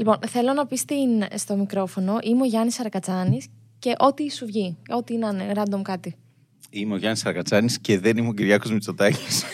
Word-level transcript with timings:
Λοιπόν, 0.00 0.18
θέλω 0.28 0.52
να 0.52 0.66
πεις 0.66 0.84
στο 1.34 1.56
μικρόφωνο, 1.56 2.18
είμαι 2.22 2.42
ο 2.42 2.44
Γιάννης 2.44 2.80
Αρακατσάνη 2.80 3.42
και 3.78 3.94
ό,τι 3.98 4.30
σου 4.30 4.46
βγει. 4.46 4.76
Ό,τι 4.88 5.16
να 5.16 5.28
είναι, 5.28 5.52
random 5.54 5.82
κάτι. 5.82 6.16
Είμαι 6.70 6.94
ο 6.94 6.96
Γιάννης 6.96 7.24
Αρακατσάνη 7.24 7.72
και 7.80 7.98
δεν 7.98 8.16
είμαι 8.16 8.28
ο 8.28 8.32
Κυριάκος 8.32 8.72
Μητσοτάκης. 8.72 9.44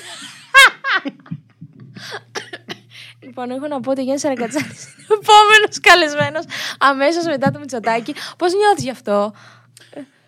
Λοιπόν, 3.20 3.50
έχω 3.50 3.66
να 3.66 3.80
πω 3.80 3.90
ότι 3.90 4.00
ο 4.00 4.02
Γιάννης 4.02 4.24
Αρακατσάνη 4.24 4.64
είναι 4.64 5.06
ο 5.08 5.18
επόμενος 5.22 5.80
καλεσμένος 5.80 6.44
αμέσως 6.78 7.24
μετά 7.24 7.50
το 7.50 7.58
Μητσοτάκη. 7.58 8.14
Πώς 8.36 8.52
νιώθεις 8.52 8.84
γι' 8.84 8.90
αυτό, 8.90 9.32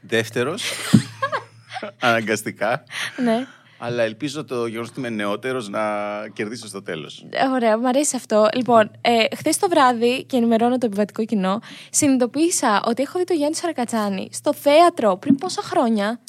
Δεύτερος. 0.00 0.72
αναγκαστικά. 2.08 2.84
Ναι. 3.22 3.46
Αλλά 3.78 4.02
ελπίζω 4.02 4.44
το 4.44 4.66
γεγονός 4.66 4.88
ότι 4.88 4.98
είμαι 4.98 5.08
νεότερος 5.08 5.68
να 5.68 5.80
κερδίσω 6.32 6.66
στο 6.66 6.82
τέλος. 6.82 7.26
Ε, 7.30 7.46
Ωραία, 7.46 7.78
μου 7.78 7.88
αρέσει 7.88 8.16
αυτό. 8.16 8.48
Λοιπόν, 8.54 8.90
ε, 9.00 9.36
χθες 9.36 9.58
το 9.58 9.68
βράδυ, 9.68 10.24
και 10.24 10.36
ενημερώνω 10.36 10.78
το 10.78 10.86
επιβατικό 10.86 11.24
κοινό, 11.24 11.60
συνειδητοποίησα 11.90 12.82
ότι 12.86 13.02
έχω 13.02 13.18
δει 13.18 13.24
το 13.24 13.34
Γιάννη 13.34 13.56
Σαρακατσάνη 13.56 14.28
στο 14.32 14.54
θέατρο 14.54 15.16
πριν 15.16 15.34
πόσα 15.34 15.62
χρόνια; 15.62 16.20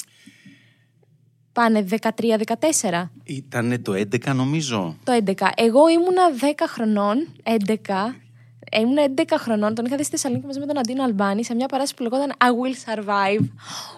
Πάνε 1.52 1.86
13-14. 1.90 3.10
Ήταν 3.24 3.82
το 3.82 3.92
11 3.92 4.34
νομίζω. 4.34 4.96
Το 5.04 5.12
11. 5.26 5.32
Εγώ 5.54 5.88
ήμουνα 5.88 6.22
10 6.40 6.44
χρονών. 6.68 7.28
11. 7.42 8.14
Ε, 8.72 8.80
Ήμουν 8.80 8.96
11 9.16 9.22
χρονών, 9.38 9.74
τον 9.74 9.84
είχα 9.84 9.96
δει 9.96 10.02
στη 10.02 10.10
Θεσσαλονίκη 10.10 10.46
μαζί 10.46 10.58
με 10.58 10.66
τον 10.66 10.78
Αντίνο 10.78 11.02
Αλμπάνη 11.04 11.44
σε 11.44 11.54
μια 11.54 11.66
παράσταση 11.66 11.94
που 11.94 12.02
λεγόταν 12.02 12.36
I 12.38 12.44
Will 12.44 12.74
Survive. 12.94 13.48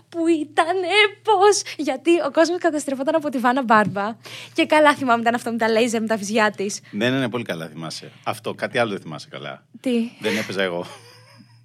Που 0.09 0.27
ήταν 0.27 0.77
πώς! 1.23 1.63
Γιατί 1.77 2.11
ο 2.27 2.31
κόσμος 2.33 2.59
καταστρεφόταν 2.59 3.15
από 3.15 3.29
τη 3.29 3.39
Βάνα 3.39 3.63
Μπάρμπα. 3.63 4.17
Και 4.53 4.67
καλά 4.67 4.95
θυμάμαι 4.95 5.21
ήταν 5.21 5.35
αυτό 5.35 5.51
με 5.51 5.57
τα 5.57 5.69
λέιζερ, 5.69 6.01
με 6.01 6.07
τα 6.07 6.17
βυζιά 6.17 6.51
της. 6.51 6.81
Ναι, 6.91 7.11
ναι, 7.11 7.19
ναι, 7.19 7.29
πολύ 7.29 7.45
καλά 7.45 7.67
θυμάσαι. 7.69 8.11
Αυτό, 8.23 8.55
κάτι 8.55 8.79
άλλο 8.79 8.91
δεν 8.91 9.01
θυμάσαι 9.01 9.29
καλά. 9.31 9.67
Τι; 9.81 10.11
Δεν 10.21 10.37
έπαιζα 10.37 10.63
εγώ. 10.63 10.87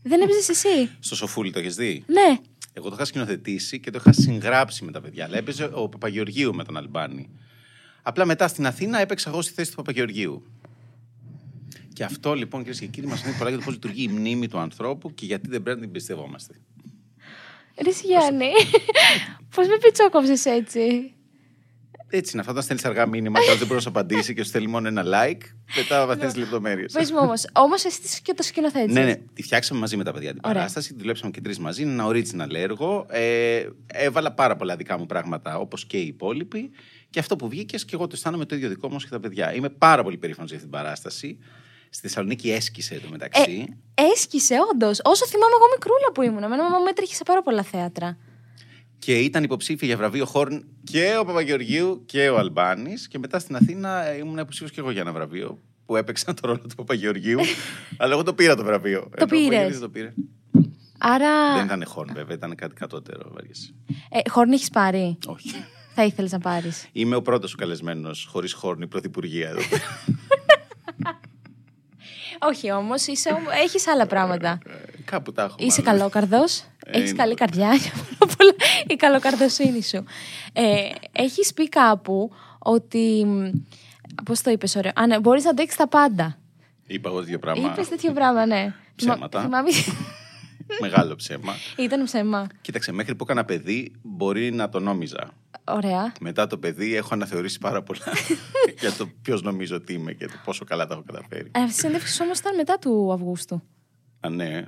Δεν 0.03 0.21
έπαιζες 0.21 0.49
εσύ; 0.49 0.89
Στο 0.99 1.15
Σοφούλι 1.15 1.51
το 1.51 1.59
έχεις 1.59 1.75
δει; 1.75 2.03
Ναι. 2.07 2.37
Εγώ 2.73 2.87
το 2.89 2.95
είχα 2.95 3.05
σκηνοθετήσει 3.05 3.79
και 3.79 3.91
το 3.91 3.97
είχα 4.01 4.11
συγγράψει 4.13 4.83
με 4.83 4.91
τα 4.91 5.01
παιδιά. 5.01 5.25
Αλλά 5.25 5.37
έπαιζε 5.37 5.69
ο 5.73 5.89
Παπαγεωργίου 5.89 6.53
με 6.55 6.63
τον 6.63 6.77
Αλμπάνη. 6.77 7.29
Απλά 8.01 8.25
μετά 8.25 8.47
στην 8.47 8.65
Αθήνα 8.65 8.99
έπαιξα 8.99 9.29
εγώ 9.29 9.41
στη 9.41 9.53
θέση 9.53 9.69
του 9.69 9.75
Παπαγεωργίου. 9.75 10.43
Και 11.97 12.03
αυτό 12.03 12.33
λοιπόν 12.33 12.59
κυρίες 12.59 12.79
και 12.79 12.85
κύριοι 12.85 13.07
μας 13.07 13.23
ανήκει 13.23 13.37
πολλά 13.37 13.49
για 13.49 13.59
το 13.59 13.65
πώς 13.65 13.73
λειτουργεί 13.73 14.03
η 14.03 14.07
μνήμη 14.07 14.47
του 14.47 14.57
ανθρώπου 14.57 15.13
και 15.13 15.25
γιατί 15.25 15.49
δεν 15.49 15.63
πρέπει 15.63 15.77
να 15.79 15.83
την 15.83 15.93
πιστεύομαστε. 15.93 16.53
Ρε 17.83 17.89
εσύ, 17.89 18.05
Γιάννη, 18.05 18.49
πώς 19.55 19.67
με 19.67 19.77
πιτσόκοψες 19.77 20.45
έτσι; 20.45 21.13
Έτσι 22.09 22.31
είναι. 22.31 22.39
Αυτό 22.39 22.51
όταν 22.51 22.63
στέλνεις 22.63 22.85
αργά 22.85 23.05
μήνυμα 23.07 23.39
και 23.39 23.45
δεν 23.45 23.57
μπορείς 23.57 23.85
να 23.85 23.91
σου 23.91 23.99
απαντήσει 23.99 24.33
και 24.33 24.43
σου 24.43 24.49
στέλνει 24.49 24.67
μόνο 24.67 24.87
ένα 24.87 25.03
like, 25.05 25.41
μετά 25.75 26.05
βαθιέ 26.05 26.31
λεπτομέρειες. 26.35 26.93
Πες 26.93 27.11
μου 27.11 27.17
όμως, 27.21 27.45
όμως 27.53 27.85
εσύ 27.85 28.21
και 28.21 28.33
το 28.33 28.43
σκηνοθέτησε. 28.43 28.99
Ναι, 28.99 29.05
ναι. 29.05 29.15
Τη 29.33 29.43
φτιάξαμε 29.43 29.79
μαζί 29.79 29.97
με 29.97 30.03
τα 30.03 30.11
παιδιά 30.11 30.31
την 30.31 30.41
Ωραία. 30.43 30.57
παράσταση. 30.57 30.93
Τη 30.93 30.99
δουλέψαμε 30.99 31.31
και 31.31 31.41
τρεις 31.41 31.59
μαζί. 31.59 31.81
Είναι 31.81 31.91
ένα 31.91 32.07
original 32.07 32.53
έργο. 32.53 33.05
Ε, 33.09 33.67
έβαλα 33.87 34.33
πάρα 34.33 34.55
πολλά 34.55 34.75
δικά 34.75 34.97
μου 34.97 35.05
πράγματα, 35.05 35.57
όπως 35.57 35.85
και 35.85 35.97
οι 35.97 36.07
υπόλοιποι. 36.07 36.71
Και 37.09 37.19
αυτό 37.19 37.35
που 37.35 37.49
βγήκε 37.49 37.77
και 37.77 37.91
εγώ 37.91 38.07
το 38.07 38.11
αισθάνομαι 38.15 38.45
το 38.45 38.55
ίδιο 38.55 38.69
δικό 38.69 38.89
μου 38.89 38.97
και 38.97 39.09
τα 39.09 39.19
παιδιά. 39.19 39.53
Είμαι 39.53 39.69
πάρα 39.69 40.03
πολύ 40.03 40.17
περήφανος 40.17 40.49
για 40.49 40.59
αυτή 40.59 40.69
την 40.69 40.79
παράσταση. 40.79 41.39
Στη 41.89 42.07
Θεσσαλονίκη 42.07 42.51
έσκησε 42.51 42.99
το 43.03 43.09
μεταξύ. 43.11 43.77
Έσκησε, 44.13 44.55
όντως. 44.73 44.99
Όσο 45.03 45.25
θυμάμαι 45.25 45.53
εγώ 45.59 45.65
μικρούλα 45.73 46.11
που 46.13 46.21
ήμουν. 46.21 46.43
Εμένα 46.43 46.63
μαμά 46.63 46.77
μου 46.77 46.85
έτρεχε 46.89 47.15
σε 47.15 47.23
πάρα 47.23 47.43
πολλά 47.43 47.63
θέατρα. 47.63 48.17
Και 48.99 49.19
ήταν 49.19 49.43
υποψήφια 49.43 49.87
για 49.87 49.97
βραβείο 49.97 50.25
Χόρν 50.25 50.65
και 50.83 51.15
ο 51.19 51.25
Παπαγεωργίου 51.25 52.03
και 52.05 52.29
ο 52.29 52.37
Αλμπάνης. 52.37 53.07
Και 53.07 53.19
μετά 53.19 53.39
στην 53.39 53.55
Αθήνα 53.55 54.05
ε, 54.05 54.17
ήμουν 54.17 54.37
υποψήφιος 54.37 54.71
και 54.71 54.79
εγώ 54.79 54.91
για 54.91 55.01
ένα 55.01 55.11
βραβείο 55.11 55.59
που 55.85 55.95
έπαιξα 55.95 56.33
το 56.33 56.47
ρόλο 56.47 56.59
του 56.59 56.75
Παπαγεωργίου. 56.75 57.39
αλλά 57.97 58.13
εγώ 58.13 58.23
το 58.23 58.33
πήρα 58.33 58.55
το 58.55 58.63
βραβείο. 58.63 58.99
Το 58.99 59.09
Ενώ 59.15 59.23
ο 59.23 59.27
πήρες. 59.27 59.47
Παπαγεωργίου 59.49 59.79
Το 59.79 59.89
πήρε. 59.89 60.13
Άρα. 60.99 61.55
Δεν 61.55 61.65
ήταν 61.65 61.85
Χόρν, 61.85 62.09
βέβαια, 62.13 62.35
ήταν 62.35 62.55
κάτι 62.55 62.73
κατώτερο. 62.73 63.29
βαριές. 63.33 63.73
Ε, 64.09 64.29
χόρν 64.29 64.51
έχεις 64.51 64.69
πάρει; 64.69 65.17
Όχι. 65.25 65.51
Θα 65.95 66.03
ήθελες 66.05 66.31
να 66.31 66.39
πάρεις. 66.39 66.87
Είμαι 66.91 67.15
ο 67.15 67.21
πρώτος 67.21 67.55
καλεσμένος 67.55 68.27
χωρίς 68.31 68.53
Χόρν, 68.53 68.87
πρωθυπουργία 68.87 69.49
εδώ. 69.49 69.59
πέρα. 72.39 72.51
Όχι 72.51 72.71
όμως, 72.71 73.07
έχεις 73.63 73.87
άλλα 73.87 74.05
πράγματα. 74.07 74.59
Ε, 74.67 74.71
Κάπου 75.05 75.31
τα 75.31 75.43
έχω. 75.43 75.55
Είσαι 75.59 75.81
μάλλον. 75.81 75.99
καλόκαρδο. 75.99 76.43
Ε, 76.85 76.97
Έχεις 76.97 77.09
είναι. 77.09 77.17
καλή 77.17 77.33
καρδιά. 77.33 77.73
για 77.73 77.91
πάρα 78.19 78.33
πολλά. 78.37 78.53
Η 78.87 78.95
καλοκαρδοσύνη 78.95 79.83
σου. 79.83 80.03
Ε, 80.53 80.89
έχεις 81.11 81.53
πει 81.53 81.69
κάπου 81.69 82.31
ότι. 82.59 83.25
Πώς 84.25 84.41
το 84.41 84.49
είπες, 84.51 84.75
ωραίο. 84.75 84.91
Α, 84.95 85.07
ναι, 85.07 85.19
μπορείς 85.19 85.43
να 85.43 85.49
αντέξεις 85.49 85.77
τα 85.77 85.87
πάντα. 85.87 86.37
Είπα 86.87 87.09
εγώ 87.09 87.21
δύο 87.21 87.39
πράγματα. 87.39 87.71
Είπες 87.73 87.87
τέτοιο 87.87 88.11
πράγμα, 88.11 88.45
ναι. 88.45 88.73
Ψέματα. 88.95 89.41
Θυμάμαι. 89.41 89.69
Μεγάλο 90.79 91.15
ψέμα. 91.15 91.53
Ήταν 91.77 92.03
ψέμα. 92.03 92.47
Κοίταξε, 92.61 92.91
μέχρι 92.91 93.15
που 93.15 93.23
έκανα 93.23 93.45
παιδί 93.45 93.91
μπορεί 94.01 94.51
να 94.51 94.69
το 94.69 94.79
νόμιζα. 94.79 95.29
Ωραία. 95.63 96.13
Μετά 96.19 96.47
το 96.47 96.57
παιδί 96.57 96.95
έχω 96.95 97.09
αναθεωρήσει 97.11 97.59
πάρα 97.59 97.83
πολλά 97.83 98.05
για 98.81 98.91
το 98.91 99.09
ποιος 99.21 99.41
νομίζω 99.41 99.75
ότι 99.75 99.93
είμαι 99.93 100.13
και 100.13 100.25
το 100.25 100.33
πόσο 100.45 100.65
καλά 100.65 100.87
τα 100.87 100.93
έχω 100.93 101.03
καταφέρει. 101.03 101.51
Ε, 101.51 101.59
Αυτή 101.59 101.75
η 101.75 101.79
συνέντευξη 101.79 102.21
όμω 102.23 102.31
ήταν 102.37 102.55
μετά 102.55 102.77
του 102.79 103.11
Αυγούστου. 103.13 103.61
Α, 104.19 104.29
ναι. 104.29 104.65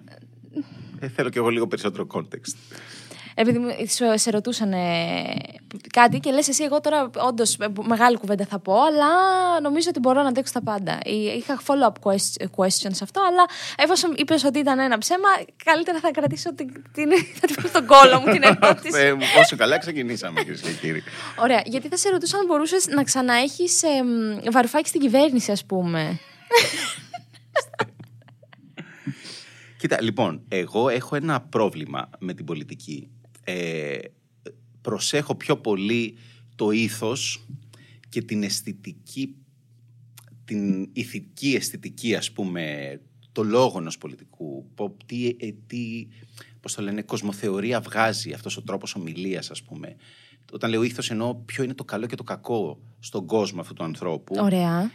Ε, 0.99 1.07
θέλω 1.07 1.29
κι 1.29 1.37
εγώ 1.37 1.49
λίγο 1.49 1.67
περισσότερο 1.67 2.07
context. 2.13 2.55
Επειδή 3.41 3.57
μου- 3.59 3.69
σου, 3.89 4.05
σε 4.15 4.29
ρωτούσαν 4.31 4.71
ε, 4.73 5.23
κάτι 5.93 6.19
και 6.19 6.31
λες 6.31 6.47
εσύ 6.47 6.63
εγώ 6.63 6.81
τώρα 6.81 7.09
όντως 7.27 7.57
μεγάλη 7.81 8.17
κουβέντα 8.17 8.45
θα 8.45 8.59
πω, 8.59 8.73
αλλά 8.83 9.07
νομίζω 9.61 9.87
ότι 9.89 9.99
μπορώ 9.99 10.21
να 10.21 10.27
αντέξω 10.27 10.53
τα 10.53 10.61
πάντα. 10.63 10.91
Ε, 11.03 11.11
Είχα 11.37 11.61
follow-up 11.67 11.93
quest- 12.09 12.43
questions 12.55 12.91
σε 12.91 13.03
αυτό, 13.03 13.21
αλλά 13.27 13.45
εφόσον 13.77 14.13
είπες 14.17 14.43
ότι 14.43 14.59
ήταν 14.59 14.79
ένα 14.79 14.97
ψέμα, 14.97 15.27
καλύτερα 15.63 15.99
θα 15.99 16.11
κρατήσω 16.11 16.53
την, 16.53 16.67
την, 16.93 17.09
θα 17.39 17.47
την 17.47 17.55
πω 17.61 17.67
στον 17.67 17.85
κόλο 17.85 18.19
μου 18.19 18.31
την 18.31 18.43
ερώτηση. 18.61 18.91
Θεέ 18.91 19.13
μου, 19.13 19.23
πόσο 19.35 19.55
καλά 19.55 19.77
ξεκινήσαμε, 19.77 20.41
κυρίες 20.41 20.61
και 20.61 20.71
κύριοι. 20.71 21.03
Ωραία, 21.39 21.61
γιατί 21.65 21.87
θα 21.87 21.97
σε 21.97 22.09
ρωτούσα 22.09 22.37
αν 22.37 22.45
μπορούσες 22.45 22.87
να 22.87 23.03
ξαναέχεις 23.03 23.83
ε, 23.83 23.87
μ, 24.03 24.51
βαρουφάκι 24.51 24.87
στην 24.87 25.01
κυβέρνηση, 25.01 25.51
ας 25.51 25.65
πούμε. 25.65 26.19
Κοίτα, 29.77 29.97
λοιπόν, 30.01 30.41
εγώ 30.47 30.89
έχω 30.89 31.15
ένα 31.15 31.41
πρόβλημα 31.41 32.09
με 32.19 32.33
την 32.33 32.45
πολιτική. 32.45 33.09
Ε, 33.49 33.99
προσέχω 34.81 35.35
πιο 35.35 35.57
πολύ 35.57 36.15
το 36.55 36.71
ήθος 36.71 37.45
και 38.09 38.21
την 38.21 38.43
αισθητική, 38.43 39.35
την 40.45 40.89
ηθική 40.93 41.53
αισθητική, 41.55 42.15
ας 42.15 42.31
πούμε, 42.31 42.99
το 43.31 43.43
λόγο 43.43 43.77
ενός 43.79 43.97
πολιτικού. 43.97 44.71
Πο- 44.75 44.97
Τι, 45.05 45.27
ε, 45.39 45.51
τι, 45.67 46.07
πώς 46.59 46.73
το 46.73 46.81
λένε, 46.81 47.01
κοσμοθεωρία 47.01 47.79
βγάζει 47.81 48.31
αυτός 48.33 48.57
ο 48.57 48.61
τρόπος 48.61 48.95
ομιλίας, 48.95 49.51
ας 49.51 49.63
πούμε. 49.63 49.95
Όταν 50.51 50.69
λέω 50.69 50.83
ήθος 50.83 51.09
εννοώ 51.11 51.35
ποιο 51.35 51.63
είναι 51.63 51.73
το 51.73 51.83
καλό 51.83 52.05
και 52.05 52.15
το 52.15 52.23
κακό 52.23 52.79
στον 52.99 53.25
κόσμο 53.25 53.61
αυτού 53.61 53.73
του 53.73 53.83
ανθρώπου. 53.83 54.35
Ωραία. 54.43 54.91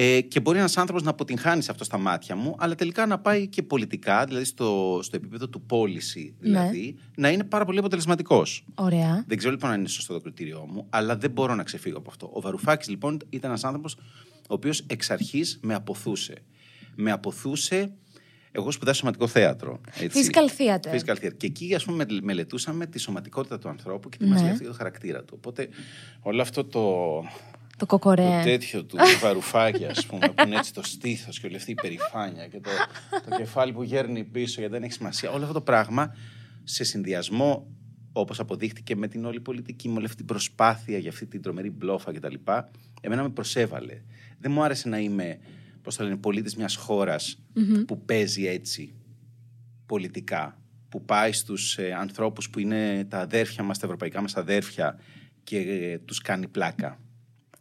Ε, 0.00 0.20
και 0.20 0.40
μπορεί 0.40 0.58
ένας 0.58 0.76
άνθρωπος 0.76 1.02
να 1.02 1.10
αποτυγχάνεις 1.10 1.64
σε 1.64 1.70
αυτό 1.70 1.84
στα 1.84 1.98
μάτια 1.98 2.36
μου, 2.36 2.54
αλλά 2.58 2.74
τελικά 2.74 3.06
να 3.06 3.18
πάει 3.18 3.46
και 3.48 3.62
πολιτικά, 3.62 4.24
δηλαδή 4.24 4.44
στο, 4.44 5.00
στο 5.02 5.16
επίπεδο 5.16 5.48
του 5.48 5.66
policy, 5.70 6.32
δηλαδή, 6.38 6.96
να 7.16 7.30
είναι 7.30 7.44
πάρα 7.44 7.64
πολύ 7.64 7.78
αποτελεσματικός. 7.78 8.64
Ωραία. 8.74 9.24
Δεν 9.26 9.36
ξέρω 9.38 9.52
λοιπόν 9.52 9.70
αν 9.70 9.78
είναι 9.78 9.88
σωστό 9.88 10.12
το 10.14 10.20
κριτήριό 10.20 10.66
μου, 10.70 10.86
αλλά 10.90 11.16
δεν 11.16 11.30
μπορώ 11.30 11.54
να 11.54 11.62
ξεφύγω 11.62 11.98
από 11.98 12.10
αυτό. 12.10 12.30
Ο 12.32 12.40
Βαρουφάκης 12.40 12.88
λοιπόν 12.88 13.18
ήταν 13.30 13.50
ένας 13.50 13.64
άνθρωπος 13.64 13.94
ο 14.48 14.54
οποίος 14.54 14.80
εξ 14.86 15.10
αρχής 15.10 15.58
με 15.62 15.74
αποθούσε. 15.74 16.34
Με 16.94 17.10
αποθούσε. 17.10 17.92
Εγώ 18.52 18.70
σπουδάσα 18.70 18.98
σωματικό 18.98 19.26
θέατρο. 19.26 19.80
Έτσι. 20.00 20.30
Physical 20.32 20.60
theater. 20.60 20.94
Physical 20.94 21.16
theater. 21.24 21.36
Και 21.36 21.46
εκεί, 21.46 21.74
ας 21.74 21.84
πούμε, 21.84 21.96
μελε- 22.04 22.22
μελετούσαμε 22.24 22.86
τη 22.86 22.98
σωματικότητα 22.98 23.58
του 23.58 23.68
ανθρώπου 23.68 24.08
και 24.08 24.16
τι 24.18 24.24
Ναι. 24.24 24.30
μας 24.30 24.40
λέει 24.40 24.50
αυτό 24.50 24.62
για 24.62 24.70
το 24.72 24.76
χαρακτήρα 24.78 25.22
του. 25.24 25.34
Οπότε, 25.36 25.68
όλο 26.20 26.42
αυτό 26.42 26.64
το, 26.64 26.80
Το 27.78 27.86
κοκορέ. 27.86 28.38
το 28.38 28.44
τέτοιο 28.44 28.84
του 28.84 28.96
βαρουφάκι, 29.20 29.84
ας 29.84 30.06
πούμε, 30.06 30.28
που 30.28 30.46
είναι 30.46 30.56
έτσι 30.56 30.74
το 30.74 30.82
στήθος 30.82 31.40
και 31.40 31.46
όλη 31.46 31.56
αυτή 31.56 31.70
η 31.70 31.74
περηφάνεια 31.74 32.46
και 32.46 32.60
το, 32.60 32.70
το 33.28 33.36
κεφάλι 33.36 33.72
που 33.72 33.82
γέρνει 33.82 34.24
πίσω 34.24 34.60
γιατί 34.60 34.74
δεν 34.74 34.82
έχει 34.82 34.92
σημασία. 34.92 35.30
Όλο 35.30 35.42
αυτό 35.42 35.54
το 35.54 35.60
πράγμα 35.60 36.14
σε 36.64 36.84
συνδυασμό, 36.84 37.66
όπως 38.12 38.40
αποδείχτηκε 38.40 38.96
με 38.96 39.08
την 39.08 39.24
όλη 39.24 39.40
πολιτική, 39.40 39.88
με 39.88 39.94
όλη 39.94 40.04
αυτή 40.04 40.16
την 40.16 40.26
προσπάθεια 40.26 40.98
για 40.98 41.10
αυτή 41.10 41.26
την 41.26 41.42
τρομερή 41.42 41.70
μπλόφα 41.70 42.12
κτλ., 42.12 42.34
εμένα 43.00 43.22
με 43.22 43.28
προσέβαλε. 43.28 44.02
Δεν 44.38 44.52
μου 44.52 44.62
άρεσε 44.62 44.88
να 44.88 44.98
είμαι, 44.98 45.38
πώς 45.82 45.96
το 45.96 46.02
λένε, 46.04 46.16
πολίτης 46.16 46.56
μιας 46.56 46.74
χώρας 46.74 47.38
που 47.86 48.04
παίζει 48.04 48.46
έτσι 48.46 48.94
πολιτικά. 49.86 50.60
Που 50.88 51.04
πάει 51.04 51.32
στους 51.32 51.78
ε, 51.78 51.92
ανθρώπους 51.92 52.50
που 52.50 52.58
είναι 52.58 53.06
τα 53.08 53.18
αδέρφια 53.18 53.62
μας, 53.62 53.78
τα 53.78 53.86
ευρωπαϊκά 53.86 54.20
μας 54.20 54.36
αδέρφια 54.36 54.98
και 55.44 55.58
ε, 55.58 55.98
τους 55.98 56.20
κάνει 56.20 56.48
πλάκα 56.48 56.98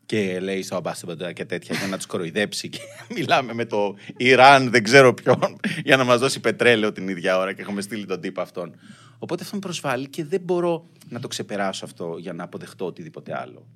και 0.07 0.39
λέει 0.39 0.63
στο 0.63 0.75
αμπάστευοντα 0.75 1.31
και 1.31 1.45
τέτοια 1.45 1.75
για 1.77 1.87
να 1.87 1.95
τους 1.97 2.05
κοροϊδέψει. 2.05 2.69
Και 2.69 2.79
μιλάμε 3.15 3.53
με 3.53 3.65
το 3.65 3.95
Ιράν, 4.17 4.69
δεν 4.69 4.83
ξέρω 4.83 5.13
ποιον, 5.13 5.57
για 5.83 5.97
να 5.97 6.03
μας 6.03 6.19
δώσει 6.19 6.39
πετρέλαιο 6.39 6.91
την 6.91 7.07
ίδια 7.07 7.37
ώρα 7.37 7.53
και 7.53 7.61
έχουμε 7.61 7.81
στείλει 7.81 8.05
τον 8.05 8.21
τύπο 8.21 8.41
αυτόν. 8.41 8.75
Οπότε 9.19 9.43
αυτό 9.43 9.55
με 9.55 9.61
προσβάλλει 9.61 10.07
και 10.07 10.25
δεν 10.25 10.41
μπορώ 10.43 10.85
να 11.09 11.19
το 11.19 11.27
ξεπεράσω 11.27 11.85
αυτό 11.85 12.15
για 12.19 12.33
να 12.33 12.43
αποδεχτώ 12.43 12.85
οτιδήποτε 12.85 13.37
άλλο. 13.37 13.67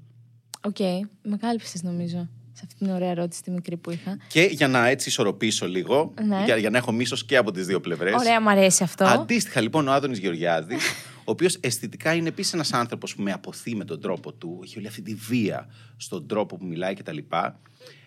Οκ, 0.62 0.80
με 1.24 1.38
κάλυψες 1.40 1.84
νομίζω. 1.84 2.30
σε 2.54 2.62
αυτή 2.66 2.76
την 2.86 2.94
ωραία 2.94 3.10
ερώτηση 3.10 3.42
τη 3.44 3.52
μικρή 3.52 3.78
που 3.78 3.92
είχα. 3.92 4.18
Και 4.28 4.42
για 4.42 4.68
να 4.68 4.88
έτσι 4.88 5.10
ισορροπήσω 5.10 5.68
λίγο, 5.68 6.14
Ναι. 6.26 6.44
για, 6.46 6.58
για 6.58 6.70
να 6.70 6.78
έχω 6.78 6.92
μίσος 6.92 7.26
και 7.26 7.38
από 7.38 7.52
τις 7.52 7.66
δύο 7.66 7.80
πλευρές. 7.80 8.14
Ωραία, 8.14 8.42
μου 8.42 8.50
αρέσει 8.50 8.84
αυτό. 8.84 9.04
Αντίστοιχα 9.06 9.62
λοιπόν 9.62 9.88
ο 9.88 9.92
Άδωνης 9.92 10.18
Γεωργιάδης, 10.20 10.84
ο 11.24 11.32
οποίος 11.32 11.58
αισθητικά 11.60 12.14
είναι 12.14 12.28
επίσης 12.28 12.54
ένας 12.54 12.74
άνθρωπος 12.74 13.16
που 13.16 13.22
με 13.22 13.32
απωθεί 13.32 13.76
με 13.76 13.86
τον 13.86 14.02
τρόπο 14.02 14.34
του, 14.34 14.60
έχει 14.64 14.78
όλη 14.78 14.88
αυτή 14.88 15.02
τη 15.02 15.14
βία 15.14 15.68
στον 15.98 16.28
τρόπο 16.28 16.58
που 16.58 16.66
μιλάει 16.66 16.94
κτλ. 16.94 17.18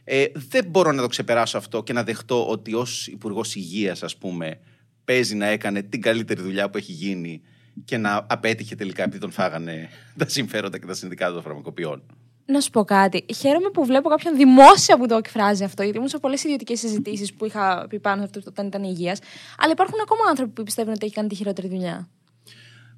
Ε, 0.04 0.26
δεν 0.34 0.64
μπορώ 0.64 0.92
να 0.92 1.02
το 1.02 1.08
ξεπεράσω 1.08 1.58
αυτό 1.58 1.82
και 1.82 1.92
να 1.92 2.02
δεχτώ 2.02 2.48
ότι 2.48 2.74
ως 2.74 3.06
Υπουργός 3.06 3.54
Υγείας, 3.54 4.02
ας 4.02 4.16
πούμε, 4.16 4.60
παίζει 5.04 5.34
να 5.34 5.46
έκανε 5.46 5.82
την 5.82 6.00
καλύτερη 6.00 6.42
δουλειά 6.42 6.70
που 6.70 6.76
έχει 6.76 6.92
γίνει 6.92 7.42
και 7.84 7.96
να 7.96 8.26
απέτυχε 8.28 8.74
τελικά 8.74 9.02
επειδή 9.02 9.18
τον 9.18 9.30
φάγανε 9.30 9.88
τα 10.18 10.28
συμφέροντα 10.28 10.78
και 10.78 10.86
τα 10.86 10.94
συνδικάτα 10.94 11.32
των 11.32 11.42
φαρμακοποιών. 11.42 12.02
Να 12.46 12.60
σου 12.60 12.70
πω 12.70 12.84
κάτι. 12.84 13.26
Χαίρομαι 13.36 13.70
που 13.70 13.84
βλέπω 13.84 14.08
κάποιον 14.08 14.36
δημόσια 14.36 14.98
που 14.98 15.06
το 15.06 15.16
εκφράζει 15.16 15.64
αυτό, 15.64 15.82
γιατί 15.82 15.96
ήμουν 15.96 16.10
σε 16.10 16.18
πολλές 16.18 16.44
ιδιωτικές 16.44 16.78
συζητήσεις 16.78 17.34
που 17.34 17.44
είχα 17.44 17.86
πει 17.88 18.00
πάνω 18.00 18.16
σε 18.16 18.24
αυτό 18.24 18.50
όταν 18.50 18.66
ήταν 18.66 18.82
υγείας. 18.82 19.18
Αλλά 19.58 19.72
υπάρχουν 19.72 19.98
ακόμα 20.02 20.20
άνθρωποι 20.28 20.52
που 20.52 20.62
πιστεύουν 20.62 20.92
ότι 20.92 21.04
έχει 21.04 21.14
κάνει 21.14 21.28
τη 21.28 21.34
χειρότερη 21.34 21.68
δουλειά. 21.68 22.08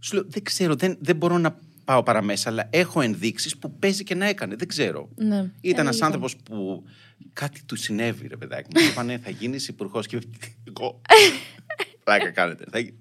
Σου 0.00 0.14
λέω, 0.14 0.24
δεν 0.28 0.42
ξέρω, 0.42 0.74
δεν, 0.74 0.96
δεν 1.00 1.16
μπορώ 1.16 1.38
να 1.38 1.58
πάω 1.84 2.02
παραμέσα, 2.02 2.48
αλλά 2.50 2.66
έχω 2.70 3.00
ενδείξεις 3.00 3.58
που 3.58 3.78
παίζει 3.78 4.04
και 4.04 4.14
να 4.14 4.26
έκανε. 4.26 4.54
Δεν 4.56 4.68
ξέρω. 4.68 5.08
Ναι. 5.16 5.36
Ήταν 5.36 5.50
Ε, 5.60 5.80
ένας 5.80 5.94
λοιπόν. 5.94 6.06
άνθρωπος 6.06 6.36
που 6.36 6.84
κάτι 7.32 7.62
του 7.64 7.76
συνέβη, 7.76 8.26
ρε 8.26 8.36
παιδάκι 8.36 8.68
μου. 8.74 8.80
Του 8.80 8.86
είπανε, 8.90 9.18
θα 9.24 9.30
γίνεις 9.30 9.68
υπουργός 9.68 10.06
και. 10.06 10.18
Εγώ. 10.76 11.00
Πλάκα 12.04 12.30
κάνετε. 12.30 12.64
Θα... 12.70 12.78
γι- 12.78 12.94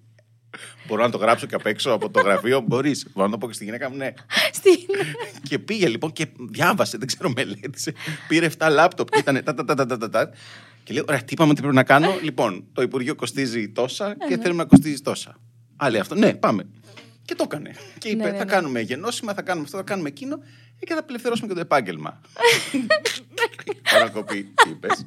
Μπορώ 0.87 1.03
να 1.03 1.09
το 1.11 1.17
γράψω 1.17 1.45
και 1.45 1.55
απ' 1.55 1.65
έξω 1.65 1.91
από 1.91 2.09
το 2.09 2.21
γραφείο. 2.21 2.61
Μπορείς. 2.67 3.07
Μπορώ 3.13 3.25
να 3.27 3.31
το 3.31 3.37
πω 3.37 3.47
και 3.47 3.53
στη 3.53 3.63
γυναίκα 3.63 3.89
μου, 3.89 3.95
ναι. 3.97 4.13
Στην... 4.53 4.73
και 5.49 5.59
πήγε 5.59 5.87
λοιπόν 5.87 6.11
και 6.11 6.27
διάβασε, 6.49 6.97
δεν 6.97 7.07
ξέρω, 7.07 7.29
μελέτησε. 7.35 7.93
Πήρε 8.27 8.49
7 8.57 8.67
λάπτοπ 8.71 9.09
και 9.09 9.19
ήταν. 9.19 9.43
Τα, 9.43 9.53
τα, 9.53 9.65
τα, 9.65 9.75
τα, 9.75 9.85
τα, 9.85 9.97
τα, 9.97 10.09
τα. 10.09 10.29
Και 10.83 10.93
λέει: 10.93 11.03
Ωραία, 11.07 11.19
τι 11.23 11.33
είπαμε 11.33 11.51
ότι 11.51 11.59
πρέπει 11.61 11.75
να 11.75 11.83
κάνω. 11.83 12.19
Λοιπόν, 12.23 12.65
το 12.73 12.81
Υπουργείο 12.81 13.15
κοστίζει 13.15 13.69
τόσα 13.69 14.15
και 14.27 14.37
θέλουμε 14.37 14.63
να 14.63 14.69
κοστίζει 14.69 15.01
τόσα. 15.01 15.37
Άλλη 15.75 15.99
αυτό. 15.99 16.15
Ναι, 16.15 16.33
πάμε. 16.33 16.65
Και 17.25 17.35
το 17.35 17.43
έκανε. 17.47 17.75
Και 17.97 18.09
είπε: 18.09 18.23
Ναι, 18.23 18.31
ναι, 18.31 18.37
Θα 18.37 18.45
ναι. 18.45 18.51
κάνουμε 18.51 18.79
γενώσιμα, 18.79 19.33
θα 19.33 19.41
κάνουμε 19.41 19.65
αυτό, 19.65 19.77
θα 19.77 19.83
κάνουμε 19.83 20.07
εκείνο 20.07 20.39
ε, 20.79 20.85
και 20.85 20.93
θα 20.93 20.99
απελευθερώσουμε 20.99 21.47
και 21.47 21.53
το 21.53 21.59
επάγγελμα. 21.59 22.21
Παρακοπή, 23.93 24.43
τι 24.43 24.69
είπες. 24.69 25.05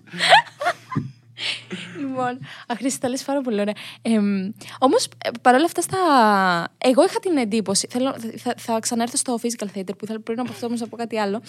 λοιπόν, 1.98 2.38
αχρήσι, 2.66 3.00
τα 3.00 3.08
λες 3.08 3.22
πάρα 3.22 3.40
πολύ 3.40 3.60
ωραία. 3.60 3.74
Ε, 4.02 4.18
Όμως, 4.78 5.08
παρόλα 5.42 5.64
αυτά, 5.64 5.80
στα... 5.82 5.98
εγώ 6.78 7.04
είχα 7.04 7.20
την 7.20 7.36
εντύπωση. 7.36 7.86
Θέλω, 7.90 8.14
θα, 8.36 8.54
θα 8.56 8.78
ξανάρθω 8.80 9.16
στο 9.16 9.38
physical 9.42 9.64
theater 9.78 9.84
που 9.98 10.04
ήθελα 10.04 10.20
πριν 10.20 10.40
από 10.40 10.50
αυτό 10.50 10.66
όμως 10.66 10.80
να 10.80 10.88
πω 10.88 10.96
κάτι 10.96 11.18
άλλο. 11.18 11.42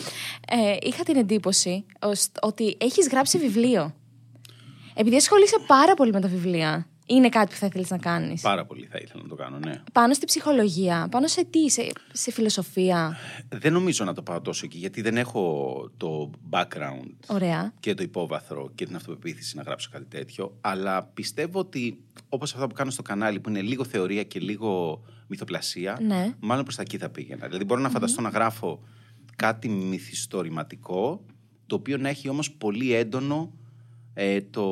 Ε, 0.50 0.77
είχα 0.81 1.04
την 1.04 1.16
εντύπωση 1.16 1.86
ως- 2.00 2.30
ότι 2.42 2.77
έχεις 2.80 3.07
γράψει 3.07 3.38
βιβλίο. 3.38 3.95
Επειδή 4.94 5.16
ασχολείσαι 5.16 5.57
πάρα 5.68 5.94
πολύ 5.94 6.12
με 6.12 6.21
τα 6.21 6.27
βιβλία, 6.27 6.88
είναι 7.09 7.29
κάτι 7.29 7.51
που 7.51 7.57
θα 7.59 7.65
ήθελες 7.65 7.89
να 7.89 7.97
κάνεις. 7.97 8.41
Πάρα 8.41 8.65
πολύ 8.65 8.85
θα 8.91 8.97
ήθελα 9.01 9.21
να 9.23 9.29
το 9.29 9.35
κάνω, 9.35 9.59
ναι. 9.59 9.81
Πάνω 9.94 10.13
στη 10.13 10.25
ψυχολογία, 10.25 11.07
πάνω 11.11 11.27
σε 11.27 11.45
τι, 11.45 11.69
σε, 11.69 11.91
σε 12.11 12.31
φιλοσοφία. 12.31 13.17
Δεν 13.50 13.73
νομίζω 13.73 14.03
να 14.06 14.13
το 14.13 14.21
πάω 14.21 14.41
τόσο 14.41 14.65
εκεί, 14.65 14.77
γιατί 14.77 15.01
δεν 15.01 15.17
έχω 15.17 15.89
το 15.97 16.29
background 16.50 17.09
Ωραία. 17.27 17.73
και 17.79 17.94
το 17.94 18.03
υπόβαθρο 18.03 18.71
και 18.75 18.85
την 18.85 18.95
αυτοπεποίθηση 18.95 19.56
να 19.56 19.61
γράψω 19.63 19.89
κάτι 19.91 20.06
τέτοιο. 20.06 20.57
Αλλά 20.61 21.03
πιστεύω 21.03 21.59
ότι 21.59 22.03
όπως 22.29 22.53
αυτά 22.53 22.67
που 22.67 22.73
κάνω 22.73 22.91
στο 22.91 23.01
κανάλι, 23.01 23.39
που 23.39 23.50
είναι 23.50 23.61
λίγο 23.61 23.83
θεωρία 23.83 24.23
και 24.23 24.39
λίγο 24.39 25.01
μυθοπλασία, 25.27 25.97
Ναι. 26.01 26.33
μάλλον 26.39 26.63
προς 26.63 26.75
τα 26.75 26.81
εκεί 26.81 26.97
θα 26.97 27.09
πήγαινα. 27.09 27.45
Δηλαδή, 27.47 27.63
μπορώ 27.63 27.81
να 27.81 27.89
φανταστώ 27.89 28.21
να 28.21 28.29
γράφω 28.29 28.83
κάτι 29.35 29.69
μυθιστορηματικό, 29.69 31.25
το 31.67 31.75
οποίο 31.75 31.97
να 31.97 32.09
έχει 32.09 32.29
όμως 32.29 32.51
πολύ 32.51 32.94
έντονο 32.94 33.53
ε, 34.13 34.41
το. 34.41 34.65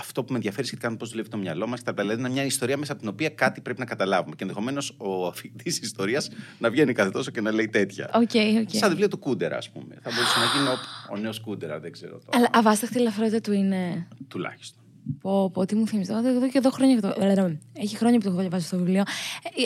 Αυτό 0.00 0.22
που 0.22 0.30
με 0.30 0.36
ενδιαφέρει 0.36 0.66
σχετικά 0.66 0.90
με 0.90 0.96
πώς 0.96 1.10
δουλεύει 1.10 1.28
το 1.28 1.36
μυαλό 1.36 1.66
μας, 1.66 1.80
δηλαδή 1.94 2.22
να 2.22 2.28
μια 2.28 2.44
ιστορία 2.44 2.76
μέσα 2.76 2.92
από 2.92 3.00
την 3.00 3.10
οποία 3.10 3.28
κάτι 3.28 3.60
πρέπει 3.60 3.78
να 3.78 3.84
καταλάβουμε. 3.84 4.34
Και 4.36 4.42
ενδεχομένως 4.42 4.94
ο 4.96 5.26
αφηγητής 5.26 5.78
ιστορίας 5.78 6.30
να 6.58 6.70
βγαίνει 6.70 6.92
κάθε 6.92 7.10
τόσο 7.10 7.30
και 7.30 7.40
να 7.40 7.52
λέει 7.52 7.68
τέτοια. 7.68 8.10
OK, 8.14 8.30
OK. 8.60 8.68
Σαν 8.70 8.88
βιβλίο 8.88 9.08
του 9.08 9.18
Κούντερα, 9.18 9.56
ας 9.56 9.70
πούμε. 9.70 9.94
Θα 10.02 10.10
μπορούσε 10.14 10.38
να 10.38 10.44
γίνει 10.44 10.68
ο, 10.68 10.78
ο 11.14 11.16
νέος 11.16 11.40
Κούντερα, 11.40 11.80
δεν 11.80 11.92
ξέρω 11.92 12.18
το. 12.18 12.30
Αλλά 12.34 12.48
αβάσταχτη 12.52 12.98
ελαφρότητα 12.98 13.40
του 13.40 13.52
είναι. 13.52 14.08
Τουλάχιστον. 14.28 14.79
Πω, 15.20 15.50
πω, 15.50 15.64
τι 15.66 15.74
μου 15.74 15.86
θυμίζει. 15.86 16.12
Εδώ, 16.12 16.28
εδώ 16.28 16.48
και 16.48 16.58
εδώ 16.58 16.70
χρόνια 16.70 16.94
και 16.94 17.00
το. 17.00 17.14
ε, 17.20 17.58
Έχει 17.72 17.96
χρόνια 17.96 18.18
που 18.18 18.24
το 18.24 18.30
έχω 18.30 18.40
διαβάσει 18.40 18.66
στο 18.66 18.76
βιβλίο. 18.76 19.02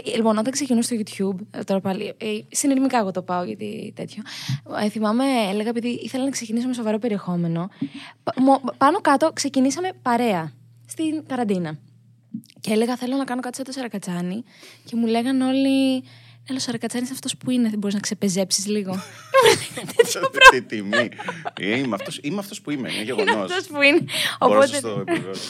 Ε, 0.04 0.10
ε, 0.12 0.16
λοιπόν, 0.16 0.38
όταν 0.38 0.52
ξεκινούσα 0.52 0.94
στο 0.94 0.96
YouTube, 1.36 1.58
ε, 1.58 1.62
τώρα 1.64 1.80
πάλι. 1.80 2.04
Ε, 2.18 2.26
συνειρμικά 2.50 2.98
εγώ 2.98 3.10
το 3.10 3.22
πάω 3.22 3.42
γιατί 3.44 3.92
τέτοιο. 3.96 4.22
Ε, 4.84 4.88
θυμάμαι, 4.88 5.24
έλεγα, 5.50 5.68
επειδή 5.68 5.88
ήθελα 5.88 6.24
να 6.24 6.30
ξεκινήσω 6.30 6.66
με 6.68 6.74
σοβαρό 6.74 6.98
περιεχόμενο. 6.98 7.68
πα- 8.22 8.34
μο- 8.40 8.60
πάνω 8.76 9.00
κάτω 9.00 9.30
ξεκινήσαμε 9.32 9.88
παρέα 10.02 10.52
στην 10.86 11.24
καραντίνα. 11.26 11.78
Και 12.60 12.72
έλεγα, 12.72 12.96
θέλω 12.96 13.16
να 13.16 13.24
κάνω 13.24 13.40
κάτι 13.40 13.56
σαν 13.56 13.64
το 13.64 13.72
Σαρακατσάνι. 13.72 14.42
Και 14.84 14.96
μου 14.96 15.06
λέγαν 15.06 15.40
όλοι. 15.40 16.02
Έλα, 16.48 16.56
ο 16.58 16.60
Σαρακατσάνη 16.60 17.02
είναι 17.04 17.12
αυτός 17.14 17.36
που 17.36 17.50
είναι, 17.50 17.68
δεν 17.68 17.78
μπορείς 17.78 17.94
να 17.94 18.00
ξεπεζέψει 18.00 18.68
λίγο. 18.70 18.92
Τι 20.50 20.62
τιμή. 20.62 21.08
Ε, 21.60 21.78
Είμαι 21.78 21.94
αυτό 21.94 22.10
είμαι 22.22 22.38
αυτός 22.38 22.60
που 22.60 22.70
είμαι, 22.70 22.92
είναι 22.92 23.02
γεγονός. 23.02 23.50
αυτός 23.50 23.66
που 23.66 23.82
είναι. 23.82 23.98
Μπορώ 24.38 24.52
να 24.52 24.56
Οπότε. 24.58 24.66
σας 24.66 24.80
το 24.80 24.88
επιβεβαιώσω. 25.00 25.40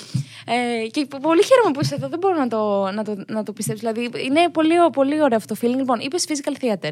Ε, 0.46 0.86
και 0.88 1.06
πολύ 1.20 1.44
χαίρομαι 1.44 1.70
που 1.72 1.80
είσαι 1.82 1.94
εδώ. 1.94 2.08
Δεν 2.08 2.18
μπορώ 2.18 2.34
να 2.38 2.48
το, 2.48 2.90
να 2.90 3.04
το, 3.04 3.24
να 3.28 3.42
το 3.42 3.52
πιστέψω. 3.52 3.92
Δηλαδή, 3.92 4.24
είναι 4.24 4.48
πολύ, 4.50 4.74
πολύ 4.92 5.22
ωραίο 5.22 5.36
αυτό 5.36 5.54
το 5.54 5.60
feeling. 5.62 5.76
Λοιπόν, 5.76 6.00
είπες 6.00 6.24
physical 6.28 6.64
theater. 6.64 6.90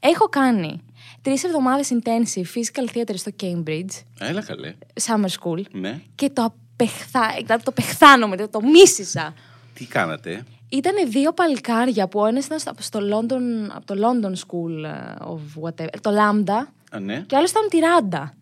Έχω 0.00 0.28
κάνει 0.28 0.80
τρεις 1.22 1.44
εβδομάδες 1.44 1.88
intensive 1.92 2.44
physical 2.54 2.96
theater 2.96 3.14
στο 3.14 3.30
Cambridge, 3.42 4.02
Έλα 4.18 4.42
καλέ. 4.42 4.74
summer 5.06 5.28
school, 5.40 5.62
Ναι. 5.72 6.00
και 6.14 6.30
το 6.30 6.42
απεχθά, 6.72 7.34
δηλαδή 7.42 7.64
το 7.64 7.72
πεχθάνομαι, 7.72 8.36
το 8.48 8.60
μίσησα. 8.62 9.34
Τι 9.74 9.84
κάνατε; 9.84 10.44
Ήταν 10.68 10.94
δύο 11.10 11.32
παλικάρια 11.32 12.08
που 12.08 12.20
ο 12.20 12.26
ένας 12.26 12.46
ήταν 12.46 12.58
στο, 12.58 12.72
στο 12.78 13.00
London, 13.00 13.70
από 13.74 13.86
το 13.86 13.94
London 13.94 14.32
School 14.32 14.84
ε, 14.84 15.14
of 15.20 15.68
whatever, 15.68 16.00
το 16.00 16.10
Lambda, 16.10 16.66
Α, 16.90 17.00
ναι. 17.00 17.20
και 17.26 17.34
ο 17.34 17.38
άλλος 17.38 17.50
ήταν 17.50 17.68
τη 17.68 17.78
Ράντα. 17.78 18.34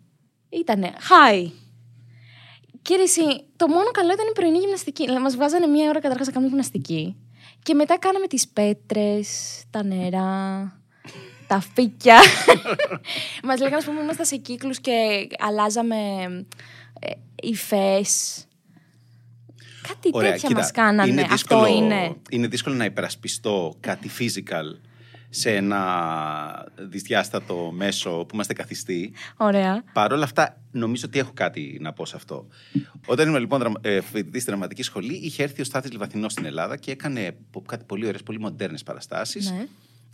Ήτανε. 0.49 0.93
Hi. 1.09 1.51
Κύριε, 2.81 3.03
εσύ, 3.03 3.43
το 3.55 3.67
μόνο 3.67 3.91
καλό 3.91 4.13
ήταν 4.13 4.25
η 4.29 4.33
πρωινή 4.33 4.57
γυμναστική. 4.57 5.07
Μας 5.21 5.35
βγάζανε 5.35 5.67
μία 5.67 5.89
ώρα 5.89 5.99
καταρχάς 5.99 6.27
να 6.27 6.33
κάνουμε 6.33 6.49
γυμναστική. 6.49 7.15
Και 7.63 7.73
μετά 7.73 7.97
κάναμε 7.99 8.27
τις 8.27 8.47
πέτρες, 8.47 9.27
τα 9.69 9.83
νερά, 9.83 10.79
τα 11.47 11.59
φύκια. 11.59 12.19
Μας 13.43 13.59
λέγανε, 13.59 13.75
ας 13.75 13.85
πούμε, 13.85 14.01
ήμασταν 14.01 14.25
σε 14.25 14.35
κύκλους 14.35 14.79
και 14.79 15.27
αλλάζαμε 15.39 15.95
ε, 16.99 17.11
υφές. 17.41 18.43
Κάτι 19.87 20.11
τέτοια 20.11 20.49
μας 20.55 20.71
κάνανε. 20.71 21.11
είναι 21.11 21.21
Αυτό 21.21 21.33
δύσκολο, 21.35 21.67
είναι. 21.83 22.15
είναι 22.29 22.47
δύσκολο 22.47 22.75
να 22.75 22.85
υπερασπιστώ 22.85 23.75
κάτι 23.79 24.09
physical 24.19 24.79
σε 25.29 25.55
ένα 25.55 26.65
δυσδιάστατο 26.75 27.71
μέσο 27.75 28.09
που 28.09 28.29
είμαστε 28.33 28.53
καθιστοί. 28.53 29.13
Ωραία. 29.37 29.83
Παρ' 29.93 30.11
όλα 30.13 30.23
αυτά, 30.23 30.61
νομίζω 30.71 31.03
ότι 31.07 31.19
έχω 31.19 31.31
κάτι 31.33 31.77
να 31.81 31.93
πω 31.93 32.05
σε 32.05 32.15
αυτό. 32.15 32.47
Όταν 33.05 33.27
ήμουν 33.27 33.39
λοιπόν 33.39 33.59
δραμα- 33.59 33.79
ε, 33.81 34.01
φοιτητής 34.01 34.41
στη 34.41 34.51
δραματική 34.51 34.83
σχολή, 34.83 35.13
είχε 35.13 35.43
έρθει 35.43 35.61
ο 35.61 35.63
Στάθης 35.63 35.91
Λιβαθινός 35.91 36.31
στην 36.31 36.45
Ελλάδα 36.45 36.77
και 36.77 36.91
έκανε 36.91 37.35
πο- 37.51 37.61
κάτι 37.61 37.83
πολύ 37.85 38.05
ωραίες, 38.07 38.23
πολύ 38.23 38.39
μοντέρνες 38.39 38.83
παραστάσεις. 38.83 39.51
Ναι. 39.51 39.65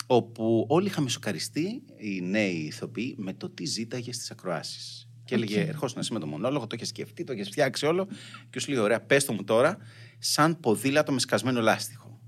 Όπου 0.08 0.66
όλοι 0.70 0.88
είχαμε 0.88 1.10
σοκαριστεί, 1.10 1.82
οι 1.98 2.22
νέοι 2.22 2.54
ηθοποιοί, 2.56 3.16
με 3.20 3.34
το 3.34 3.50
τι 3.50 3.66
ζήταγες 3.66 4.16
στις 4.16 4.32
ακροάσεις. 4.32 5.01
Και 5.32 5.38
έλεγε: 5.38 5.62
Οκ. 5.62 5.68
Ερχόσουν 5.68 6.00
εσύ 6.00 6.14
με 6.14 6.20
το 6.20 6.28
μονόλογο, 6.28 6.68
το 6.68 6.76
είχε 6.76 6.86
σκεφτεί, 6.86 7.24
το 7.24 7.34
είχε 7.34 7.44
φτιάξει 7.44 7.86
όλο. 7.86 8.08
Και 8.50 8.60
σου 8.60 8.72
λέει: 8.72 8.80
Ωραία, 8.80 9.02
πες 9.02 9.26
το 9.26 9.34
μου 9.34 9.44
τώρα, 9.44 9.78
σαν 10.20 10.60
ποδήλατο 10.60 11.12
με 11.12 11.20
σκασμένο 11.20 11.62
λάστιχο. 11.62 12.20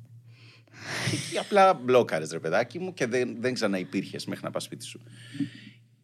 Και 1.10 1.16
εκεί 1.16 1.38
απλά 1.38 1.74
μπλόκαρες, 1.74 2.32
ρε 2.32 2.40
παιδάκι 2.40 2.80
μου, 2.80 2.94
και 2.94 3.06
δεν, 3.08 3.36
δεν 3.40 3.54
ξαναυπήρχες 3.54 4.26
μέχρι 4.26 4.44
να 4.44 4.52
πας 4.52 4.64
σπίτι 4.64 4.86
σου. 4.86 5.02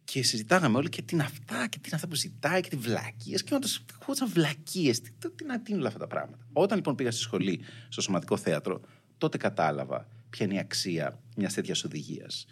Και 0.04 0.22
συζητάγαμε 0.22 0.76
όλοι 0.76 0.88
και 0.88 1.02
τι 1.02 1.14
είναι 1.14 1.24
αυτά 1.24 1.66
και 1.68 1.78
τι 1.78 1.86
είναι 1.86 1.96
αυτά 1.96 2.08
που 2.08 2.14
ζητάει 2.14 2.60
και 2.60 2.68
τι 2.68 2.76
βλακίες. 2.76 3.42
Και 3.44 3.54
όντως 3.54 3.84
ακούγονταν 3.94 4.28
βλακίες. 4.28 5.00
Τι, 5.00 5.10
τι, 5.18 5.30
τι, 5.30 5.44
να- 5.44 5.60
τι 5.60 5.70
είναι 5.70 5.78
όλα 5.78 5.88
αυτά 5.88 6.00
τα 6.00 6.06
πράγματα. 6.06 6.46
Όταν 6.52 6.76
λοιπόν 6.76 6.94
πήγα 6.94 7.10
στη 7.10 7.20
σχολή, 7.20 7.60
στο 7.88 8.00
σωματικό 8.00 8.36
θέατρο, 8.36 8.80
τότε 9.18 9.36
κατάλαβα 9.36 10.06
ποια 10.30 10.46
είναι 10.46 10.54
η 10.54 10.58
αξία 10.58 11.20
μιας 11.36 11.54
τέτοιας 11.54 11.84
οδηγίας. 11.84 12.46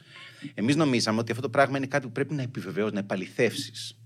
Εμείς 0.55 0.77
νομίζαμε 0.77 1.19
ότι 1.19 1.31
αυτό 1.31 1.43
το 1.43 1.51
πράγμα 1.51 1.77
είναι 1.77 1.87
κάτι 1.87 2.07
που 2.07 2.13
πρέπει 2.13 2.35
να 2.35 2.43
επιβεβαιώσεις, 2.43 2.93
να 2.93 2.99
επαληθεύσεις. 2.99 3.98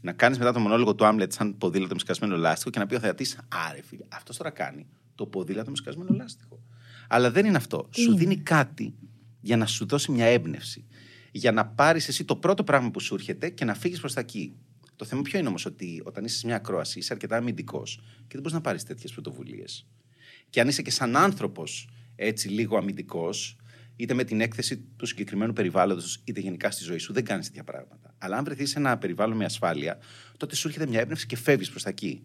Να 0.00 0.12
κάνεις 0.12 0.38
μετά 0.38 0.52
το 0.52 0.60
μονόλογο 0.60 0.94
του 0.94 1.06
Άμλετ 1.06 1.32
σαν 1.32 1.58
ποδήλατο 1.58 1.94
με 1.94 2.00
σκασμένο 2.00 2.36
λάστιχο 2.36 2.70
και 2.70 2.78
να 2.78 2.86
πει 2.86 2.94
ο 2.94 2.98
θεατής: 2.98 3.38
Άρε, 3.68 3.82
φίλε, 3.82 4.04
αυτός 4.08 4.36
τώρα 4.36 4.50
κάνει 4.50 4.86
το 5.14 5.26
ποδήλατο 5.26 5.70
με 5.70 5.76
σκασμένο 5.76 6.14
λάστιχο. 6.14 6.62
Αλλά 7.08 7.30
δεν 7.30 7.46
είναι 7.46 7.56
αυτό. 7.56 7.88
Τι 7.90 8.00
Σου 8.00 8.10
είναι; 8.10 8.18
δίνει 8.18 8.36
κάτι 8.36 8.94
για 9.40 9.56
να 9.56 9.66
σου 9.66 9.86
δώσει 9.86 10.10
μια 10.12 10.26
έμπνευση. 10.26 10.86
Για 11.32 11.52
να 11.52 11.66
πάρεις 11.66 12.08
εσύ 12.08 12.24
το 12.24 12.36
πρώτο 12.36 12.64
πράγμα 12.64 12.90
που 12.90 13.00
σου 13.00 13.14
έρχεται 13.14 13.48
και 13.50 13.64
να 13.64 13.74
φύγεις 13.74 14.00
προς 14.00 14.12
τα 14.12 14.20
εκεί. 14.20 14.56
Το 14.96 15.04
θέμα 15.04 15.22
ποιο 15.22 15.38
είναι 15.38 15.48
όμως 15.48 15.66
ότι 15.66 16.02
όταν 16.04 16.24
είσαι 16.24 16.36
σε 16.36 16.46
μια 16.46 16.56
ακρόαση 16.56 16.98
είσαι 16.98 17.12
αρκετά 17.12 17.36
αμυντικός 17.36 17.96
και 17.96 18.28
δεν 18.28 18.38
μπορείς 18.40 18.52
να 18.52 18.60
πάρεις 18.60 18.84
τέτοιες 18.84 19.12
πρωτοβουλίες. 19.12 19.86
Και 20.50 20.60
αν 20.60 20.68
είσαι 20.68 20.82
και 20.82 20.90
σαν 20.90 21.16
άνθρωπος 21.16 21.88
έτσι 22.16 22.48
λίγο 22.48 22.76
αμυντικός, 22.76 23.56
είτε 23.96 24.14
με 24.14 24.24
την 24.24 24.40
έκθεση 24.40 24.76
του 24.96 25.06
συγκεκριμένου 25.06 25.52
περιβάλλοντος, 25.52 26.20
είτε 26.24 26.40
γενικά 26.40 26.70
στη 26.70 26.84
ζωή 26.84 26.98
σου, 26.98 27.12
δεν 27.12 27.24
κάνεις 27.24 27.46
τέτοια 27.46 27.64
πράγματα. 27.64 28.13
Αλλά 28.24 28.36
αν 28.36 28.44
βρεθείς 28.44 28.70
σε 28.70 28.78
ένα 28.78 28.98
περιβάλλον 28.98 29.36
με 29.36 29.44
ασφάλεια, 29.44 29.98
τότε 30.36 30.54
σου 30.54 30.68
έρχεται 30.68 30.86
μια 30.86 31.00
έμπνευση 31.00 31.26
και 31.26 31.36
φεύγεις 31.36 31.70
προς 31.70 31.82
τα 31.82 31.88
εκεί. 31.88 32.22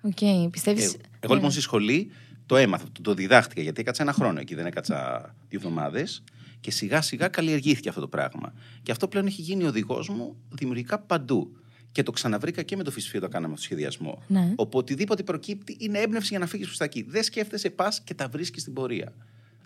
OK, 0.00 0.12
okay, 0.20 0.48
πιστεύει. 0.50 0.82
Ε, 0.82 0.90
εγώ 1.20 1.34
λοιπόν 1.34 1.50
στη 1.50 1.60
σχολή 1.60 2.10
το 2.46 2.56
έμαθα, 2.56 2.84
το, 2.92 3.00
το 3.02 3.14
διδάχτηκα, 3.14 3.62
γιατί 3.62 3.80
έκατσα 3.80 4.02
ένα 4.02 4.12
χρόνο 4.12 4.40
εκεί, 4.40 4.54
δεν 4.54 4.66
έκατσα 4.66 5.20
δύο 5.48 5.58
εβδομάδες. 5.58 6.22
Και 6.60 6.70
σιγά 6.70 7.00
σιγά 7.00 7.28
καλλιεργήθηκε 7.28 7.88
αυτό 7.88 8.00
το 8.00 8.08
πράγμα. 8.08 8.52
Και 8.82 8.90
αυτό 8.90 9.08
πλέον 9.08 9.26
έχει 9.26 9.42
γίνει 9.42 9.64
οδηγός 9.64 10.08
μου 10.08 10.36
δημιουργικά 10.48 10.98
παντού. 10.98 11.56
Και 11.92 12.02
το 12.02 12.10
ξαναβρήκα 12.10 12.62
και 12.62 12.76
με 12.76 12.82
το 12.82 12.90
φυσικό 12.90 13.20
το 13.20 13.28
κάναμε 13.28 13.54
το 13.54 13.60
σχεδιασμό. 13.60 14.22
Ναι. 14.26 14.52
Οπότε 14.56 14.76
οτιδήποτε 14.76 15.22
προκύπτει 15.22 15.76
είναι 15.80 15.98
έμπνευση 15.98 16.28
για 16.28 16.38
να 16.38 16.46
φύγεις 16.46 16.66
προς 16.66 16.78
τα 16.78 16.84
εκεί. 16.84 17.02
Δεν 17.02 17.22
σκέφτεσαι, 17.22 17.70
πας 17.70 18.00
και 18.00 18.14
τα 18.14 18.28
βρίσκεις 18.28 18.62
στην 18.62 18.72
πορεία. 18.72 19.12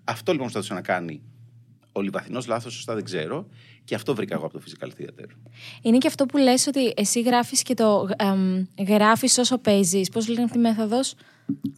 Αυτό 0.05 0.33
λοιπόν 0.33 0.51
προσπαθούσε 0.51 0.75
να 0.75 0.95
κάνει 0.95 1.23
ο 1.93 2.01
Λιβαθινός 2.01 2.47
λάθος, 2.47 2.73
σωστά 2.73 2.95
δεν 2.95 3.05
ξέρω. 3.05 3.47
Και 3.85 3.95
αυτό 3.95 4.15
βρήκα 4.15 4.35
εγώ 4.35 4.45
από 4.47 4.59
το 4.59 4.65
Physical 4.67 4.87
Theater. 4.87 5.27
Είναι 5.83 5.99
και 5.99 6.07
αυτό 6.07 6.27
που 6.27 6.39
λες 6.39 6.67
ότι 6.67 6.93
εσύ 6.97 7.21
γράφεις 7.21 7.63
και 7.63 7.75
το 7.75 8.09
εμ, 8.17 8.65
γράφεις 8.89 9.39
όσο 9.39 9.59
παίζεις. 9.59 10.09
Πώς 10.09 10.29
λένε 10.29 10.43
αυτή 10.43 10.59
η 10.59 10.61
μέθοδος; 10.61 11.15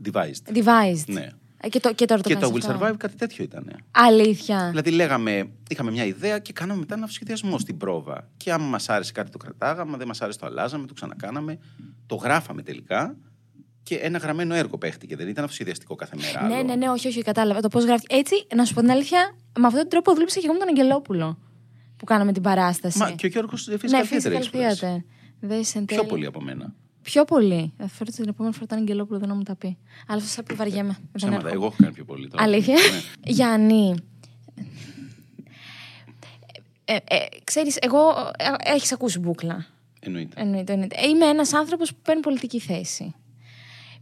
Devised. 0.04 0.57
Devised. 0.57 1.04
Ναι. 1.07 1.28
Ε, 1.64 1.69
Και, 1.69 1.81
το, 1.81 1.95
και 1.95 2.04
τώρα 2.04 2.21
το 2.21 2.28
και 2.28 2.35
το 2.35 2.40
κάνεις 2.40 2.64
Will 2.64 2.71
αυτό. 2.71 2.87
Survive 2.87 2.97
κάτι 2.97 3.16
τέτοιο 3.16 3.45
ήταν. 3.45 3.76
Αλήθεια. 3.90 4.69
Δηλαδή, 4.69 4.90
λέγαμε, 4.90 5.50
είχαμε 5.69 5.90
μια 5.90 6.04
ιδέα 6.04 6.38
και 6.38 6.52
κάναμε 6.52 6.81
μετά 6.81 6.95
ένα 6.95 7.07
σχεδιασμό 7.07 7.59
στην 7.59 7.76
πρόβα. 7.76 8.28
Και 8.37 8.52
άμα 8.52 8.64
μας 8.64 8.88
άρεσε 8.88 9.12
κάτι, 9.12 9.31
το 9.31 9.38
κρατάγαμε. 9.38 9.92
Αν 9.92 9.99
δεν 9.99 10.07
μας 10.07 10.21
άρεσε, 10.21 10.38
το 10.38 10.47
αλλάζαμε, 10.47 10.87
το 10.87 10.95
ξανακάναμε. 10.95 11.59
Το 12.07 12.14
γράφαμε 12.14 12.62
τελικά. 12.62 13.16
Και 13.83 13.95
ένα 13.95 14.19
γραμμένο 14.19 14.55
έργο 14.55 14.79
παίχτηκε. 14.79 15.17
Δεν 15.17 15.29
ήταν 15.29 15.43
αυτοσχεδιαστικό 15.45 15.95
κάθε 15.95 16.17
μέρα. 16.21 16.47
Ναι, 16.49 16.55
άλλο. 16.55 16.65
ναι, 16.65 16.75
ναι, 16.75 16.89
όχι, 16.89 17.09
όχι, 17.09 17.23
κατάλαβα. 17.23 17.61
Το 17.61 17.69
πώς 17.69 17.85
γράφει. 17.85 18.05
Έτσι, 18.09 18.47
να 18.55 18.65
σου 18.65 18.75
πω 18.75 18.81
την 18.81 18.91
αλήθεια, 18.91 19.35
με 19.59 19.67
αυτόν 19.67 19.81
τον 19.81 19.89
τρόπο 19.91 20.12
δούλεψα 20.12 20.39
και 20.41 20.45
εγώ 20.45 20.53
με 20.55 20.59
τον 20.59 20.69
Αγγελόπουλο 20.69 21.39
που 21.97 22.05
κάναμε 22.05 22.33
την 22.33 22.43
παράσταση. 22.43 22.99
Μα 22.99 23.11
και 23.11 23.27
ο 23.27 23.29
Γιώργος 23.29 23.69
Physical 23.73 23.89
ναι, 23.91 24.01
Theater 24.01 24.27
physical 24.27 24.31
έχεις 24.33 24.45
σπουδάσει. 24.45 24.87
theater. 24.87 25.05
Δες 25.41 25.75
εν 25.75 25.85
Πιο 25.85 25.97
τέλει. 25.97 26.09
πολύ 26.09 26.27
από 26.27 26.41
μένα. 26.41 26.75
Πιο 27.03 27.25
πολύ. 27.25 27.73
Θα 27.79 27.89
φέρω 27.89 28.11
την 28.11 28.29
επόμενη 28.29 28.55
φορά 28.55 28.67
τον 28.67 28.79
Αγγελόπουλο 28.79 29.19
δεν 29.19 29.29
να 29.29 29.35
μου 29.35 29.43
τα 29.43 29.57
πει. 29.57 29.79
Αλλά 30.07 30.21
αυτό 30.23 30.33
θα 30.35 30.43
πει 30.43 30.55
βαριέμαι. 30.55 30.93
Δεν 30.93 31.09
Ψέματα, 31.12 31.37
έρχομαι. 31.37 31.55
εγώ 31.55 31.67
έχω 31.67 31.75
κάνει 31.79 31.93
πιο 31.95 32.05
πολύ 32.05 32.29
τώρα. 32.29 32.43
Αλήθεια. 32.43 32.75
Ναι. 32.75 33.01
Γιάννη. 33.33 33.95
Ε, 36.85 36.95
ε, 36.95 37.19
ξέρεις, 37.45 37.77
εγώ... 37.81 38.09
Ε, 38.37 38.73
έχεις 38.75 38.93
ακούσει 38.93 39.19
μπούκλα. 39.19 39.67
Εννοείται. 40.01 40.41
Εννοείται, 40.41 40.73
εννοείται. 40.73 40.97
Ε, 40.99 41.09
Είμαι 41.09 41.27
ένας 41.27 41.53
άνθρωπος 41.53 41.91
που 41.95 41.99
παίρνει 42.03 42.21
πολιτική 42.23 42.59
θέση. 42.61 43.15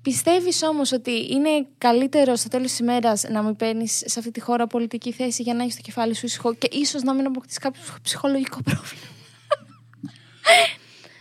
Πιστεύεις 0.03 0.63
όμως 0.63 0.93
ότι 0.93 1.33
είναι 1.33 1.67
καλύτερο 1.79 2.37
στο 2.37 2.49
τέλος 2.49 2.67
της 2.71 2.79
ημέρας 2.79 3.23
να 3.31 3.43
μην 3.43 3.57
παίρνεις 3.57 4.03
σε 4.07 4.19
αυτή 4.19 4.31
τη 4.31 4.41
χώρα 4.41 4.67
πολιτική 4.67 5.13
θέση 5.13 5.43
για 5.43 5.55
να 5.55 5.63
έχεις 5.63 5.77
το 5.77 5.83
κεφάλι 5.83 6.15
σου 6.15 6.27
ήσυχο 6.27 6.55
και 6.55 6.69
ίσως 6.73 7.03
να 7.03 7.15
μην 7.15 7.27
αποκτήσεις 7.27 7.59
κάποιο 7.59 7.81
ψυχολογικό 8.03 8.63
πρόβλημα; 8.63 9.05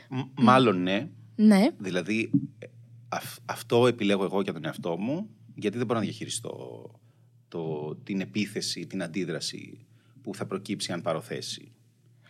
Μ- 0.09 0.41
Μάλλον 0.41 0.81
ναι. 0.81 1.07
ναι. 1.35 1.67
Δηλαδή, 1.77 2.31
ε, 2.59 2.65
αυ- 3.09 3.39
αυτό 3.45 3.87
επιλέγω 3.87 4.23
εγώ 4.23 4.41
για 4.41 4.53
τον 4.53 4.65
εαυτό 4.65 4.97
μου, 4.97 5.29
γιατί 5.55 5.77
δεν 5.77 5.85
μπορώ 5.85 5.99
να 5.99 6.05
διαχειριστώ 6.05 6.55
το, 7.47 7.95
την 8.03 8.21
επίθεση, 8.21 8.85
την 8.87 9.03
αντίδραση 9.03 9.85
που 10.21 10.35
θα 10.35 10.45
προκύψει 10.45 10.91
αν 10.91 11.01
πάρω 11.01 11.21
θέση. 11.21 11.71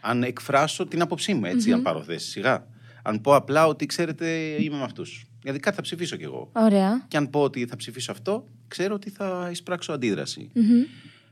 Αν 0.02 0.24
εκφράσω 0.24 0.88
την 0.88 1.02
άποψή 1.02 1.34
μου, 1.34 1.46
ετσι 1.46 1.72
αν 1.72 1.82
πάρω 1.82 2.04
θέση, 2.04 2.30
σιγά. 2.30 2.68
Αν 3.04 3.22
πω 3.22 3.36
απλά 3.36 3.68
ότι 3.68 3.86
ξέρετε, 3.86 4.30
είμαι 4.64 4.78
με 4.78 4.84
αυτούς. 4.84 5.29
Γιατί 5.44 5.60
κάτι 5.60 5.76
θα 5.76 5.82
ψηφίσω 5.82 6.16
κι 6.16 6.24
εγώ. 6.24 6.50
Ωραία. 6.54 7.06
Και 7.08 7.18
αν 7.18 7.30
πω 7.30 7.42
ότι 7.42 7.66
θα 7.66 7.76
ψηφίσω 7.76 8.12
αυτό, 8.12 8.48
ξέρω 8.68 8.94
ότι 8.94 9.10
θα 9.10 9.48
εισπράξω 9.52 9.92
αντίδραση. 9.92 10.52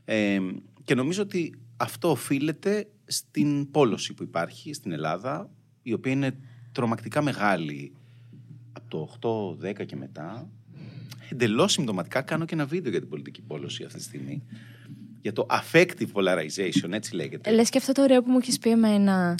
Ε, 0.04 0.38
και 0.84 0.94
νομίζω 0.94 1.22
ότι 1.22 1.54
αυτό 1.76 2.10
οφείλεται 2.10 2.88
στην 3.04 3.70
πόλωση 3.70 4.14
που 4.14 4.22
υπάρχει 4.22 4.72
στην 4.72 4.92
Ελλάδα, 4.92 5.50
η 5.82 5.92
οποία 5.92 6.12
είναι 6.12 6.38
τρομακτικά 6.72 7.22
μεγάλη 7.22 7.92
από 8.72 9.18
το 9.20 9.58
8-10 9.62 9.86
και 9.86 9.96
μετά. 9.96 10.48
Εντελώς 11.30 11.72
συμπτωματικά 11.72 12.22
κάνω 12.22 12.44
και 12.44 12.54
ένα 12.54 12.66
βίντεο 12.66 12.90
για 12.90 13.00
την 13.00 13.08
πολιτική 13.08 13.42
πόλωση 13.42 13.84
αυτή 13.84 13.98
τη 13.98 14.04
στιγμή. 14.04 14.42
Για 15.20 15.32
το 15.32 15.46
affective 15.50 16.12
polarization, 16.12 16.90
έτσι 16.90 17.14
λέγεται. 17.14 17.50
Λες 17.50 17.70
και 17.70 17.78
αυτό 17.78 17.92
το 17.92 18.02
ωραίο 18.02 18.22
που 18.22 18.30
μου 18.30 18.38
έχεις 18.38 18.58
πει 18.58 18.70
εμένα. 18.70 19.34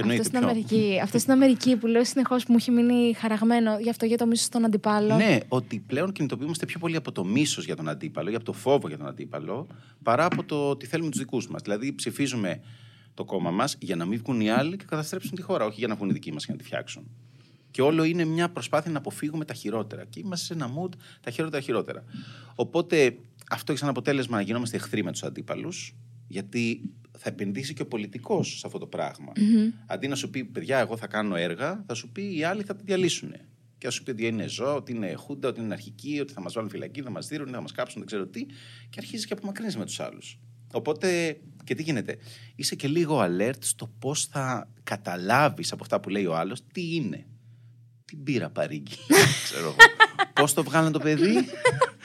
Εννοείται, 0.00 0.22
αυτό, 0.22 0.36
στην 0.36 0.38
ποιο; 0.38 0.48
Αμερική, 0.48 1.00
αυτό 1.02 1.18
στην 1.18 1.32
Αμερική 1.32 1.76
που 1.76 1.86
λέω 1.86 2.04
συνεχώς 2.04 2.44
που 2.44 2.52
μου 2.52 2.56
έχει 2.60 2.70
μείνει 2.70 3.14
χαραγμένο 3.14 3.78
γι' 3.78 3.90
αυτό 3.90 4.06
για 4.06 4.16
το 4.16 4.26
μίσος 4.26 4.48
των 4.48 4.64
αντιπάλων. 4.64 5.16
Ναι, 5.16 5.38
ότι 5.48 5.84
πλέον 5.86 6.12
κινητοποιούμαστε 6.12 6.66
πιο 6.66 6.78
πολύ 6.78 6.96
από 6.96 7.12
το 7.12 7.24
μίσος 7.24 7.64
για 7.64 7.76
τον 7.76 7.88
αντίπαλο 7.88 8.30
ή 8.30 8.34
από 8.34 8.44
το 8.44 8.52
φόβο 8.52 8.88
για 8.88 8.98
τον 8.98 9.06
αντίπαλο, 9.06 9.66
παρά 10.02 10.24
από 10.24 10.44
το 10.44 10.68
ότι 10.68 10.86
θέλουμε 10.86 11.10
τους 11.10 11.18
δικούς 11.18 11.48
μας. 11.48 11.62
Δηλαδή, 11.62 11.92
ψηφίζουμε 11.92 12.60
το 13.14 13.24
κόμμα 13.24 13.50
μας 13.50 13.76
για 13.80 13.96
να 13.96 14.04
μην 14.04 14.18
βγουν 14.18 14.40
οι 14.40 14.50
άλλοι 14.50 14.76
και 14.76 14.84
καταστρέψουν 14.88 15.34
τη 15.34 15.42
χώρα, 15.42 15.64
όχι 15.64 15.78
για 15.78 15.88
να 15.88 15.94
βγουν 15.94 16.08
οι 16.08 16.12
δικοί 16.12 16.32
μας 16.32 16.46
και 16.46 16.52
να 16.52 16.58
τη 16.58 16.64
φτιάξουν. 16.64 17.10
Και 17.70 17.82
όλο 17.82 18.04
είναι 18.04 18.24
μια 18.24 18.50
προσπάθεια 18.50 18.90
να 18.90 18.98
αποφύγουμε 18.98 19.44
τα 19.44 19.54
χειρότερα. 19.54 20.04
Και 20.04 20.20
είμαστε 20.20 20.44
σε 20.44 20.52
ένα 20.52 20.70
mood 20.74 20.90
τα 21.20 21.30
χειρότερα 21.30 21.62
χειρότερα. 21.62 22.04
Οπότε 22.54 23.16
αυτό 23.50 23.72
έχει 23.72 23.80
σαν 23.80 23.90
αποτέλεσμα 23.90 24.36
να 24.36 24.42
γινόμαστε 24.42 24.76
εχθροί 24.76 25.04
με 25.04 25.10
τους 25.12 25.22
αντίπαλους, 25.22 25.94
γιατί 26.28 26.80
θα 27.22 27.28
επενδύσει 27.28 27.74
και 27.74 27.82
ο 27.82 27.86
πολιτικός 27.86 28.58
σε 28.58 28.66
αυτό 28.66 28.78
το 28.78 28.86
πραγμα 28.86 29.32
Αντί 29.86 30.08
να 30.08 30.14
σου 30.14 30.30
πει, 30.30 30.44
παιδιά, 30.44 30.78
εγώ 30.78 30.96
θα 30.96 31.06
κάνω 31.06 31.36
έργα, 31.36 31.84
θα 31.86 31.94
σου 31.94 32.08
πει 32.08 32.36
οι 32.36 32.44
άλλοι 32.44 32.62
θα 32.62 32.76
τα 32.76 32.82
διαλύσουν. 32.84 33.32
Και 33.78 33.86
θα 33.86 33.90
σου 33.90 34.02
πει 34.02 34.10
ότι 34.10 34.26
είναι 34.26 34.48
ζώο, 34.48 34.74
ότι 34.74 34.92
είναι 34.92 35.12
χούντα, 35.12 35.48
ότι 35.48 35.60
είναι 35.60 35.72
αρχική, 35.72 36.18
ότι 36.20 36.32
θα 36.32 36.40
μας 36.40 36.52
βάλουν 36.52 36.70
φυλακή, 36.70 37.02
θα 37.02 37.10
μας 37.10 37.26
δίνουν, 37.26 37.48
θα 37.48 37.60
μας 37.60 37.72
κάψουν, 37.72 37.98
δεν 37.98 38.06
ξέρω 38.06 38.26
τι. 38.26 38.46
Και 38.90 38.96
αρχίζεις 38.98 39.26
και 39.26 39.32
απομακρύνεις 39.32 39.76
με 39.76 39.84
τους 39.84 40.00
άλλους. 40.00 40.38
Οπότε, 40.72 41.40
και 41.64 41.74
τι 41.74 41.82
γίνεται. 41.82 42.16
Είσαι 42.54 42.74
και 42.74 42.88
λίγο 42.88 43.20
alert 43.24 43.62
στο 43.62 43.86
πώς 43.98 44.26
θα 44.26 44.70
καταλάβεις 44.82 45.72
από 45.72 45.82
αυτά 45.82 46.00
που 46.00 46.08
λέει 46.08 46.26
ο 46.26 46.36
άλλος 46.36 46.62
τι 46.72 46.94
είναι. 46.94 47.26
Την 48.04 48.22
πήρα 48.22 48.50
παρήγγι. 48.50 48.96
ξέρω 49.42 49.64
εγώ. 49.66 49.76
Πώς 50.34 50.54
το 50.54 50.62
βγάλανε 50.62 50.90
το 50.90 50.98
παιδί; 50.98 51.34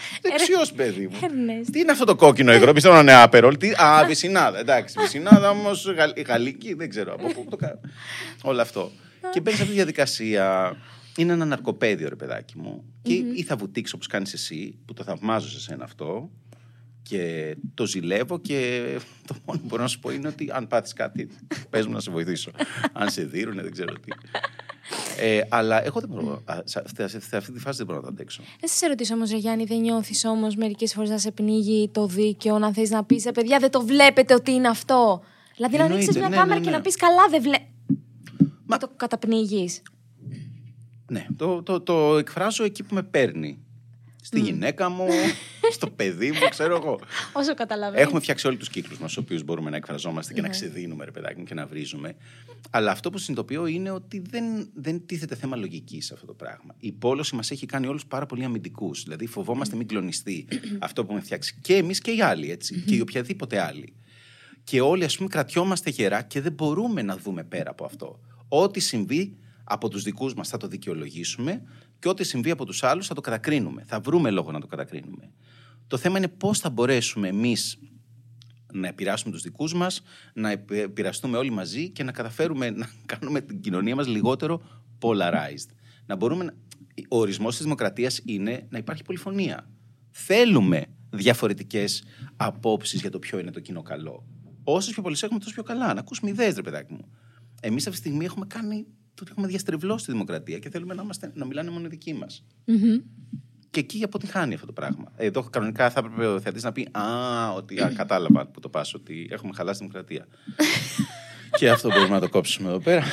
Δεξιός 0.22 0.72
παιδί 0.72 1.08
μου. 1.08 1.18
Έρνες. 1.24 1.70
Τι 1.70 1.80
είναι 1.80 1.92
αυτό 1.92 2.06
το 2.06 2.16
κόκκινο 2.16 2.54
υγρό, 2.54 2.74
πιστεύω 2.74 2.96
να 2.96 3.02
είναι 3.02 3.14
άπερολ. 3.14 3.58
Τι... 3.58 3.70
Α, 3.70 4.04
βυσινάδα, 4.08 4.60
εντάξει. 4.60 4.96
Βυσινάδα 5.00 5.50
όμως 5.50 5.94
γαλλική, 6.28 6.74
δεν 6.74 6.90
ξέρω 6.90 7.14
από 7.14 7.28
πού 7.28 7.46
το 7.50 7.56
κάνω. 7.56 7.80
Όλο 8.42 8.62
αυτό. 8.62 8.92
και 9.32 9.42
μπαίνει 9.42 9.56
σε 9.56 9.62
αυτή 9.62 9.74
τη 9.74 9.80
διαδικασία. 9.80 10.76
Είναι 11.18 11.34
ένα 11.34 11.46
ναρκοπαίδιο, 11.46 12.10
ρε 12.10 12.16
παιδάκι 12.16 12.58
μου. 12.58 12.84
Και 13.02 13.14
ή 13.14 13.44
θα 13.44 13.56
βουτήξεις 13.56 13.94
όπως 13.94 14.08
κάνεις 14.08 14.34
εσύ, 14.34 14.78
που 14.86 14.94
το 14.94 15.04
θαυμάζω 15.04 15.50
σε 15.50 15.60
σένα 15.60 15.84
αυτό. 15.84 16.30
Και 17.04 17.56
το 17.74 17.86
ζηλεύω 17.86 18.40
και 18.40 18.84
το 19.28 19.36
μόνο 19.46 19.60
που 19.60 19.66
μπορώ 19.68 19.82
να 19.82 19.88
σου 19.88 20.00
πω 20.00 20.12
είναι 20.12 20.28
ότι 20.28 20.50
αν 20.54 20.68
πάθεις 20.68 20.94
κάτι, 20.94 21.30
πες 21.70 21.86
μου 21.86 21.94
να 21.94 22.00
σε 22.00 22.12
βοηθήσω. 22.12 22.52
αν 22.94 23.10
σε 23.10 23.24
δίνουνε, 23.24 23.62
δεν 23.62 23.72
ξέρω 23.72 23.94
τι. 23.94 24.12
Ε, 25.20 25.42
αλλά 25.50 25.86
εγώ 25.86 26.00
δεν 26.00 26.10
μπορώ, 26.10 26.42
α, 26.46 26.58
σε 26.64 26.82
αυτή, 26.86 27.20
σε 27.20 27.38
αυτή 27.38 27.52
τη 27.52 27.60
φάση 27.60 27.78
δεν 27.78 27.86
μπορώ 27.86 27.98
να 28.00 28.04
το 28.06 28.10
αντέξω. 28.12 28.44
Δεν 28.60 28.70
σε 28.70 28.88
ρωτήσω 28.88 29.14
όμως, 29.14 29.32
Γιάννη, 29.32 29.64
δεν 29.64 29.80
νιώθεις 29.80 30.26
όμως 30.26 30.56
μερικές 30.56 30.94
φορές 30.94 31.10
να 31.10 31.18
σε 31.18 31.32
πνίγει 31.32 31.90
το 31.94 32.08
δίκαιο, 32.08 32.60
να 32.60 32.74
θες 32.74 32.90
να 32.90 33.04
πεις, 33.04 33.26
«Ε, 33.26 33.32
παιδιά, 33.32 33.60
δεν 33.60 33.72
το 33.72 33.82
βλέπετε 33.82 34.34
ότι 34.34 34.52
είναι 34.52 34.68
αυτό. 34.68 35.22
Δηλαδή 35.56 35.78
να 35.78 35.84
Εννοείται, 35.84 36.04
ανοίξει 36.04 36.20
μια 36.20 36.30
ναι, 36.30 36.36
κάμερα 36.36 36.60
ναι, 36.60 36.66
και 36.66 36.70
ναι. 36.70 36.76
να 36.76 36.82
πεις, 36.82 36.96
καλά, 36.96 37.28
δεν 37.30 37.42
βλέπει. 37.42 37.68
Μα- 38.66 38.78
Το 38.78 38.90
καταπνίγεις. 38.96 39.82
Ναι, 41.08 41.26
το, 41.38 41.64
το, 41.64 41.82
το 41.82 42.18
εκφράζω 42.18 42.64
εκεί 42.64 42.84
που 42.84 42.94
με 42.96 43.04
παίρνει. 43.04 43.65
Στη 44.26 44.40
γυναίκα 44.40 44.90
μου, 44.90 45.08
στο 45.72 45.90
παιδί 45.90 46.32
μου, 46.32 46.50
ξέρω 46.50 46.76
εγώ. 46.76 47.00
Όσο 47.40 47.54
καταλαβαίνω. 47.54 48.02
Έχουμε 48.02 48.20
φτιάξει 48.20 48.48
όλοι 48.48 48.58
τους 48.58 48.70
κύκλους 48.70 49.00
μας, 49.00 49.12
στους 49.12 49.24
οποίους 49.24 49.44
μπορούμε 49.44 49.70
να 49.70 49.76
εκφραζόμαστε 49.76 50.34
και 50.34 50.42
να 50.42 50.50
ξεδίνουμε, 50.50 51.06
ρε 51.06 51.12
παιδάκι 51.12 51.40
μου, 51.40 51.46
και 51.46 51.54
να 51.54 51.66
βρίζουμε. 51.66 52.16
Αλλά 52.70 52.92
αυτό 52.92 53.10
που 53.10 53.18
συνειδητοποιώ 53.18 53.66
είναι 53.66 53.92
ότι 53.92 54.22
δεν, 54.30 54.70
δεν 54.74 55.06
τίθεται 55.06 55.36
θέμα 55.36 55.56
λογικής 55.56 56.06
σε 56.06 56.14
αυτό 56.14 56.26
το 56.26 56.34
πράγμα. 56.34 56.76
Η 56.80 56.92
πόλωση 56.92 57.36
μας 57.36 57.52
έχει 57.52 57.66
κάνει 57.66 57.88
όλους 57.88 58.06
πάρα 58.06 58.26
πολύ 58.26 58.44
αμυντικούς. 58.44 59.04
Δηλαδή, 59.04 59.26
φοβόμαστε 59.26 59.76
μην 59.76 59.88
κλονιστεί 59.88 60.48
αυτό 60.80 61.02
που 61.02 61.08
έχουμε 61.08 61.26
φτιάξει 61.26 61.58
και 61.62 61.76
εμείς 61.76 62.00
και 62.00 62.12
οι 62.12 62.22
άλλοι, 62.22 62.52
έτσι. 62.52 62.84
και 62.88 62.96
οι 62.96 63.00
οποιαδήποτε 63.00 63.62
άλλοι. 63.62 63.94
Και 64.64 64.82
όλοι, 64.82 65.04
ας 65.04 65.18
πούμε, 65.18 65.30
κρατιόμαστε 65.30 65.90
γερά 65.90 66.22
και 66.22 66.42
δεν 66.42 66.52
μπορούμε 66.52 67.02
να 67.02 67.18
δούμε 67.18 67.44
πέρα 67.44 67.70
από 67.70 67.86
αυτό. 67.86 68.20
Ό,τι 68.48 68.80
συμβεί 68.80 69.38
από 69.64 69.90
τους 69.90 70.04
δικούς 70.04 70.34
μας 70.34 70.50
θα 70.50 70.58
το 70.58 70.68
δικαιολογήσουμε 70.68 71.62
και 72.06 72.12
ό,τι 72.12 72.24
συμβεί 72.24 72.52
από 72.52 72.66
τους 72.66 72.84
άλλους 72.84 73.08
θα 73.08 73.14
το 73.14 73.22
κατακρίνουμε. 73.22 73.84
Θα 73.86 74.00
βρούμε 74.00 74.32
λόγο 74.32 74.52
να 74.52 74.60
το 74.60 74.68
κατακρίνουμε. 74.68 75.32
Το 75.88 75.98
θέμα 75.98 76.18
είναι 76.18 76.28
πώς 76.28 76.60
θα 76.60 76.70
μπορέσουμε 76.70 77.28
εμείς 77.28 77.78
να 78.74 78.88
επηρεάσουμε 78.88 79.32
τους 79.32 79.42
δικούς 79.42 79.74
μας, 79.74 80.02
να 80.34 80.52
επ- 80.52 80.72
επηρεαστούμε 80.72 81.38
όλοι 81.38 81.50
μαζί 81.50 81.90
και 81.90 82.04
να 82.04 82.12
καταφέρουμε 82.12 82.70
να 82.70 82.90
κάνουμε 83.16 83.42
την 83.42 83.60
κοινωνία 83.60 83.96
μας 83.96 84.08
λιγότερο 84.08 84.62
polarized. 85.02 85.70
Να 86.06 86.16
μπορούμε 86.16 86.44
να... 86.44 86.54
Ο 87.10 87.18
ορισμός 87.18 87.56
της 87.56 87.64
δημοκρατίας 87.64 88.22
είναι 88.26 88.68
να 88.70 88.78
υπάρχει 88.78 89.04
πολυφωνία. 89.04 89.70
Θέλουμε 90.10 90.86
διαφορετικές 91.10 92.04
απόψεις 92.36 93.02
για 93.02 93.10
το 93.10 93.20
ποιο 93.20 93.40
είναι 93.40 93.52
το 93.52 93.60
κοινό 93.60 93.82
καλό. 93.82 94.26
Όσες 94.64 94.94
πιο 94.94 95.02
πολλές 95.02 95.24
έχουμε, 95.24 95.40
τόσο 95.40 95.54
πιο 95.54 95.64
καλά. 95.64 95.94
Να 95.94 96.00
ακούσουμε 96.00 96.30
ιδέες, 96.30 96.56
ρε 96.56 96.62
παιδάκι 96.62 96.94
μου. 96.94 97.12
Εμείς 97.62 97.88
αυτή 97.88 98.00
τη 98.02 98.08
στιγμή 98.08 98.26
έχουμε 98.26 98.46
κάνει 98.46 98.86
το 99.16 99.22
ότι 99.22 99.32
έχουμε 99.32 99.48
διαστρεβλώσει 99.48 100.06
τη 100.06 100.12
δημοκρατία 100.12 100.60
και 100.60 100.70
θέλουμε 100.70 100.94
να, 100.94 101.04
είμαστε, 101.04 101.32
να 101.34 101.46
μιλάνε 101.46 101.70
μόνο 101.70 101.86
οι 101.86 101.90
δικοί 101.90 102.14
μας. 102.14 102.44
Και 102.66 102.72
Και 103.70 103.80
εκεί 103.80 104.04
αποτυχάνει 104.04 104.54
αυτό 104.54 104.66
το 104.66 104.72
πράγμα. 104.72 105.12
Εδώ 105.16 105.44
κανονικά 105.44 105.90
θα 105.90 106.00
έπρεπε 106.00 106.28
ο 106.28 106.40
θεατής 106.40 106.64
να 106.64 106.72
πει 106.72 106.88
Α, 106.92 107.52
ότι 107.52 107.82
α, 107.82 107.94
κατάλαβα 107.96 108.46
που 108.46 108.60
το 108.60 108.70
πας, 108.70 108.94
ότι 108.94 109.28
έχουμε 109.32 109.54
χαλάσει 109.56 109.80
τη 109.80 109.86
δημοκρατία. 109.86 110.28
και 111.58 111.70
αυτό 111.70 111.90
μπορούμε 111.90 112.10
να 112.10 112.20
το 112.20 112.30
κόψουμε 112.30 112.70
εδώ 112.70 112.80
πέρα. 112.80 113.04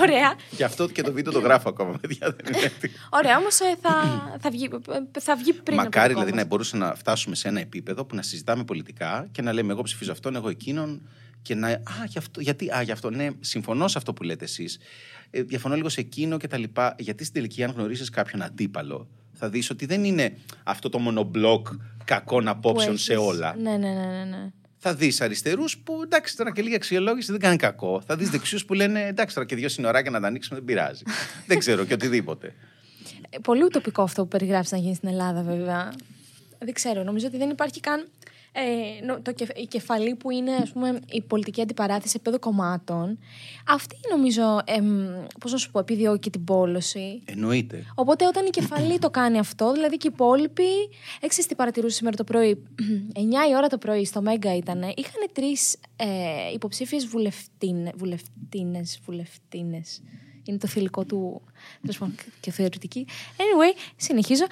Ωραία. 0.00 0.34
Και 0.56 0.64
αυτό 0.64 0.88
και 0.88 1.02
το 1.02 1.12
βίντεο 1.12 1.32
το 1.32 1.38
γράφω 1.38 1.68
ακόμα, 1.68 1.98
παιδιά. 2.00 2.36
Δεν 2.36 2.54
είναι 2.54 2.64
έτοιμο. 2.64 2.94
Ωραία, 3.10 3.38
όμως 3.38 3.54
θα, 3.54 4.38
θα, 4.40 4.50
βγει, 4.50 4.68
ε, 5.14 5.20
θα 5.20 5.36
βγει 5.36 5.52
πριν. 5.52 5.76
Μακάρι 5.76 6.12
από 6.12 6.20
το 6.20 6.26
δηλαδή 6.26 6.30
κόμμα. 6.30 6.42
να 6.42 6.46
μπορούσαμε 6.46 6.84
να 6.84 6.94
φτάσουμε 6.94 7.34
σε 7.34 7.48
ένα 7.48 7.60
επίπεδο 7.60 8.04
που 8.04 8.14
να 8.14 8.22
συζητάμε 8.22 8.64
πολιτικά 8.64 9.28
και 9.32 9.42
να 9.42 9.52
λέμε 9.52 9.72
εγώ 9.72 9.82
ψηφίζω 9.82 10.12
αυτόν, 10.12 10.36
εγώ 10.36 10.48
εκείνον. 10.48 11.08
Και 11.42 11.54
να. 11.54 11.68
Α, 11.68 11.82
γι 12.08 12.18
αυτό, 12.18 12.40
γιατί, 12.40 12.70
α, 12.70 12.82
γι' 12.82 12.92
αυτό, 12.92 13.10
ναι, 13.10 13.28
συμφωνώ 13.40 13.88
σε 13.88 13.98
αυτό 13.98 14.12
που 14.12 14.22
λέτε 14.22 14.44
εσείς. 14.44 14.78
Ε, 15.36 15.42
διαφωνώ 15.42 15.74
λίγο 15.74 15.88
σε 15.88 16.00
εκείνο 16.00 16.36
και 16.36 16.46
τα 16.46 16.58
λοιπά. 16.58 16.94
Γιατί 16.98 17.22
στην 17.22 17.34
τελική, 17.34 17.64
αν 17.64 17.70
γνωρίσεις 17.70 18.10
κάποιον 18.10 18.42
αντίπαλο, 18.42 19.08
θα 19.32 19.48
δεις 19.48 19.70
ότι 19.70 19.86
δεν 19.86 20.04
είναι 20.04 20.38
αυτό 20.64 20.88
το 20.88 20.98
μονομπλοκ 20.98 21.66
κακών 22.04 22.44
Που 22.44 22.50
απόψεων 22.50 22.98
σε 22.98 23.12
έχεις. 23.12 23.24
όλα. 23.24 23.56
Ναι, 23.56 23.70
ναι, 23.70 23.76
ναι. 23.76 24.06
ναι, 24.06 24.24
ναι. 24.24 24.50
Θα 24.76 24.94
δεις 24.94 25.20
αριστερούς 25.20 25.78
που 25.78 26.00
εντάξει 26.04 26.36
τώρα 26.36 26.52
και 26.52 26.62
λίγη 26.62 26.74
αξιολόγηση 26.74 27.30
δεν 27.30 27.40
κάνει 27.40 27.56
κακό. 27.56 28.02
Θα 28.06 28.16
δεις 28.16 28.30
δεξιούς 28.30 28.64
που 28.64 28.74
λένε 28.74 29.06
εντάξει 29.06 29.34
τώρα 29.34 29.46
και 29.46 29.56
δύο 29.56 29.68
συνοράκια 29.68 30.10
να 30.10 30.20
τα 30.20 30.26
ανοίξουμε 30.26 30.56
δεν 30.56 30.64
πειράζει. 30.64 31.02
δεν 31.46 31.58
ξέρω 31.58 31.84
και 31.84 31.94
οτιδήποτε. 31.94 32.54
Ε, 33.30 33.38
Πολύ 33.38 33.62
ουτοπικό 33.64 34.02
αυτό 34.02 34.22
που 34.22 34.28
περιγράφεις 34.28 34.70
να 34.72 34.78
γίνει 34.78 34.94
στην 34.94 35.08
Ελλάδα, 35.08 35.42
βέβαια. 35.42 35.92
Δεν 36.58 36.72
ξέρω. 36.74 37.02
Νομίζω 37.02 37.26
ότι 37.26 37.36
δεν 37.36 37.50
υπάρχει 37.50 37.80
καν. 37.80 38.08
Ε, 38.58 39.04
νο- 39.04 39.20
το, 39.22 39.32
κεφ- 39.32 39.58
η 39.58 39.66
κεφαλή 39.66 40.14
που 40.14 40.30
είναι 40.30 40.54
ας 40.54 40.70
πούμε, 40.72 41.00
η 41.10 41.22
πολιτική 41.22 41.60
αντιπαράθεση 41.60 42.08
σε 42.08 42.16
επίπεδο 42.16 42.38
κομμάτων, 42.38 43.18
αυτή 43.68 43.96
νομίζω, 44.10 44.60
εμ, 44.64 45.06
πώς 45.40 45.52
να 45.52 45.58
σου 45.58 45.70
πω, 45.70 45.78
επιδιώκει 45.78 46.30
την 46.30 46.44
πόλωση. 46.44 47.22
Εννοείται. 47.24 47.84
Οπότε 47.94 48.26
όταν 48.26 48.46
η 48.46 48.50
κεφαλή 48.50 48.98
το 48.98 49.10
κάνει 49.10 49.38
αυτό, 49.38 49.72
δηλαδή 49.72 49.96
και 49.96 50.06
οι 50.06 50.10
υπόλοιποι. 50.14 50.68
Έξι 51.20 51.46
τι 51.48 51.54
παρατηρούσε 51.54 51.96
σήμερα 51.96 52.16
το 52.16 52.24
πρωί. 52.24 52.62
9 53.14 53.18
η 53.50 53.56
ώρα 53.56 53.66
το 53.68 53.78
πρωί 53.78 54.04
στο 54.04 54.22
Μέγκα 54.22 54.56
ήταν. 54.56 54.82
Είχαν 54.82 55.28
τρεις 55.32 55.74
ε, 55.96 56.06
υποψήφιες 56.54 57.06
βουλευτίνες. 57.06 57.92
Βουλευτίνες. 59.04 60.02
Είναι 60.44 60.58
το 60.58 60.66
θηλυκό 60.66 61.04
του. 61.04 61.42
τέλος 61.80 61.98
πάντων, 61.98 62.14
και 62.40 62.50
θεωρητική. 62.50 63.06
Anyway, 63.36 63.78
συνεχίζω. 63.96 64.44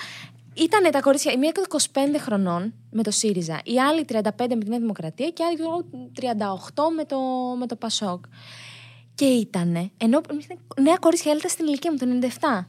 Ήταν 0.55 0.91
τα 0.91 1.01
κορίτσια, 1.01 1.33
η 1.33 1.37
μία 1.37 1.53
25 1.69 1.79
χρονών 2.19 2.75
με 2.91 3.03
το 3.03 3.11
ΣΥΡΙΖΑ, 3.11 3.61
η 3.65 3.81
άλλη 3.81 4.05
35 4.13 4.21
με 4.39 4.47
τη 4.57 4.69
Νέα 4.69 4.79
Δημοκρατία 4.79 5.31
και 5.31 5.43
η 5.43 5.47
άλλη 5.47 5.59
38 6.21 6.83
με 6.97 7.05
το, 7.05 7.19
με 7.59 7.67
το 7.67 7.77
ΠΑΣΟΚ. 7.77 8.25
Και 9.15 9.25
ήτανε, 9.25 9.91
ενώ 9.97 10.21
ήταν 10.43 10.59
νέα 10.83 10.97
κορίτσια, 10.97 11.33
έλτα 11.33 11.49
στην 11.49 11.67
ηλικία 11.67 11.93
μου, 11.93 11.99
το 11.99 12.07
97. 12.41 12.67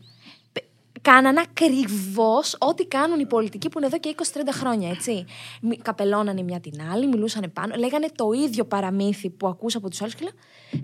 Π- 0.54 0.63
Κάνανε 1.01 1.39
ακριβώς 1.42 2.56
ό,τι 2.60 2.86
κάνουν 2.86 3.20
οι 3.20 3.25
πολιτικοί 3.25 3.70
που 3.70 3.77
είναι 3.77 3.88
εδώ 3.88 3.98
και 4.00 4.15
20-30 4.18 4.39
χρόνια, 4.51 4.89
έτσι. 4.89 5.25
Μι- 5.62 5.82
Καπελώνανε 5.82 6.39
η 6.39 6.44
μια 6.44 6.60
την 6.60 6.82
άλλη, 6.92 7.08
μιλούσαν 7.08 7.51
πάνω, 7.54 7.75
λέγανε 7.75 8.08
το 8.15 8.32
ίδιο 8.32 8.65
παραμύθι 8.65 9.30
που 9.30 9.48
ακούσα 9.48 9.77
από 9.77 9.89
τους 9.89 10.01
άλλους 10.01 10.15
και 10.15 10.24
λέω: 10.24 10.34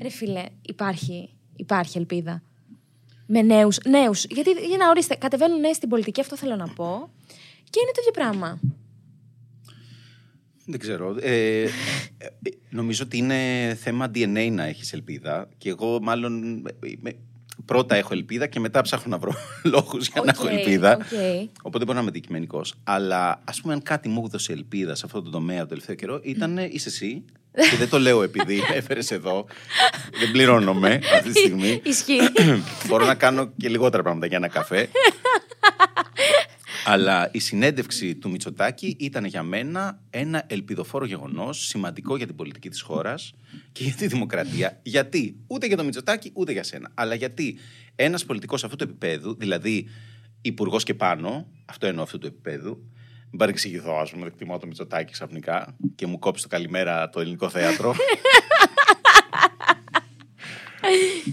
Ρε 0.02 0.10
φίλε, 0.10 0.44
υπάρχει, 0.62 1.34
υπάρχει 1.56 1.98
ελπίδα. 1.98 2.44
Με 3.34 3.42
νέους. 3.42 3.78
Νέους. 3.90 4.26
Γιατί, 4.30 4.52
για 4.52 4.78
να 4.78 4.90
ορίστε, 4.90 5.16
κατεβαίνουν 5.16 5.60
νέοι 5.60 5.74
στην 5.74 5.90
πολιτική, 5.90 6.20
αυτό 6.22 6.38
θέλω 6.38 6.56
να 6.56 6.68
πω. 6.68 7.10
Και 7.70 7.80
είναι 7.82 7.92
το 7.94 8.00
ίδιο 8.00 8.12
πράγμα. 8.12 8.60
Δεν 10.66 10.80
ξέρω. 10.80 11.16
Ε, 11.22 11.62
ε, 11.62 11.70
νομίζω 12.70 13.04
ότι 13.06 13.18
είναι 13.18 13.38
θέμα 13.82 14.12
DNA 14.16 14.50
να 14.52 14.64
έχεις 14.64 14.94
ελπίδα. 14.94 15.50
Και 15.58 15.70
εγώ 15.70 16.00
μάλλον 16.02 16.44
ε, 16.68 16.88
είμαι- 16.88 17.16
πρώτα 17.66 17.96
έχω 17.96 18.14
ελπίδα 18.14 18.48
και 18.48 18.60
μετά 18.60 18.82
ψάχνω 18.82 19.12
να 19.12 19.18
βρω 19.18 19.34
λόγους 19.74 20.08
για 20.08 20.22
να 20.22 20.32
έχω 20.32 20.44
Οκ, 20.48 20.52
ελπίδα. 20.54 20.94
οκ. 20.96 21.02
Οπότε 21.62 21.84
μπορώ 21.86 21.94
να 21.96 22.00
είμαι 22.02 22.10
αντικειμενικός. 22.10 22.74
Αλλά 22.84 23.42
ας 23.46 23.62
πούμε, 23.62 23.74
αν 23.74 23.82
κάτι 23.82 24.10
μου 24.10 24.24
έδωσε 24.26 24.54
ελπίδα 24.54 24.96
σε 24.96 25.06
αυτό 25.06 25.22
το 25.22 25.30
τομέα 25.30 25.60
το 25.62 25.66
τελευταίο 25.68 25.96
καιρό, 25.96 26.20
ήταν 26.24 26.58
είσαι 26.58 26.90
εσύ. 26.90 27.24
Και 27.52 27.76
δεν 27.78 27.90
το 27.90 28.00
λέω 28.00 28.24
επειδή 28.24 28.62
έφερες 28.74 29.12
εδώ. 29.12 29.46
δεν 30.20 30.32
πληρώνομαι 30.32 31.00
αυτή 31.14 31.32
τη 31.32 31.40
στιγμή. 31.40 31.82
Ισχύει. 31.86 32.20
Μπορώ 32.88 33.06
να 33.06 33.16
κάνω 33.16 33.52
και 33.58 33.70
λιγότερα 33.70 34.04
πράγματα 34.04 34.26
για 34.26 34.38
ένα 34.38 34.48
καφέ. 34.48 34.90
Αλλά 36.86 37.30
η 37.32 37.40
συνέντευξη 37.40 38.16
του 38.16 38.30
Μητσοτάκη 38.30 38.96
ήταν 39.00 39.26
για 39.26 39.44
μένα 39.44 40.02
ένα 40.10 40.44
ελπιδοφόρο 40.48 41.06
γεγονός, 41.06 41.68
σημαντικό 41.68 42.18
για 42.18 42.26
την 42.26 42.36
πολιτική 42.36 42.70
της 42.70 42.82
χώρας 42.82 43.34
και 43.72 43.84
για 43.84 43.94
τη 43.94 44.08
δημοκρατία. 44.08 44.80
Γιατί, 44.84 45.40
ούτε 45.48 45.68
για 45.68 45.78
τον 45.78 45.86
Μητσοτάκη, 45.86 46.32
ούτε 46.34 46.52
για 46.52 46.64
σένα. 46.64 46.92
Αλλά 46.94 47.16
γιατί 47.16 47.58
ένας 47.96 48.26
πολιτικός 48.26 48.64
αυτού 48.64 48.76
του 48.76 48.84
επίπεδου, 48.84 49.36
δηλαδή 49.36 49.88
υπουργός 50.42 50.84
και 50.84 50.94
πάνω, 50.94 51.48
αυτό 51.66 51.88
εννοώ 51.88 52.04
αυτού 52.04 52.18
του 52.18 52.28
επίπεδου, 52.28 52.92
μην 53.32 53.40
παρεξηγηθώ, 53.40 53.94
ας 53.94 54.12
πούμε, 54.12 54.26
εκτιμώ 54.26 54.58
το 54.58 54.68
Μητσοτάκη 54.68 55.12
ξαφνικά 55.12 55.76
και 55.96 56.08
μου 56.08 56.20
κόψει 56.20 56.44
το 56.44 56.50
καλημέρα 56.50 57.10
το 57.10 57.20
ελληνικό 57.20 57.50
θέατρο. 57.50 57.96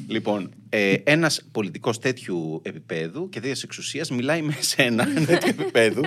Λοιπόν, 0.08 0.54
ε, 0.68 0.94
ένας 1.04 1.48
πολιτικός 1.52 1.98
τέτοιου 1.98 2.60
επίπεδου 2.64 3.28
και 3.28 3.40
τέτοιας 3.40 3.62
εξουσίας 3.62 4.10
μιλάει 4.10 4.42
με 4.42 4.56
σένα 4.60 5.06
τέτοιου 5.26 5.48
επίπεδου. 5.48 6.02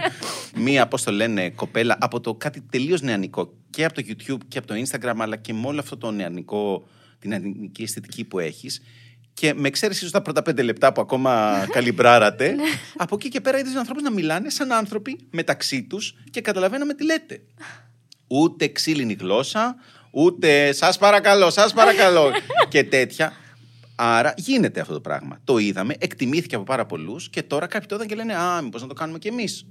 Μία, 0.56 0.88
πώς 0.88 1.04
το 1.04 1.12
λένε, 1.12 1.50
κοπέλα 1.50 1.98
από 2.00 2.20
το 2.20 2.36
κάτι 2.36 2.62
τελείως 2.62 3.02
νεανικό 3.02 3.54
και 3.70 3.86
από 3.86 3.94
το 3.94 4.02
YouTube 4.08 4.40
και 4.48 4.58
από 4.58 4.68
το 4.68 4.74
Instagram, 4.74 5.16
αλλά 5.18 5.36
και 5.36 5.54
με 5.54 5.68
όλο 5.68 5.80
αυτό 5.80 5.98
το 5.98 6.12
νεανικό, 6.12 6.88
την 7.20 7.30
νεανική 7.30 7.84
αισθητική 7.84 8.24
που 8.24 8.40
έχεις. 8.40 8.82
Και 9.34 9.54
με 9.54 9.68
εξαίρεση 9.68 10.00
ίσως 10.00 10.12
τα 10.12 10.22
πρώτα 10.22 10.42
πέντε 10.42 10.62
λεπτά 10.62 10.94
που 10.94 11.02
ακόμα 11.02 11.52
καλυμπράρατε, 11.76 12.56
από 12.98 13.16
εκεί 13.16 13.30
και 13.30 13.42
πέρα 13.42 13.60
είδες 13.60 13.76
ανθρώπους 13.76 14.04
να 14.04 14.12
μιλάνε 14.12 14.50
σαν 14.50 14.72
άνθρωποι 14.72 15.28
μεταξύ 15.32 15.84
τους 15.84 16.16
και 16.30 16.42
καταλαβαίναμε 16.42 16.94
τι 16.94 17.04
λέτε. 17.06 17.42
Ούτε 18.28 18.68
ξύλινη 18.68 19.14
γλώσσα, 19.14 19.76
ούτε 20.12 20.72
σας 20.72 20.98
παρακαλώ, 20.98 21.50
σας 21.50 21.74
παρακαλώ 21.74 22.32
και 22.70 22.84
τέτοια. 22.84 23.34
Άρα 23.96 24.34
γίνεται 24.38 24.80
αυτό 24.80 24.94
το 24.94 25.02
πράγμα. 25.02 25.40
Το 25.44 25.58
είδαμε, 25.58 25.96
εκτιμήθηκε 26.00 26.56
από 26.56 26.64
πάρα 26.64 26.86
πολλούς 26.86 27.30
και 27.30 27.44
τώρα 27.44 27.68
κάποιοι 27.68 27.88
τότε 27.88 28.06
και 28.06 28.16
λένε 28.16 28.36
Α, 28.36 28.62
μήπως 28.62 28.82
να 28.82 28.88
το 28.88 28.94
κάνουμε 28.94 29.20
κι 29.20 29.28
εμείς. 29.28 29.66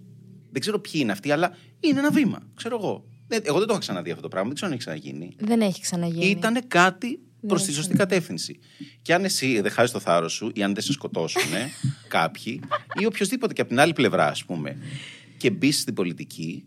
Δεν 0.52 0.60
ξέρω 0.60 0.78
ποιοι 0.78 0.92
είναι 1.04 1.12
αυτοί, 1.12 1.30
αλλά 1.32 1.56
είναι 1.80 1.98
ένα 1.98 2.10
βήμα. 2.10 2.38
Ξέρω 2.54 2.76
εγώ. 2.76 3.04
Δεν- 3.26 3.42
Εγώ 3.44 3.56
δεν 3.58 3.66
το 3.66 3.72
έχω 3.72 3.80
ξαναδεί 3.80 4.10
αυτό 4.10 4.22
το 4.22 4.28
πράγμα, 4.28 4.46
δεν 4.48 4.56
ξέρω 4.56 4.70
αν 4.72 4.76
έχει 4.78 4.86
ξαναγίνει. 4.86 5.36
Δεν 5.38 5.60
έχει 5.60 5.80
ξαναγίνει. 5.80 6.26
Ήταν 6.26 6.68
κάτι 6.68 7.20
προς 7.46 7.62
τη 7.62 7.68
έχει 7.68 7.76
σωστή 7.76 7.96
κατεύθυνση. 7.96 8.58
Και 9.02 9.14
αν 9.14 9.24
εσύ 9.24 9.60
δεν 9.60 9.70
χάσεις 9.70 9.90
το 9.90 10.00
θάρρος 10.00 10.32
σου 10.32 10.50
ή 10.54 10.62
αν 10.62 10.74
δεν 10.74 10.82
σε 10.82 10.92
σκοτώσουν 10.92 11.50
κάποιοι 12.08 12.60
ή 13.00 13.06
οποιοδήποτε 13.06 13.52
και 13.52 13.60
από 13.60 13.70
την 13.70 13.80
άλλη 13.80 13.92
πλευρά, 13.92 14.26
ας 14.26 14.44
πούμε, 14.44 14.76
και 15.36 15.50
μπεις 15.50 15.80
στην 15.80 15.94
πολιτική, 15.94 16.64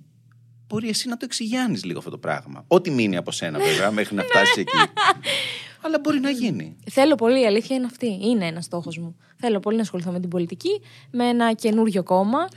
μπορεί 0.68 0.90
εσύ 0.90 1.08
να 1.08 1.18
το 1.18 1.26
εξηγιάνεις 1.26 1.84
λίγο 1.84 1.98
αυτό 1.98 2.12
το 2.12 2.18
πράγμα. 2.18 2.64
Ό,τι 2.68 2.92
μείνει 2.92 3.18
από 3.18 3.32
σένα, 3.32 3.60
βέβαια, 3.60 3.92
μέχρι 3.92 4.16
να 4.16 4.24
φτάσεις 4.24 4.58
εκεί. 4.58 4.78
Αλλά 5.86 6.00
μπορεί 6.00 6.20
να 6.20 6.30
γίνει. 6.30 6.76
Θέλω 6.92 7.16
πολύ, 7.16 7.42
η 7.42 7.46
αλήθεια 7.46 7.76
είναι 7.76 7.86
αυτή. 7.86 8.20
Είναι 8.22 8.46
ένας 8.46 8.66
στόχος 8.66 8.98
μου. 8.98 9.16
Θέλω 9.38 9.60
πολύ 9.60 9.76
να 9.76 9.82
ασχοληθώ 9.82 10.12
με 10.12 10.20
την 10.20 10.30
πολιτική, 10.30 10.82
με 11.12 11.28
ένα 11.28 11.54
καινούριο 11.54 12.04
κόμμα. 12.04 12.48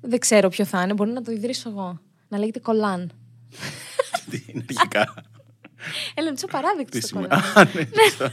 Δεν 0.00 0.18
ξέρω 0.18 0.48
ποιο 0.48 0.64
θα 0.64 0.82
είναι, 0.82 0.92
μπορεί 0.92 1.10
να 1.10 1.22
το 1.22 1.32
ιδρύσω 1.32 1.68
εγώ. 1.68 2.00
Να 2.28 2.38
λέγεται 2.38 2.58
Κολάν. 2.58 3.10
Τι 4.30 4.42
είναι 4.46 4.64
αρχικά. 4.68 5.14
Έλα, 6.14 6.32
τι 6.32 6.46
παράδειγμα 6.50 6.84
Τι 6.90 7.00
στο 7.00 7.06
σημαίνει; 7.06 7.28
Κολάν. 7.28 7.54
Α, 7.54 7.64
ναι, 7.74 7.86
σωστά. 8.08 8.32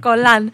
Κολάν. 0.00 0.50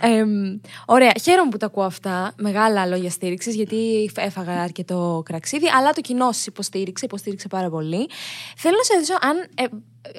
Εμ, 0.00 0.60
ωραία, 0.86 1.12
χαίρομαι 1.22 1.50
που 1.50 1.56
τα 1.56 1.66
ακούω 1.66 1.84
αυτά. 1.84 2.32
Μεγάλα 2.36 2.86
λόγια 2.86 3.10
στήριξης, 3.10 3.54
γιατί 3.54 4.10
έφαγα 4.16 4.62
αρκετό 4.62 5.22
κραξίδι, 5.24 5.68
αλλά 5.68 5.92
το 5.92 6.00
κοινό 6.00 6.32
σας 6.32 6.46
υποστήριξε, 6.46 7.04
υποστήριξε 7.04 7.48
πάρα 7.48 7.70
πολύ. 7.70 8.08
Θέλω 8.56 8.76
να 8.76 8.82
σε 8.82 8.92
ρωτήσω 8.94 9.18
αν 9.20 9.36
ε, 9.54 9.64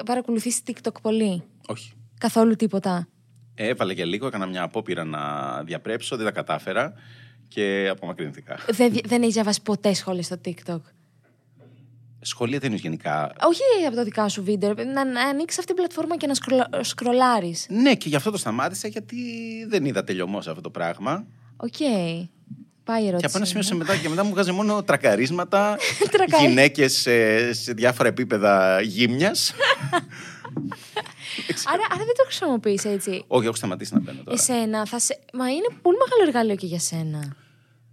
παρακολουθείς 0.05 0.61
TikTok 0.67 1.01
πολύ; 1.01 1.43
Όχι. 1.67 1.91
Καθόλου 2.17 2.55
τίποτα; 2.55 3.07
Έβαλα 3.55 3.93
για 3.93 4.05
λίγο, 4.05 4.27
έκανα 4.27 4.45
μια 4.45 4.63
απόπειρα 4.63 5.03
να 5.03 5.21
διαπρέψω, 5.63 6.15
δεν 6.15 6.25
τα 6.25 6.31
κατάφερα 6.31 6.93
και 7.47 7.87
απομακρύνθηκα. 7.91 8.59
Δεν, 8.69 8.93
δεν 9.05 9.21
έχεις 9.21 9.33
διαβάσει 9.33 9.61
ποτέ 9.61 9.93
σχόλια 9.93 10.23
στο 10.23 10.35
TikTok; 10.45 10.79
Σχόλια 12.25 12.59
δεν 12.59 12.71
είναι 12.71 12.79
γενικά. 12.79 13.33
Όχι 13.41 13.61
από 13.87 13.95
τα 13.95 14.03
δικά 14.03 14.29
σου 14.29 14.43
βίντεο, 14.43 14.73
να, 14.93 15.05
να 15.05 15.21
ανοίξεις 15.21 15.59
αυτή 15.59 15.73
την 15.73 15.75
πλατφόρμα 15.83 16.17
και 16.17 16.27
να 16.27 16.33
σκρολα, 16.33 16.69
σκρολάρεις. 16.81 17.65
Ναι, 17.69 17.95
και 17.95 18.09
γι' 18.09 18.15
αυτό 18.15 18.31
το 18.31 18.37
σταμάτησα, 18.37 18.87
γιατί 18.87 19.17
δεν 19.67 19.85
είδα 19.85 20.03
τελειωμό 20.03 20.43
σε 20.43 20.49
αυτό 20.49 20.61
το 20.61 20.69
πράγμα. 20.69 21.25
Οκ. 21.57 21.75
Πάει 22.83 23.03
η 23.03 23.07
ερώτηση. 23.07 23.19
Και 23.19 23.25
από 23.25 23.37
ένα 23.37 23.45
σημείο 23.45 23.61
μου. 23.61 23.67
σε 23.67 23.75
μετά 23.75 23.95
και 24.01 24.09
μετά 24.09 24.23
μου 24.23 24.29
βγάζει 24.29 24.51
μόνο 24.51 24.83
τρακαρίσματα, 24.83 25.77
Τρακαρί- 26.11 26.47
γυναίκες 26.47 26.93
σε, 26.93 27.53
σε 27.53 27.73
διάφορα 27.73 28.09
επίπεδα 28.09 28.81
γύμνιας. 28.81 29.53
Άρα, 31.73 31.83
άρα 31.89 32.05
δεν 32.05 32.15
το 32.15 32.23
χρησιμοποιείς 32.25 32.85
έτσι. 32.85 33.23
Όχι, 33.27 33.45
έχω 33.45 33.55
σταματήσει 33.55 33.93
να 33.93 33.99
μπαίνω 33.99 34.23
τώρα. 34.23 34.37
Εσένα 34.39 34.85
θα 34.85 34.99
σε. 34.99 35.19
Μα 35.33 35.49
είναι 35.49 35.67
πολύ 35.81 35.97
μεγάλο 35.97 36.27
εργαλείο 36.27 36.55
και 36.55 36.65
για 36.65 36.79
σένα. 36.79 37.35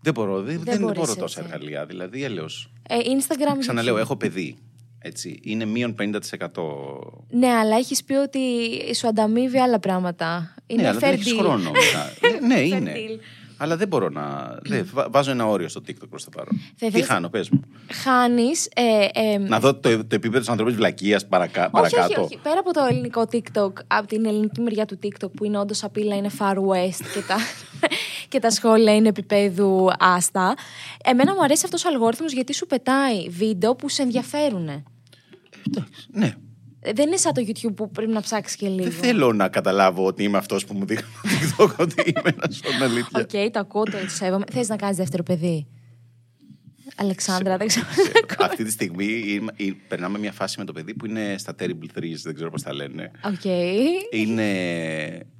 Δεν 0.02 0.12
μπορώ, 0.12 0.42
δεν, 0.42 0.60
δεν, 0.64 0.80
μπορείς 0.80 0.98
μπορώ 0.98 1.14
τόσα 1.14 1.40
έτσι. 1.40 1.52
εργαλεία. 1.52 1.86
Δηλαδή, 1.86 2.24
έλεος. 2.24 2.72
Ε, 2.88 2.96
Instagram. 2.96 3.56
Ξαναλέω, 3.58 3.94
YouTube. 3.94 4.00
έχω 4.00 4.16
παιδί. 4.16 4.56
Έτσι. 4.98 5.40
Είναι 5.42 5.64
μείον 5.64 5.94
50%. 5.98 6.16
Ναι, 7.30 7.48
αλλά 7.48 7.76
έχεις 7.76 8.04
πει 8.04 8.14
ότι 8.14 8.40
σου 8.94 9.08
ανταμείβει 9.08 9.58
άλλα 9.58 9.78
πράγματα. 9.78 10.54
Είναι 10.66 10.82
ναι, 10.82 10.88
αλλά 10.88 10.98
δεν 10.98 11.10
fair 11.10 11.12
έχεις 11.12 11.32
deal. 11.32 11.38
χρόνο 11.38 11.70
μετά. 11.70 12.12
ναι, 12.46 12.54
ναι, 12.54 12.60
Fair 12.60 12.80
είναι. 12.80 12.94
Deal. 13.60 13.64
Αλλά 13.64 13.76
δεν 13.76 13.88
μπορώ 13.88 14.08
να. 14.08 14.56
δεν, 14.62 14.88
βα- 14.92 15.08
βάζω 15.10 15.30
ένα 15.30 15.46
όριο 15.46 15.68
στο 15.68 15.80
TikTok 15.88 16.08
προς 16.10 16.24
το 16.24 16.30
παρόν. 16.30 16.58
Θα 16.58 16.72
Τι 16.78 16.86
ήθελες- 16.86 17.06
χάνω, 17.06 17.28
πες 17.28 17.50
μου. 17.50 17.60
Χάνεις. 18.02 18.68
Ε, 18.74 19.06
ε, 19.12 19.38
Να 19.38 19.60
δω 19.60 19.74
το, 19.74 19.80
το 19.98 20.14
επίπεδο 20.14 20.38
της 20.38 20.48
ανθρώπινης 20.48 20.78
βλακείας 20.78 21.26
παρακα, 21.26 21.60
όχι, 21.62 21.70
παρακάτω. 21.70 22.04
όχι, 22.06 22.20
όχι. 22.20 22.38
Πέρα 22.42 22.58
από 22.58 22.72
το 22.72 22.86
ελληνικό 22.90 23.22
TikTok, 23.32 23.72
από 23.86 24.06
την 24.06 24.26
ελληνική 24.26 24.60
μεριά 24.60 24.84
του 24.86 24.98
TikTok 25.02 25.30
που 25.32 25.44
είναι 25.44 25.58
όντως 25.58 25.84
απειλά, 25.84 26.16
είναι 26.16 26.30
Far 26.38 26.54
West 26.56 27.04
και 27.14 27.20
τα, 27.28 27.36
και 28.28 28.38
τα 28.38 28.50
σχόλια 28.50 28.94
είναι 28.94 29.08
επίπεδου 29.08 29.90
άστα. 29.98 30.54
Εμένα 31.04 31.34
μου 31.34 31.42
αρέσει 31.42 31.62
αυτός 31.64 31.84
ο 31.84 31.88
αλγόριθμος 31.88 32.32
γιατί 32.32 32.54
σου 32.54 32.66
πετάει 32.66 33.28
βίντεο 33.28 33.74
που 33.74 33.88
σε 33.88 34.02
ενδιαφέρουν. 34.02 34.68
Εντάξει, 34.68 36.06
ναι. 36.12 36.34
Ε, 36.82 36.92
Δεν 36.92 37.06
είναι 37.06 37.16
σαν 37.16 37.32
το 37.32 37.42
YouTube 37.46 37.74
που 37.76 37.90
πρέπει 37.90 38.12
να 38.12 38.20
ψάξεις 38.20 38.56
και 38.56 38.68
λίγο. 38.68 38.82
Δεν 38.82 38.92
θέλω 38.92 39.32
να 39.32 39.48
καταλάβω 39.48 40.04
ότι 40.06 40.22
είμαι 40.22 40.38
αυτός 40.38 40.64
που 40.64 40.74
μου 40.74 40.84
δείχνει 40.86 41.06
το 41.56 41.64
TikTok 41.64 41.76
ότι 41.76 41.94
είμαι 42.06 42.20
ένα 42.36 42.46
στ' 42.50 42.82
αλήθεια. 42.82 43.20
Οκ, 43.20 43.50
το 43.52 43.58
ακούω, 43.58 43.82
το 43.82 43.96
σέβομαι. 44.06 44.44
Θες 44.52 44.68
να 44.68 44.76
κάνεις 44.76 44.96
δεύτερο 44.96 45.22
παιδί; 45.22 45.66
Αλεξάνδρα, 46.96 47.56
δεν 47.56 47.66
ξέρω. 47.66 47.86
Αυτή 48.38 48.64
τη 48.64 48.70
στιγμή 48.70 49.04
είμαι- 49.04 49.52
ε, 49.56 49.64
περνάμε 49.88 50.18
μια 50.18 50.32
φάση 50.32 50.58
με 50.58 50.64
το 50.64 50.72
παιδί 50.72 50.94
που 50.94 51.06
είναι 51.06 51.34
στα 51.38 51.54
Terrible 51.58 51.98
Threes, 51.98 52.16
δεν 52.22 52.34
ξέρω 52.34 52.50
πώς 52.50 52.62
τα 52.62 52.74
λένε. 52.74 53.10
Οκ. 53.24 53.44
Είναι, 54.10 54.50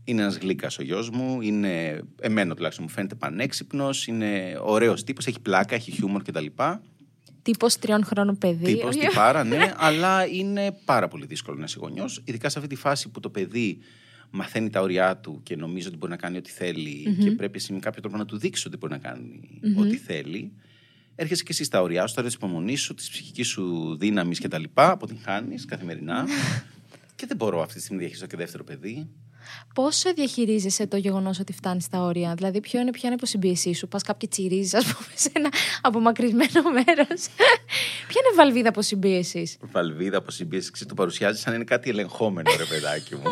είναι 0.05 0.23
ένας 0.23 0.37
γλύκας 0.37 0.79
ο 0.79 0.83
γιος 0.83 1.11
μου. 1.11 1.41
Είναι, 1.41 2.01
εμένα 2.21 2.55
τουλάχιστον 2.55 2.85
μου 2.89 2.95
φαίνεται 2.95 3.15
πανέξυπνος. 3.15 4.07
Είναι 4.07 4.59
ωραίος 4.63 5.05
τύπος, 5.05 5.27
έχει 5.27 5.41
πλάκα, 5.41 5.75
έχει 5.75 5.91
χιούμορ 5.91 6.23
κτλ. 6.23 6.47
Τύπος 7.51 7.79
τριών 7.79 8.05
χρόνων 8.05 8.39
παιδί. 8.39 8.65
Τύπος, 8.65 8.97
Όχι. 8.97 9.07
τυπάρα, 9.07 9.45
ναι, 9.45 9.73
αλλά 9.77 10.27
είναι 10.27 10.77
πάρα 10.85 11.09
πολύ 11.09 11.27
δύσκολο 11.27 11.59
να 11.59 11.65
είσαι 11.65 11.79
γονιός. 11.81 12.23
Ειδικά 12.25 12.49
σε 12.49 12.59
αυτή 12.59 12.75
τη 12.75 12.81
φάση 12.81 13.09
που 13.09 13.21
το 13.21 13.31
παιδί 13.31 13.79
μαθαίνει 14.31 14.71
τα 14.71 14.81
όριά 14.81 15.17
του 15.17 15.41
και 15.43 15.57
νομίζει 15.57 15.87
ότι 15.87 15.97
μπορεί 15.97 16.13
να 16.13 16.19
κάνει 16.19 16.37
ό,τι 16.37 16.51
θέλει 16.51 17.17
και 17.21 17.31
πρέπει 17.31 17.57
εσύ 17.57 17.73
με 17.73 17.79
κάποιο 17.79 18.01
τρόπο 18.01 18.17
να 18.17 18.25
του 18.25 18.39
δείξει 18.39 18.67
ότι 18.67 18.77
μπορεί 18.77 18.93
να 18.93 18.99
κανει 18.99 19.61
ό,τι 19.77 19.97
θέλει. 19.97 20.53
Έρχεσαι 21.15 21.43
και 21.43 21.53
εσύ 21.53 21.65
στα 21.65 21.81
ωριά 21.83 22.07
σου, 22.07 22.15
τώρα 22.15 22.27
της 22.27 22.37
υπομονής 22.37 22.81
σου, 22.81 22.95
της 22.95 23.11
ψυχικής 23.11 23.49
σου 23.49 23.97
δύναμης 23.99 24.41
κτλ. 24.41 24.63
Αποτυγχάνει 24.75 25.55
καθημερινά. 25.55 26.27
και 27.17 27.27
δεν 27.27 27.37
μπορώ 27.37 27.61
αυτή 27.63 27.75
τη 27.75 27.81
στιγμή 27.81 27.97
να 27.97 28.09
διαχειριστώ 28.09 28.37
και 28.37 28.43
δεύτερο 28.43 28.65
παιδί. 28.65 29.09
Πώς 29.75 30.03
διαχειρίζεσαι 30.15 30.87
το 30.87 30.97
γεγονός 30.97 31.39
ότι 31.39 31.53
φτάνεις 31.53 31.85
στα 31.85 32.03
όρια, 32.03 32.35
Δηλαδή, 32.35 32.61
ποιο 32.61 32.81
είναι, 32.81 32.91
ποια 32.91 33.01
είναι 33.05 33.13
η 33.13 33.17
υποσυμπίεσή 33.19 33.75
σου, 33.75 33.89
Πας 33.89 34.03
κάποιοι 34.03 34.29
τσιρίζεις, 34.29 34.75
ας 34.75 34.85
πούμε, 34.85 35.09
σε 35.15 35.31
ένα 35.33 35.49
απομακρυσμένο 35.81 36.63
μέρος. 36.73 37.21
ποια 38.09 38.21
είναι 38.21 38.31
η 38.33 38.37
βαλβίδα 38.37 38.69
αποσυμπίεσης; 38.69 39.57
Βαλβίδα 39.73 40.19
από 40.19 40.31
συμπίεση, 40.31 40.71
ξέρεις, 40.71 40.89
το 40.89 40.95
παρουσιάζεις 40.95 41.41
σαν 41.41 41.51
να 41.51 41.57
είναι 41.57 41.65
κάτι 41.65 41.91
ελεγχόμενο, 41.91 42.51
ρε 42.57 42.65
παιδάκι 42.65 43.15
μου. 43.15 43.23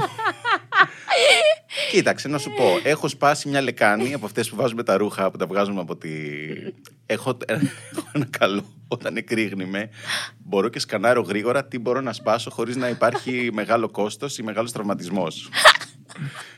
Κοίταξε, 1.91 2.29
να 2.29 2.39
σου 2.39 2.51
πω. 2.57 2.81
Έχω 2.83 3.09
σπάσει 3.09 3.49
μια 3.49 3.61
λεκάνη 3.61 4.15
από 4.15 4.27
αυτές 4.27 4.49
που 4.51 4.57
βάζουμε 4.57 4.83
τα 4.83 4.97
ρούχα, 4.97 5.31
που 5.31 5.37
τα 5.37 5.47
βγάζουμε 5.47 5.81
από 5.81 5.97
τη. 5.97 6.11
Έχω, 7.07 7.37
έχω 7.47 8.03
ένα 8.13 8.27
καλό. 8.39 8.65
Όταν 8.89 9.17
εκρήγνουμε, 9.17 9.89
μπορώ 10.39 10.69
και 10.69 10.79
σκανάρω 10.79 11.21
γρήγορα 11.21 11.65
τι 11.65 11.79
μπορώ 11.79 12.01
να 12.01 12.13
σπάσω 12.13 12.51
χωρίς 12.51 12.77
να 12.77 12.89
υπάρχει 12.89 13.51
μεγάλο 13.53 13.89
κόστος 13.89 14.39
ή 14.39 14.43
μεγάλος 14.43 14.73
τραυματισμός. 14.73 15.49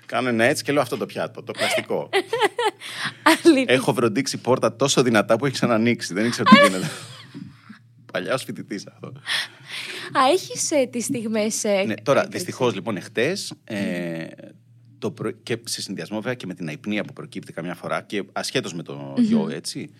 Κάνω 0.06 0.28
ένα 0.28 0.44
έτσι 0.44 0.62
και 0.62 0.72
λέω 0.72 0.82
αυτό 0.82 0.96
το 0.96 1.06
πιάτο, 1.06 1.42
το 1.42 1.52
πλαστικό. 1.52 2.08
Αλήθεια. 3.44 3.74
Έχω 3.74 3.92
βροντίξει 3.92 4.38
πόρτα 4.38 4.76
τόσο 4.76 5.02
δυνατά 5.02 5.36
που 5.36 5.44
έχει 5.44 5.54
ξανανοίξει. 5.54 6.14
Δεν 6.14 6.24
ήξερα 6.24 6.50
τι 6.50 6.66
γίνεται. 6.66 6.90
Παλιά 8.12 8.38
φοιτητής 8.38 8.86
αυτό. 8.86 9.06
Α, 10.18 10.28
έχεις 10.32 10.72
τις 10.90 11.04
στιγμές. 11.04 11.64
Ναι, 11.86 11.94
τώρα, 11.94 12.26
δυστυχώς 12.26 12.74
λοιπόν, 12.74 12.96
εχθές. 12.96 13.52
Ε, 13.64 14.26
το 14.98 15.10
προ... 15.10 15.30
και 15.30 15.58
σε 15.64 15.82
συνδυασμό 15.82 16.16
βέβαια 16.16 16.34
και 16.34 16.46
με 16.46 16.54
την 16.54 16.68
αϊπνία 16.68 17.04
που 17.04 17.12
προκύπτει 17.12 17.52
καμιά 17.52 17.74
φορά 17.74 18.02
και 18.02 18.24
ασχέτως 18.32 18.74
με 18.74 18.82
το 18.82 19.14
γιο, 19.16 19.48
έτσι, 19.50 19.90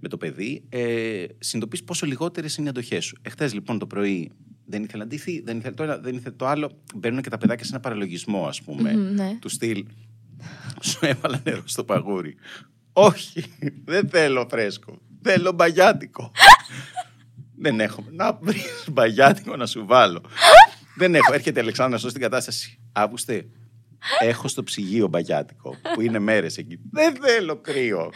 με 0.00 0.08
το 0.08 0.16
παιδί, 0.16 0.64
ε, 0.68 1.24
συνειδητοποιείς 1.38 1.84
πόσο 1.84 2.06
λιγότερες 2.06 2.56
είναι 2.56 2.66
οι 2.66 2.70
αντοχές 2.70 3.04
σου. 3.04 3.16
Εχθές 3.22 3.54
λοιπόν 3.54 3.78
το 3.78 3.86
πρωί 3.86 4.30
δεν 4.64 4.82
ήθελε 4.82 5.02
να 5.02 5.08
ντυθεί, 5.08 5.40
δεν 5.40 5.56
ήθελε 5.58 5.74
το 5.74 5.82
ένα, 5.82 5.96
δεν 5.98 6.14
ήθελε 6.14 6.34
το 6.36 6.46
άλλο. 6.46 6.78
Μπαίνουν 6.94 7.22
και 7.22 7.30
τα 7.30 7.38
παιδάκια 7.38 7.64
σε 7.64 7.70
ένα 7.72 7.80
παραλογισμό, 7.80 8.46
ας 8.46 8.62
πούμε, 8.62 8.92
Μμμ, 8.92 9.14
ναι. 9.14 9.36
του 9.40 9.48
στυλ. 9.48 9.84
Σου 10.80 10.98
έβαλα 11.00 11.40
νερό 11.44 11.62
στο 11.64 11.84
παγούρι. 11.84 12.36
Όχι, 12.92 13.44
δεν 13.84 14.08
θέλω 14.08 14.46
φρέσκο. 14.50 14.98
Θέλω 15.22 15.52
μπαγιάτικο. 15.52 16.30
δεν 17.56 17.80
έχω. 17.80 18.04
Να 18.10 18.32
βρεις 18.42 18.84
μπαγιάτικο 18.92 19.56
να 19.56 19.66
σου 19.66 19.86
βάλω. 19.86 20.22
δεν 20.96 21.14
έχω. 21.14 21.32
Έρχεται 21.32 21.58
η 21.58 21.62
Αλεξάνδρα 21.62 21.98
στο 21.98 22.08
στην 22.08 22.20
κατάσταση. 22.22 22.78
Αύγουστε, 22.92 23.46
έχω 24.22 24.48
στο 24.48 24.62
ψυγείο 24.62 25.08
μπαγιάτικο 25.08 25.76
που 25.94 26.00
είναι 26.00 26.18
μέρες 26.18 26.56
εκεί. 26.58 26.78
δεν 26.90 27.16
θέλω 27.16 27.56
κρύο. 27.56 28.10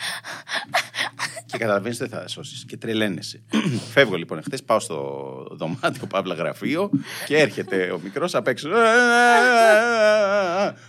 Και 1.46 1.58
καταλαβαίνεις 1.58 2.00
ότι 2.00 2.10
δεν 2.10 2.20
θα 2.20 2.28
σώσεις. 2.28 2.64
Και 2.64 2.76
τρελαίνεσαι. 2.76 3.42
Φεύγω 3.92 4.16
λοιπόν 4.16 4.38
εχθές, 4.38 4.62
πάω 4.62 4.80
στο 4.80 5.46
δωμάτιο 5.50 6.06
Παύλα 6.06 6.34
γραφείο 6.34 6.90
και 7.26 7.36
έρχεται 7.36 7.90
ο 7.90 8.00
μικρός 8.02 8.34
απ' 8.34 8.46
έξω. 8.46 8.68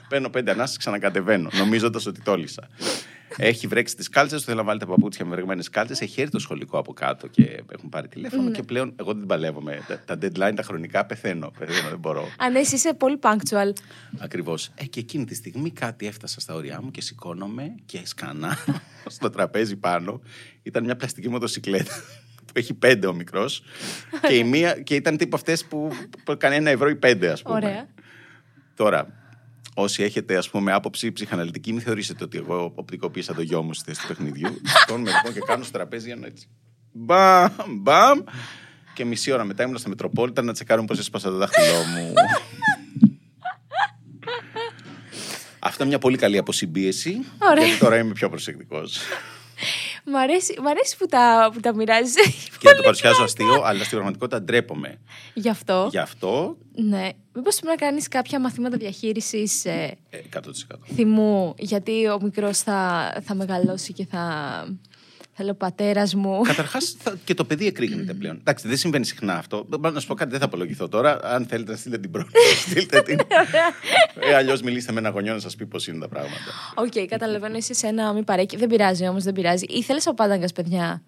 Παίρνω 0.10 0.30
πέντε 0.30 0.52
ανάσες, 0.52 0.78
ξανακατεβαίνω, 0.78 1.50
νομίζοντας 1.54 2.06
ότι 2.06 2.22
τόλισα. 2.22 2.68
Έχει 3.38 3.68
βρέξει 3.68 3.96
τις 3.96 4.10
κάλτσες 4.10 4.40
του, 4.40 4.46
θέλει 4.46 4.58
να 4.58 4.64
βάλει 4.64 4.80
τα 4.80 4.86
παπούτσια 4.86 5.26
με 5.26 5.36
βρεγμένε 5.36 5.64
κάλτσες. 5.72 6.02
Έχει 6.02 6.22
έρθει 6.22 6.32
το 6.32 6.40
σχολικό 6.40 6.78
από 6.78 6.94
κάτω 6.94 7.28
και 7.28 7.64
έχουν 7.72 7.90
πάρει 7.90 8.08
τηλέφωνο. 8.08 8.52
Και 8.52 8.64
πλέον 8.64 8.94
εγώ 8.96 9.10
δεν 9.10 9.20
την 9.20 9.28
παλεύομαι. 9.28 9.86
Τα, 9.88 10.00
τα 10.06 10.18
deadline, 10.22 10.54
τα 10.56 10.64
χρονικά 10.64 11.06
πεθαίνω. 11.06 11.52
Πεθαίνω, 11.60 11.90
δεν 11.90 12.00
μπορώ. 12.00 12.28
Αν 12.38 12.56
εσύ 12.56 12.76
είσαι 12.76 12.94
πολύ 12.94 13.20
punctual. 13.22 13.72
Ακριβώς. 14.18 14.72
Ε, 14.76 14.86
και 14.86 15.00
εκείνη 15.00 15.26
τη 15.26 15.36
στιγμή 15.36 15.72
κάτι 15.72 16.08
έφτασα 16.08 16.40
στα 16.40 16.54
ωριά 16.54 16.82
μου 16.82 16.92
και 16.92 17.02
σηκώνομαι 17.02 17.76
και 17.86 18.02
σκανά 18.04 18.58
στο 19.16 19.30
τραπέζι 19.30 19.76
πάνω. 19.76 20.22
Ήταν 20.64 20.84
μια 20.84 20.96
πλαστική 20.96 21.30
μοτοσυκλέτα 21.30 21.94
που 22.46 22.54
έχει 22.54 22.74
πέντε 22.74 23.08
ο 23.08 23.14
μικρός. 23.14 23.64
και, 24.28 24.36
η 24.36 24.44
μία, 24.44 24.74
και 24.74 24.96
ήταν 24.96 25.18
τύπου 25.18 25.36
αυτές 25.36 25.66
που, 25.66 25.90
που 26.24 26.38
κάνει 26.38 26.56
ένα 26.56 26.70
ευρώ 26.70 26.90
ή 26.90 26.96
πέντε, 26.96 27.32
ας 27.32 27.42
πούμε. 27.42 27.56
Ωραία. 27.56 27.88
Τώρα, 28.76 29.27
όσοι 29.80 30.04
έχετε 30.04 30.38
ας 30.38 30.50
πούμε 30.50 30.72
άποψη 30.72 31.12
ψυχαναλυτική, 31.12 31.74
μην 31.74 31.82
θεωρήσετε 31.82 32.24
ότι 32.24 32.38
εγώ 32.38 32.72
οπτικοποίησα 32.76 33.34
το 33.34 33.42
γιο 33.42 33.64
μου 33.64 33.74
στη 33.74 33.84
θέση 33.86 34.02
του 34.02 34.08
παιχνιδιού. 34.08 34.62
Σηκώνουμε 34.78 35.12
λοιπόν 35.12 35.34
και 35.34 35.40
κάνω 35.40 35.64
στο 35.64 35.72
τραπέζι 35.72 36.10
ένα 36.10 36.28
έτσι. 36.28 36.48
Μπαμ, 36.92 37.52
μπαμ. 37.68 38.20
Και 38.94 39.06
μισή 39.06 39.32
ώρα 39.32 39.44
μετά 39.44 39.64
ήμουν 39.64 39.78
στα 39.78 39.90
Μετροπόλυτα 39.90 40.42
να 40.42 40.54
τσεκάρουν 40.54 40.86
πώς 40.86 41.00
έσπασα 41.00 41.30
το 41.30 41.36
δάχτυλό 41.36 41.84
μου. 41.96 42.14
Αυτό 45.60 45.84
είναι 45.84 45.92
μια 45.92 46.00
πολύ 46.00 46.18
καλή 46.18 46.38
αποσυμπίεση. 46.38 47.26
Ωραία. 47.52 47.66
Γιατί 47.66 47.80
τώρα 47.80 47.98
είμαι 47.98 48.14
πιο 48.14 48.30
προσεκτικός. 48.30 49.00
Μ' 50.10 50.16
αρέσει, 50.16 50.56
μ' 50.62 50.68
αρέσει 50.68 50.98
που 50.98 51.06
τα, 51.06 51.50
που 51.54 51.60
τα 51.60 51.76
μοιράζεις. 51.76 52.16
και 52.60 52.70
το 52.76 52.82
παρουσιάζω 52.84 53.24
αστείο, 53.24 53.62
αλλά 53.64 53.80
στην 53.80 53.90
πραγματικότητα 53.92 54.42
ντρέπομαι. 54.42 55.00
Γι' 55.34 55.50
αυτό. 55.50 55.88
Γι' 55.92 55.98
αυτό 55.98 56.58
Ναι. 56.76 57.10
Μήπως 57.34 57.60
πρέπει 57.60 57.80
να 57.80 57.88
κάνεις 57.88 58.08
κάποια 58.08 58.40
μαθήματα 58.40 58.78
διαχείρισης 58.78 59.66
ε, 59.66 59.98
ε, 60.10 60.20
100%. 60.36 60.40
θυμού, 60.96 61.54
γιατί 61.58 62.08
ο 62.08 62.20
μικρός 62.22 62.58
θα, 62.60 63.12
θα 63.24 63.36
μεγαλώσει 63.36 63.94
και 63.94 64.06
θα. 64.06 64.24
Θα 65.40 65.44
λέω 65.46 65.54
πατέρας 65.54 66.16
μου. 66.16 66.42
Καταρχάς 66.42 66.98
και 67.24 67.34
το 67.34 67.46
παιδί 67.46 67.68
εκρήγνεται 67.68 68.14
πλέον. 68.14 68.38
Εντάξει, 68.38 68.68
δεν 68.68 68.78
συμβαίνει 68.78 69.06
συχνά 69.06 69.34
αυτό. 69.38 69.68
Να 69.80 70.00
σου 70.00 70.08
πω 70.08 70.14
κάτι, 70.14 70.30
δεν 70.32 70.40
θα 70.40 70.46
απολογηθώ 70.46 70.88
τώρα. 70.88 71.20
Αν 71.24 71.46
θέλετε 71.46 71.72
να 71.72 71.78
στείλετε 71.78 72.02
την 72.02 72.12
πρώτη, 72.12 72.32
στείλτε 72.70 73.02
την. 73.02 73.20
ε, 74.30 74.36
Αλλιώς 74.36 74.62
μιλήστε 74.62 74.92
με 74.92 75.00
ένα 75.00 75.10
γονιό 75.10 75.34
να 75.34 75.40
σας 75.40 75.56
πει 75.56 75.66
πώς 75.66 75.88
είναι 75.88 76.00
τα 76.00 76.08
πράγματα. 76.08 76.52
Οκ, 76.76 77.08
καταλαβαίνω 77.08 77.58
εσύ 77.58 77.74
σε 77.74 77.88
ένα 77.88 78.14
μη 78.14 78.24
παρέκει. 78.24 78.58
Δεν 78.58 78.68
πειράζει 78.70 79.08
όμως, 79.08 79.24
δεν 79.24 79.34
πειράζει. 79.34 79.66
Ήθελες 79.70 80.08
από 80.08 80.16
πάνταγκας, 80.16 80.52
παιδιά; 80.52 81.04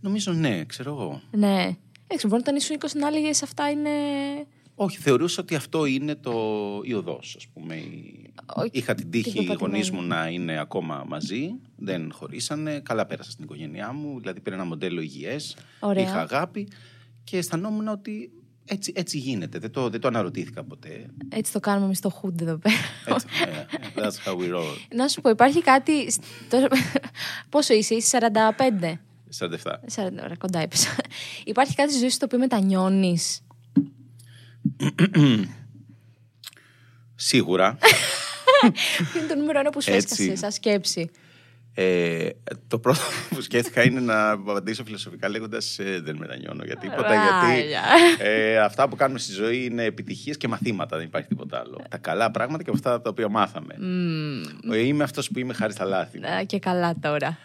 Νομίζω 0.00 0.32
ναι, 0.32 0.64
ξέρω 0.64 0.90
εγώ. 0.90 1.22
Ναι. 1.30 1.76
έξω, 2.06 2.28
μπορεί 2.28 2.40
όταν 2.40 2.56
ήσουν 2.56 2.76
20 2.80 2.86
να 2.94 3.06
έλεγες 3.06 3.42
αυτά 3.42 3.70
είναι. 3.70 3.90
Όχι, 4.74 4.98
θεωρούσα 4.98 5.42
ότι 5.42 5.54
αυτό 5.54 5.84
είναι 5.86 6.14
το 6.14 6.32
η 6.84 6.94
οδός, 6.94 7.34
ας 7.38 7.46
πούμε. 7.54 7.74
Η- 7.74 7.84
Όχι, 7.84 8.21
Είχα 8.70 8.94
την 8.94 9.10
τύχη 9.10 9.28
οι 9.28 9.32
τυχοπατημένη. 9.32 9.72
γονείς 9.72 9.90
μου 9.90 10.02
να 10.02 10.28
είναι 10.28 10.58
ακόμα 10.58 11.04
μαζί, 11.08 11.50
δεν 11.76 12.12
χωρίσανε, 12.12 12.80
καλά 12.80 13.06
πέρασα 13.06 13.30
στην 13.30 13.44
οικογένειά 13.44 13.92
μου, 13.92 14.20
δηλαδή 14.20 14.40
πήρα 14.40 14.56
ένα 14.56 14.64
μοντέλο 14.64 15.00
υγιές, 15.00 15.56
Ωραία. 15.80 16.02
είχα 16.02 16.20
αγάπη 16.20 16.68
και 17.24 17.36
αισθανόμουν 17.36 17.88
ότι 17.88 18.30
έτσι, 18.64 18.92
έτσι 18.96 19.18
γίνεται, 19.18 19.58
δεν 19.58 19.70
το, 19.70 19.88
δεν 19.88 20.00
το 20.00 20.08
αναρωτήθηκα 20.08 20.64
ποτέ. 20.64 21.06
Έτσι 21.28 21.52
το 21.52 21.60
κάνουμε 21.60 21.84
εμείς 21.84 21.98
στο 21.98 22.20
hood 22.22 22.40
εδώ 22.40 22.56
πέρα. 22.58 22.74
Έτσι, 23.06 23.26
ε, 23.46 23.50
ε, 23.50 24.04
that's 24.06 24.28
how 24.30 24.36
we 24.36 24.54
roll. 24.56 24.76
να 24.96 25.08
σου 25.08 25.20
πω, 25.20 25.28
υπάρχει 25.30 25.62
κάτι. 25.62 26.10
σ- 26.12 26.22
τώρα- 26.48 26.68
Πόσο 27.48 27.74
είσαι, 27.74 27.94
είσαι 27.94 28.18
45. 28.80 28.98
47. 29.38 29.46
40, 29.46 30.22
ωραία, 30.22 30.36
κοντά 30.38 30.58
έπεσα. 30.58 30.90
Υπάρχει 31.44 31.74
κάτι 31.74 31.90
στη 31.90 32.00
ζωή 32.00 32.08
σου 32.08 32.18
το 32.18 32.24
οποίο 32.24 32.38
μετανιώνεις; 32.38 33.40
Σίγουρα. 37.14 37.78
Ποιο 38.70 39.20
είναι 39.20 39.28
το 39.28 39.34
νούμερο 39.34 39.58
ένα 39.58 39.70
που 39.70 39.82
σου 39.82 39.90
Έτσι. 39.92 40.06
έσκασε 40.12 40.36
σαν 40.36 40.52
σκέψη. 40.52 41.10
Ε, 41.74 42.28
το 42.68 42.78
πρώτο 42.78 42.98
που 43.30 43.40
σκέφτηκα 43.40 43.82
είναι 43.84 44.00
να 44.00 44.30
απαντήσω 44.30 44.84
φιλοσοφικά 44.84 45.28
λέγοντας 45.28 45.78
ε, 45.78 46.00
Δεν 46.00 46.16
μετανιώνω 46.16 46.64
για 46.64 46.76
τίποτα. 46.76 47.08
γιατί 47.14 47.60
Ράγια. 47.60 47.82
ε, 48.18 48.58
αυτά 48.58 48.88
που 48.88 48.96
κάνουμε 48.96 49.18
στη 49.18 49.32
ζωή 49.32 49.64
είναι 49.64 49.84
επιτυχίες 49.84 50.36
και 50.36 50.48
μαθήματα, 50.48 50.96
δεν 50.96 51.06
υπάρχει 51.06 51.28
τίποτα 51.28 51.58
άλλο. 51.58 51.80
Τα 51.88 51.98
καλά 51.98 52.30
πράγματα 52.30 52.62
και 52.62 52.70
αυτά 52.74 53.00
τα 53.00 53.10
οποία 53.10 53.28
μάθαμε. 53.28 53.74
Ε, 54.72 54.78
Είμαι 54.78 55.04
αυτός 55.04 55.28
που 55.30 55.38
είμαι 55.38 55.52
χάρη 55.54 55.72
στα 55.72 55.84
λάθη. 55.84 56.18
μου. 56.18 56.26
Α, 56.28 56.44
Και 56.44 56.58
καλά 56.58 56.94
τώρα. 57.00 57.38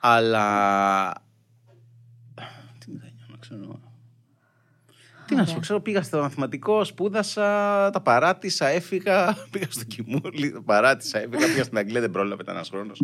Αλλά. 0.00 1.12
Τι 2.78 2.90
μετανιώνω, 2.90 3.36
ξέρω. 3.40 3.80
Τι 5.34 5.38
να 5.40 5.46
σου 5.46 5.54
πω, 5.54 5.60
ξέρω, 5.60 5.80
πήγα 5.80 6.02
στο 6.02 6.18
μαθηματικό, 6.20 6.84
σπούδασα, 6.84 7.42
τα 7.90 8.00
παράτησα, 8.02 8.66
έφυγα. 8.66 9.36
Πήγα 9.50 9.66
στο 9.70 9.84
κοιμούλι, 9.84 10.52
τα 10.52 10.62
παράτησα, 10.62 11.18
έφυγα. 11.18 11.46
Πήγα 11.46 11.64
στην 11.64 11.78
Αγγλία, 11.78 12.00
δεν 12.00 12.10
πρόλαβε, 12.10 12.42
ήταν 12.42 12.54
ένας 12.54 12.68
χρόνος. 12.68 13.02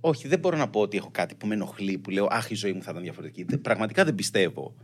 Όχι, 0.00 0.28
δεν 0.28 0.38
μπορώ 0.38 0.56
να 0.56 0.68
πω 0.68 0.80
ότι 0.80 0.96
έχω 0.96 1.08
κάτι 1.12 1.34
που 1.34 1.46
με 1.46 1.54
ενοχλεί, 1.54 1.98
που 1.98 2.10
λέω 2.10 2.26
Αχ, 2.30 2.50
η 2.50 2.54
ζωή 2.54 2.72
μου 2.72 2.82
θα 2.82 2.90
ήταν 2.90 3.02
διαφορετική. 3.02 3.44
Δεν- 3.44 3.60
Πραγματικά 3.60 4.04
δεν 4.04 4.14
πιστεύω 4.14 4.74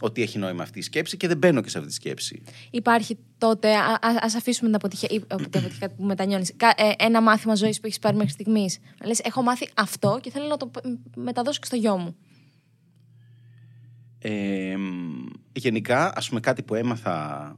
ότι 0.00 0.22
έχει 0.22 0.38
νόημα 0.38 0.62
αυτή 0.62 0.78
η 0.78 0.82
σκέψη 0.82 1.16
και 1.16 1.28
δεν 1.28 1.36
μπαίνω 1.36 1.60
και 1.60 1.68
σε 1.68 1.76
αυτή 1.78 1.90
τη 1.90 1.96
σκέψη. 1.96 2.42
Υπάρχει 2.70 3.18
τότε, 3.38 3.74
α 3.76 3.98
ας 4.20 4.34
αφήσουμε 4.34 4.66
την 4.66 4.76
αποτυχία, 4.76 5.08
ή, 5.12 5.20
από 5.28 5.48
την 5.48 5.60
αποτυχία 5.60 5.90
που 5.90 6.02
μετανιώνεις, 6.04 6.54
ένα 6.98 7.20
μάθημα 7.22 7.54
ζωής 7.54 7.80
που 7.80 7.86
έχεις 7.86 7.98
πάρει 7.98 8.16
μέχρι 8.16 8.32
στιγμής. 8.32 8.78
Λες, 9.04 9.18
έχω 9.20 9.42
μάθει 9.42 9.68
αυτό 9.74 10.18
και 10.22 10.30
θέλω 10.30 10.46
να 10.46 10.56
το 10.56 10.66
π- 10.66 10.84
μεταδώσω 11.16 11.58
και 11.60 11.66
στο 11.66 11.76
γιο 11.76 11.96
μου. 11.96 12.16
Ε, 14.18 14.76
μ, 14.76 15.26
γενικά, 15.58 16.12
ας 16.16 16.28
πούμε 16.28 16.40
κάτι 16.40 16.62
που 16.62 16.74
έμαθα 16.74 17.56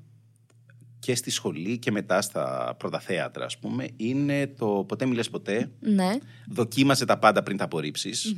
και 0.98 1.14
στη 1.14 1.30
σχολή 1.30 1.78
και 1.78 1.90
μετά 1.90 2.22
στα 2.22 2.74
πρώτα 2.78 3.00
θέατρα, 3.00 3.44
ας 3.44 3.58
πούμε, 3.58 3.88
είναι 3.96 4.46
το 4.46 4.84
ποτέ 4.88 5.06
μιλες 5.06 5.30
ποτέ, 5.30 5.70
Ναι. 5.80 6.16
δοκίμασε 6.48 7.04
τα 7.04 7.18
πάντα 7.18 7.42
πριν 7.42 7.56
τα 7.56 7.64
απορριψεις 7.64 8.34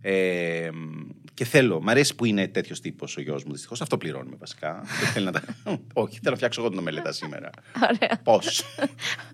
Ε, 0.00 0.68
μ, 0.72 1.08
και 1.34 1.44
θέλω, 1.44 1.82
μ' 1.82 1.88
αρέσει 1.88 2.14
που 2.14 2.24
είναι 2.24 2.48
τέτοιος 2.48 2.80
τύπος 2.80 3.16
ο 3.16 3.20
γιος 3.20 3.44
μου, 3.44 3.52
δυστυχώς. 3.52 3.80
Αυτό 3.80 3.96
πληρώνουμε 3.98 4.36
βασικά. 4.38 4.80
Δεν 5.00 5.08
θέλει 5.08 5.24
να 5.24 5.32
τα... 5.32 5.42
Όχι, 6.02 6.14
θέλω 6.18 6.30
να 6.30 6.36
φτιάξω 6.36 6.60
εγώ 6.60 6.70
την 6.70 6.78
ομελέτα 6.78 7.12
σήμερα. 7.12 7.50
Ωραία. 7.82 8.18
Πώς; 8.22 8.62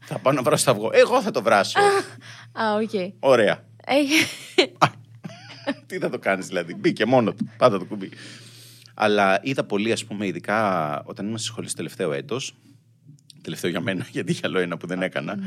θα 0.00 0.18
πάω 0.18 0.32
να 0.32 0.42
βράσω 0.42 0.64
το 0.64 0.70
αυγό. 0.70 0.90
Εγώ 0.92 1.22
θα 1.22 1.30
το 1.30 1.42
βράσω. 1.42 1.78
Α, 2.52 2.74
οκ. 2.82 3.12
Ωραία. 3.18 3.64
Έχει- 3.86 4.26
Τι 5.86 5.98
θα 5.98 6.10
το 6.10 6.18
κάνεις 6.18 6.46
δηλαδή. 6.46 6.74
Μπήκε 6.74 7.04
μόνο 7.06 7.32
του. 7.32 7.48
Πάντα 7.56 7.78
το 7.78 7.84
κουμπί. 7.84 8.10
Αλλά 9.00 9.40
είδα 9.42 9.64
πολύ, 9.64 9.92
ας 9.92 10.04
πούμε, 10.04 10.26
ειδικά 10.26 11.02
όταν 11.04 11.24
ήμουν 11.26 11.38
στη 11.38 11.46
σχολή 11.46 11.66
στο 11.68 11.76
τελευταίο 11.76 12.12
έτος. 12.12 12.54
Τελευταίο 13.42 13.70
για 13.70 13.80
μένα, 13.80 14.06
γιατί 14.12 14.32
είχε 14.32 14.40
άλλο 14.44 14.58
ένα 14.58 14.76
που 14.76 14.86
δεν 14.86 15.02
έκανα. 15.02 15.38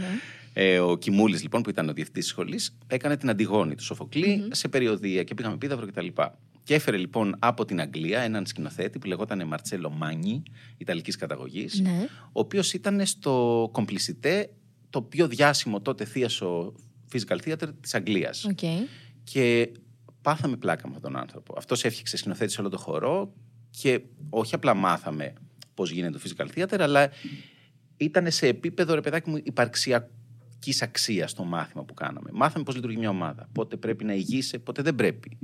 Ε, 0.53 0.79
ο 0.79 0.97
Κιμούλης, 0.97 1.41
λοιπόν, 1.41 1.61
που 1.61 1.69
ήταν 1.69 1.89
ο 1.89 1.93
διευθυντής 1.93 2.23
της 2.23 2.31
σχολής, 2.31 2.77
έκανε 2.87 3.17
την 3.17 3.29
Αντιγόνη 3.29 3.75
του 3.75 3.83
Σοφοκλή 3.83 4.47
σε 4.51 4.67
περιοδία 4.67 5.23
και 5.23 5.33
πήγαμε 5.33 5.57
Επίδαυρο 5.57 5.85
κτλ. 5.87 6.07
Και 6.63 6.73
έφερε 6.73 6.97
λοιπόν 6.97 7.35
από 7.39 7.65
την 7.65 7.79
Αγγλία 7.81 8.19
έναν 8.19 8.45
σκηνοθέτη 8.45 8.99
που 8.99 9.07
λεγόταν 9.07 9.47
Μαρτσέλο 9.47 9.89
Μάνι, 9.89 10.43
Ιταλικής 10.77 11.15
καταγωγής, 11.15 11.79
Ναι. 11.79 12.07
ο 12.25 12.39
οποίος 12.39 12.73
ήταν 12.73 13.05
στο 13.05 13.69
Complicité, 13.71 14.49
το 14.89 15.01
πιο 15.01 15.27
διάσημο 15.27 15.81
τότε 15.81 16.05
θίασο 16.05 16.73
physical 17.13 17.37
theater 17.45 17.67
της 17.81 17.93
Αγγλίας. 17.95 18.45
Οκ. 18.45 18.59
Και 19.23 19.69
πάθαμε 20.21 20.57
πλάκα 20.57 20.87
με 20.87 20.95
αυτόν 20.95 21.11
τον 21.11 21.21
άνθρωπο. 21.21 21.53
Αυτός 21.57 21.83
έφτιαξε 21.83 22.17
σκηνοθέτης 22.17 22.53
σε 22.53 22.61
όλο 22.61 22.69
το 22.69 22.77
χορό 22.77 23.33
και 23.69 24.01
όχι 24.29 24.55
απλά 24.55 24.73
μάθαμε 24.73 25.33
πώς 25.73 25.91
γίνεται 25.91 26.17
το 26.17 26.23
physical 26.25 26.57
theater, 26.57 26.79
αλλά 26.79 27.09
ήταν 27.97 28.31
σε 28.31 28.47
επίπεδο, 28.47 28.93
ρε 28.93 29.01
παιδάκι 29.01 29.29
μου, 29.29 29.39
υπαρξιακής 29.43 30.81
αξίας 30.81 31.31
στο 31.31 31.43
μάθημα 31.43 31.83
που 31.83 31.93
κάναμε. 31.93 32.29
Μάθαμε 32.33 32.63
πώς 32.63 32.75
λειτουργεί 32.75 32.97
μια 32.97 33.09
ομάδα. 33.09 33.49
Πότε 33.51 33.77
πρέπει 33.77 34.03
να 34.03 34.13
ηγείσαι, 34.13 34.59
πότε 34.59 34.81
δεν 34.81 34.95
πρέπει. 34.95 35.37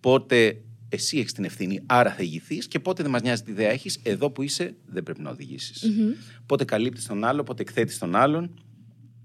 Πότε 0.00 0.62
εσύ 0.88 1.18
έχεις 1.18 1.32
την 1.32 1.44
ευθύνη, 1.44 1.80
άρα 1.86 2.10
θα 2.10 2.22
ηγηθείς 2.22 2.68
και 2.68 2.80
πότε 2.80 3.02
δεν 3.02 3.10
μας 3.10 3.22
νοιάζει 3.22 3.42
τι 3.42 3.50
ιδέα 3.50 3.70
έχεις, 3.70 4.00
εδώ 4.02 4.30
που 4.30 4.42
είσαι 4.42 4.76
δεν 4.86 5.02
πρέπει 5.02 5.20
να 5.20 5.30
οδηγησει 5.30 5.90
Πότε 6.46 6.64
καλύπτεις 6.64 7.06
τον 7.06 7.24
άλλο, 7.24 7.42
πότε 7.42 7.62
εκθέτεις 7.62 7.98
τον 7.98 8.14
άλλον 8.14 8.60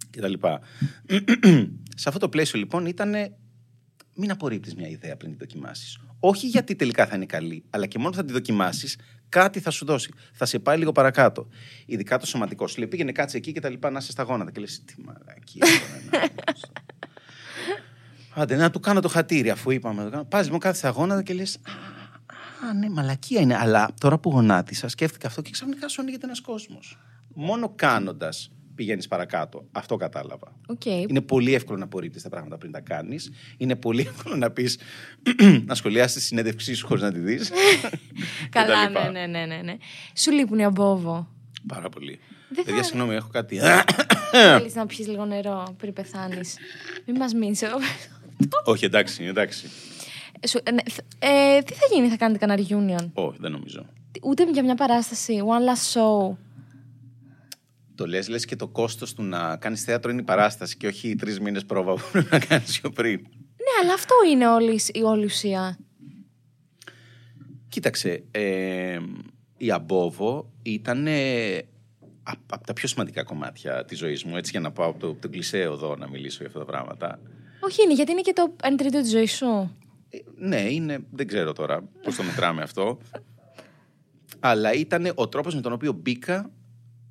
κτλ. 0.09 0.33
σε 2.01 2.07
αυτό 2.09 2.19
το 2.19 2.29
πλαίσιο 2.29 2.59
λοιπόν 2.59 2.85
ήταν 2.85 3.13
μην 4.19 4.31
απορρίπτεις 4.31 4.75
μια 4.75 4.87
ιδέα 4.87 5.15
πριν 5.17 5.29
την 5.29 5.39
δοκιμάσεις. 5.39 5.99
Όχι 6.19 6.47
γιατί 6.47 6.75
τελικά 6.75 7.07
θα 7.07 7.15
είναι 7.15 7.25
καλή, 7.25 7.63
αλλά 7.69 7.85
και 7.85 7.99
μόνο 7.99 8.13
θα 8.13 8.25
τη 8.25 8.33
δοκιμάσεις, 8.33 8.97
κάτι 9.29 9.59
θα 9.59 9.71
σου 9.71 9.85
δώσει. 9.85 10.13
Θα 10.33 10.45
σε 10.45 10.59
πάει 10.59 10.77
λίγο 10.77 10.91
παρακάτω. 10.91 11.47
Ειδικά 11.85 12.17
το 12.17 12.25
σωματικό 12.25 12.67
σου 12.67 12.77
λέει 12.79 12.87
πήγαινε 12.87 13.11
κάτσε 13.11 13.37
εκεί 13.37 13.51
και 13.51 13.59
τα 13.59 13.69
λοιπά 13.69 13.89
να 13.89 13.99
είσαι 13.99 14.11
στα 14.11 14.23
γόνατα. 14.23 14.51
Και 14.51 14.59
λες, 14.59 14.83
τι 14.85 14.95
μαλακία. 15.01 15.65
τώρα, 16.11 16.21
να 16.25 16.27
κάνω». 16.27 16.61
Άντε, 18.33 18.55
να 18.55 18.69
του 18.69 18.79
κάνω 18.79 18.99
το 18.99 19.07
χατήρι 19.07 19.49
αφού 19.49 19.71
είπαμε. 19.71 19.99
να 19.99 20.05
το 20.05 20.11
κάνω. 20.11 20.23
Πας 20.23 20.43
λοιπόν 20.43 20.59
κάθε 20.59 20.77
στα 20.77 20.89
γόνατα 20.89 21.23
και 21.23 21.33
λες. 21.33 21.59
Α, 22.69 22.73
ναι, 22.73 22.89
μαλακία 22.89 23.41
είναι. 23.41 23.55
Αλλά 23.55 23.89
τώρα 23.99 24.17
που 24.17 24.29
γονάτισα, 24.29 24.87
σκέφτηκα 24.87 25.27
αυτό 25.27 25.41
και 25.41 25.51
ξαφνικά 25.51 25.87
σου 25.87 26.01
ανοίγεται 26.01 26.25
ένας 26.25 26.41
κόσμος. 26.41 26.97
Μόνο 27.33 27.73
κάνοντας 27.75 28.51
πηγαίνεις 28.79 29.07
παρακάτω. 29.07 29.65
Αυτό 29.71 29.95
κατάλαβα. 29.95 30.51
Οκ. 30.67 30.85
Είναι 30.85 31.21
πολύ 31.21 31.53
εύκολο 31.53 31.77
να 31.77 31.83
απορρίπτεις 31.83 32.21
τα 32.21 32.29
πράγματα 32.29 32.57
πριν 32.57 32.71
τα 32.71 32.79
κάνεις. 32.79 33.31
Είναι 33.57 33.75
πολύ 33.75 34.01
εύκολο 34.01 34.35
να 34.35 34.51
πεις 34.51 34.79
να 35.67 35.75
σχολιάσεις 35.75 36.13
τη 36.15 36.21
συνέντευξή 36.21 36.73
σου 36.73 36.87
χωρίς 36.87 37.03
να 37.03 37.11
τη 37.11 37.19
δεις. 37.19 37.51
Καλά, 38.49 38.89
ναι, 38.89 38.99
ναι, 38.99 39.25
ναι, 39.25 39.45
ναι, 39.45 39.61
ναι. 39.63 39.77
Σου 40.15 40.31
λείπουν 40.31 40.59
οι 40.59 40.63
αμπόβο. 40.65 41.27
Πάρα 41.67 41.89
πολύ. 41.89 42.19
Δεν 42.49 42.63
Παιδιά, 42.63 42.81
θα- 42.81 42.87
συγγνώμη, 42.87 43.15
έχω 43.15 43.29
κάτι. 43.31 43.59
Θέλεις 44.57 44.75
να 44.75 44.85
πιεις 44.85 45.07
λίγο 45.07 45.25
νερό 45.25 45.75
πριν 45.77 45.93
πεθάνεις. 45.93 46.55
Μην 47.05 47.15
μας 47.17 47.33
μείνεις 47.33 47.61
εδώ. 47.61 47.77
Όχι, 48.63 48.85
εντάξει, 48.85 49.23
εντάξει. 49.23 49.67
Σου- 50.47 50.61
ε, 50.63 50.71
ναι, 50.71 50.81
θ- 50.89 50.99
ε, 51.19 51.61
τι 51.61 51.73
θα 51.73 51.85
γίνει, 51.93 52.07
θα 52.09 52.17
κάνετε 52.17 52.45
κανένα 52.45 52.67
reunion; 52.69 53.09
Όχι, 53.13 53.37
δεν 53.41 53.51
νομίζω. 53.51 53.85
Ούτε 54.23 54.43
για 54.51 54.63
μια 54.63 54.75
παράσταση. 54.75 55.41
One 55.45 55.73
last 55.73 55.99
show. 55.99 56.37
Το 57.99 58.07
λες, 58.07 58.27
λες 58.27 58.45
και 58.45 58.55
το 58.55 58.67
κόστος 58.67 59.13
του 59.13 59.23
να 59.23 59.57
κάνεις 59.57 59.83
θέατρο 59.83 60.11
είναι 60.11 60.21
η 60.21 60.23
παράσταση 60.23 60.77
και 60.77 60.87
όχι 60.87 61.09
οι 61.09 61.15
τρεις 61.15 61.39
μήνες 61.39 61.65
πρόβα 61.65 61.93
που 61.93 62.01
πρέπει 62.11 62.27
να 62.35 62.39
κάνεις 62.39 62.79
πιο 62.79 62.89
πριν. 62.89 63.19
Ναι, 63.31 63.83
αλλά 63.83 63.93
αυτό 63.93 64.15
είναι 64.31 64.47
όλη 64.47 64.79
η 64.93 65.01
όλη 65.01 65.25
ουσία. 65.25 65.77
Κοίταξε, 67.69 68.23
ε, 68.31 68.99
η 69.57 69.71
Αμπόβο 69.71 70.51
ήταν 70.61 71.07
από 72.23 72.65
τα 72.65 72.73
πιο 72.73 72.87
σημαντικά 72.87 73.23
κομμάτια 73.23 73.85
της 73.85 73.97
ζωής 73.97 74.23
μου, 74.23 74.37
έτσι 74.37 74.51
για 74.51 74.59
να 74.59 74.71
πάω 74.71 74.89
από 74.89 74.99
το, 74.99 75.13
το 75.13 75.29
κλισέ 75.29 75.59
εδώ 75.59 75.95
να 75.95 76.09
μιλήσω 76.09 76.37
για 76.37 76.47
αυτά 76.47 76.59
τα 76.59 76.65
πράγματα. 76.65 77.19
Όχι, 77.59 77.83
είναι 77.83 77.93
γιατί 77.93 78.11
είναι 78.11 78.21
και 78.21 78.33
το 78.33 78.55
1 78.63 78.67
τρίτο 78.77 79.01
της 79.01 79.09
ζωής 79.09 79.35
σου. 79.35 79.77
Ε, 80.09 80.17
ναι, 80.35 80.61
είναι, 80.61 80.99
δεν 81.11 81.27
ξέρω 81.27 81.53
τώρα 81.53 81.89
πώς 82.03 82.15
το 82.15 82.23
μετράμε 82.23 82.61
αυτό. 82.61 82.97
Αλλά 84.39 84.73
ήταν 84.73 85.11
ο 85.15 85.27
τρόπος 85.27 85.55
με 85.55 85.61
τον 85.61 85.71
οποίο 85.71 85.91
μπήκα 85.91 86.51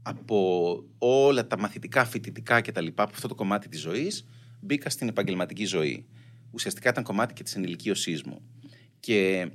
από 0.09 0.85
όλα 0.99 1.47
τα 1.47 1.59
μαθητικά, 1.59 2.05
φοιτητικά 2.05 2.61
και 2.61 2.73
τα 2.73 2.81
λοιπά, 2.81 3.03
από 3.03 3.13
αυτό 3.15 3.29
το 3.29 3.35
κομμάτι 3.35 3.69
της 3.69 3.81
ζωής, 3.81 4.27
μπήκα 4.61 4.91
στην 4.91 5.09
επαγγελματική 5.09 5.65
ζωή. 5.65 6.07
Ουσιαστικά 6.51 6.89
ήταν 6.89 7.05
κομμάτι 7.05 7.35
και 7.35 7.43
της 7.43 7.57
ενηλικίωσής 7.57 8.23
μου. 8.23 8.41
Και 9.01 9.51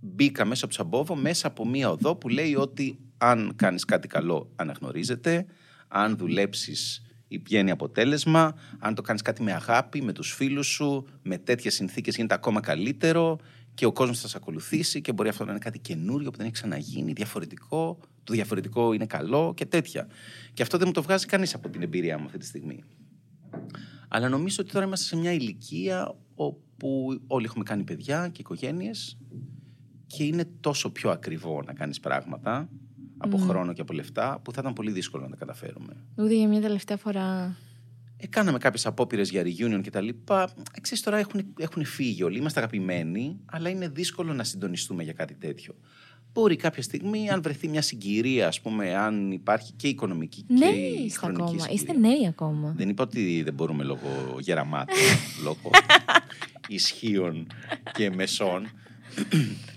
μπήκα 0.00 0.44
μέσα 0.44 0.64
από 0.64 0.74
το 0.74 0.82
Σαμπόβο, 0.82 1.14
μέσα 1.14 1.46
από 1.46 1.66
μία 1.66 1.90
οδό 1.90 2.16
που 2.16 2.28
λέει 2.28 2.54
ότι 2.54 2.98
αν 3.18 3.52
κάνεις 3.56 3.84
κάτι 3.84 4.08
καλό 4.08 4.52
αναγνωρίζεται, 4.56 5.46
αν 5.88 6.16
δουλέψεις 6.16 7.02
βγαίνει 7.44 7.70
αποτέλεσμα, 7.70 8.54
αν 8.78 8.94
το 8.94 9.02
κάνεις 9.02 9.22
κάτι 9.22 9.42
με 9.42 9.52
αγάπη, 9.52 10.02
με 10.02 10.12
τους 10.12 10.32
φίλους 10.32 10.66
σου, 10.66 11.06
με 11.22 11.38
τέτοιες 11.38 11.74
συνθήκες 11.74 12.16
γίνεται 12.16 12.34
ακόμα 12.34 12.60
καλύτερο 12.60 13.38
και 13.74 13.86
ο 13.86 13.92
κόσμος 13.92 14.20
θα 14.20 14.28
σε 14.28 14.36
ακολουθήσει 14.36 15.00
και 15.00 15.12
μπορεί 15.12 15.28
αυτό 15.28 15.44
να 15.44 15.50
είναι 15.50 15.60
κάτι 15.60 15.78
καινούριο 15.78 16.30
που 16.30 16.36
δεν 16.36 16.46
έχει 16.46 16.54
ξαναγίνει, 16.54 17.12
διαφορετικό, 17.12 17.98
το 18.26 18.32
διαφορετικό 18.32 18.92
είναι 18.92 19.06
καλό 19.06 19.52
και 19.56 19.66
τέτοια. 19.66 20.06
Και 20.54 20.62
αυτό 20.62 20.76
δεν 20.76 20.86
μου 20.86 20.92
το 20.92 21.02
βγάζει 21.02 21.26
κανείς 21.26 21.54
από 21.54 21.68
την 21.68 21.82
εμπειρία 21.82 22.18
μου 22.18 22.24
αυτή 22.24 22.38
τη 22.38 22.46
στιγμή. 22.46 22.84
Αλλά 24.08 24.28
νομίζω 24.28 24.56
ότι 24.60 24.72
τώρα 24.72 24.84
είμαστε 24.84 25.06
σε 25.06 25.16
μια 25.16 25.32
ηλικία 25.32 26.14
όπου 26.34 27.20
όλοι 27.26 27.44
έχουμε 27.44 27.64
κάνει 27.64 27.82
παιδιά 27.82 28.28
και 28.28 28.40
οικογένειες 28.40 29.18
και 30.06 30.24
είναι 30.24 30.44
τόσο 30.60 30.90
πιο 30.90 31.10
ακριβό 31.10 31.62
να 31.66 31.72
κάνεις 31.72 32.00
πράγματα 32.00 32.68
από 33.18 33.36
χρόνο 33.36 33.72
και 33.72 33.80
από 33.80 33.92
λεφτά 33.92 34.40
που 34.44 34.52
θα 34.52 34.60
ήταν 34.60 34.72
πολύ 34.72 34.90
δύσκολο 34.90 35.22
να 35.22 35.30
τα 35.30 35.36
καταφέρουμε. 35.36 35.96
Ούτε 36.16 36.34
για 36.34 36.48
μια 36.48 36.60
τελευταία 36.60 36.96
φορά. 36.96 37.56
Ε, 38.16 38.26
κάναμε 38.26 38.58
κάποιες 38.58 38.86
απόπειρες 38.86 39.30
για 39.30 39.42
reunion 39.42 39.80
και 39.82 39.90
τα 39.90 40.00
λοιπά. 40.00 40.42
Ε, 40.74 40.80
ξέρεις, 40.80 41.04
τώρα 41.04 41.18
έχουν, 41.18 41.54
έχουν 41.58 41.84
φύγει 41.84 42.22
όλοι. 42.22 42.38
Είμαστε 42.38 42.60
αγαπημένοι, 42.60 43.40
αλλά 43.44 43.68
είναι 43.68 43.88
δύσκολο 43.88 44.32
να 44.32 44.44
συντονιστούμε 44.44 45.02
για 45.02 45.12
κάτι 45.12 45.34
τέτοιο. 45.34 45.74
Μπορεί 46.36 46.56
κάποια 46.56 46.82
στιγμή, 46.82 47.30
αν 47.30 47.42
βρεθεί 47.42 47.68
μια 47.68 47.82
συγκυρία, 47.82 48.46
ας 48.46 48.60
πούμε, 48.60 48.94
αν 48.94 49.30
υπάρχει 49.32 49.72
και 49.72 49.88
οικονομική 49.88 50.42
και 50.42 50.54
Νέοι 50.54 51.02
είστε 51.04 51.18
χρονική 51.18 51.42
ακόμα. 51.42 51.58
συγκυρία. 51.58 51.74
Είστε 51.74 51.92
νέοι 51.92 52.26
ακόμα. 52.28 52.74
Δεν 52.76 52.88
είπα 52.88 53.02
ότι 53.02 53.42
δεν 53.42 53.54
μπορούμε 53.54 53.84
λόγω 53.84 54.36
γεραμάτων, 54.38 54.96
λόγω 55.44 55.70
ισχύων 56.68 57.46
και 57.92 58.10
μεσών. 58.10 58.68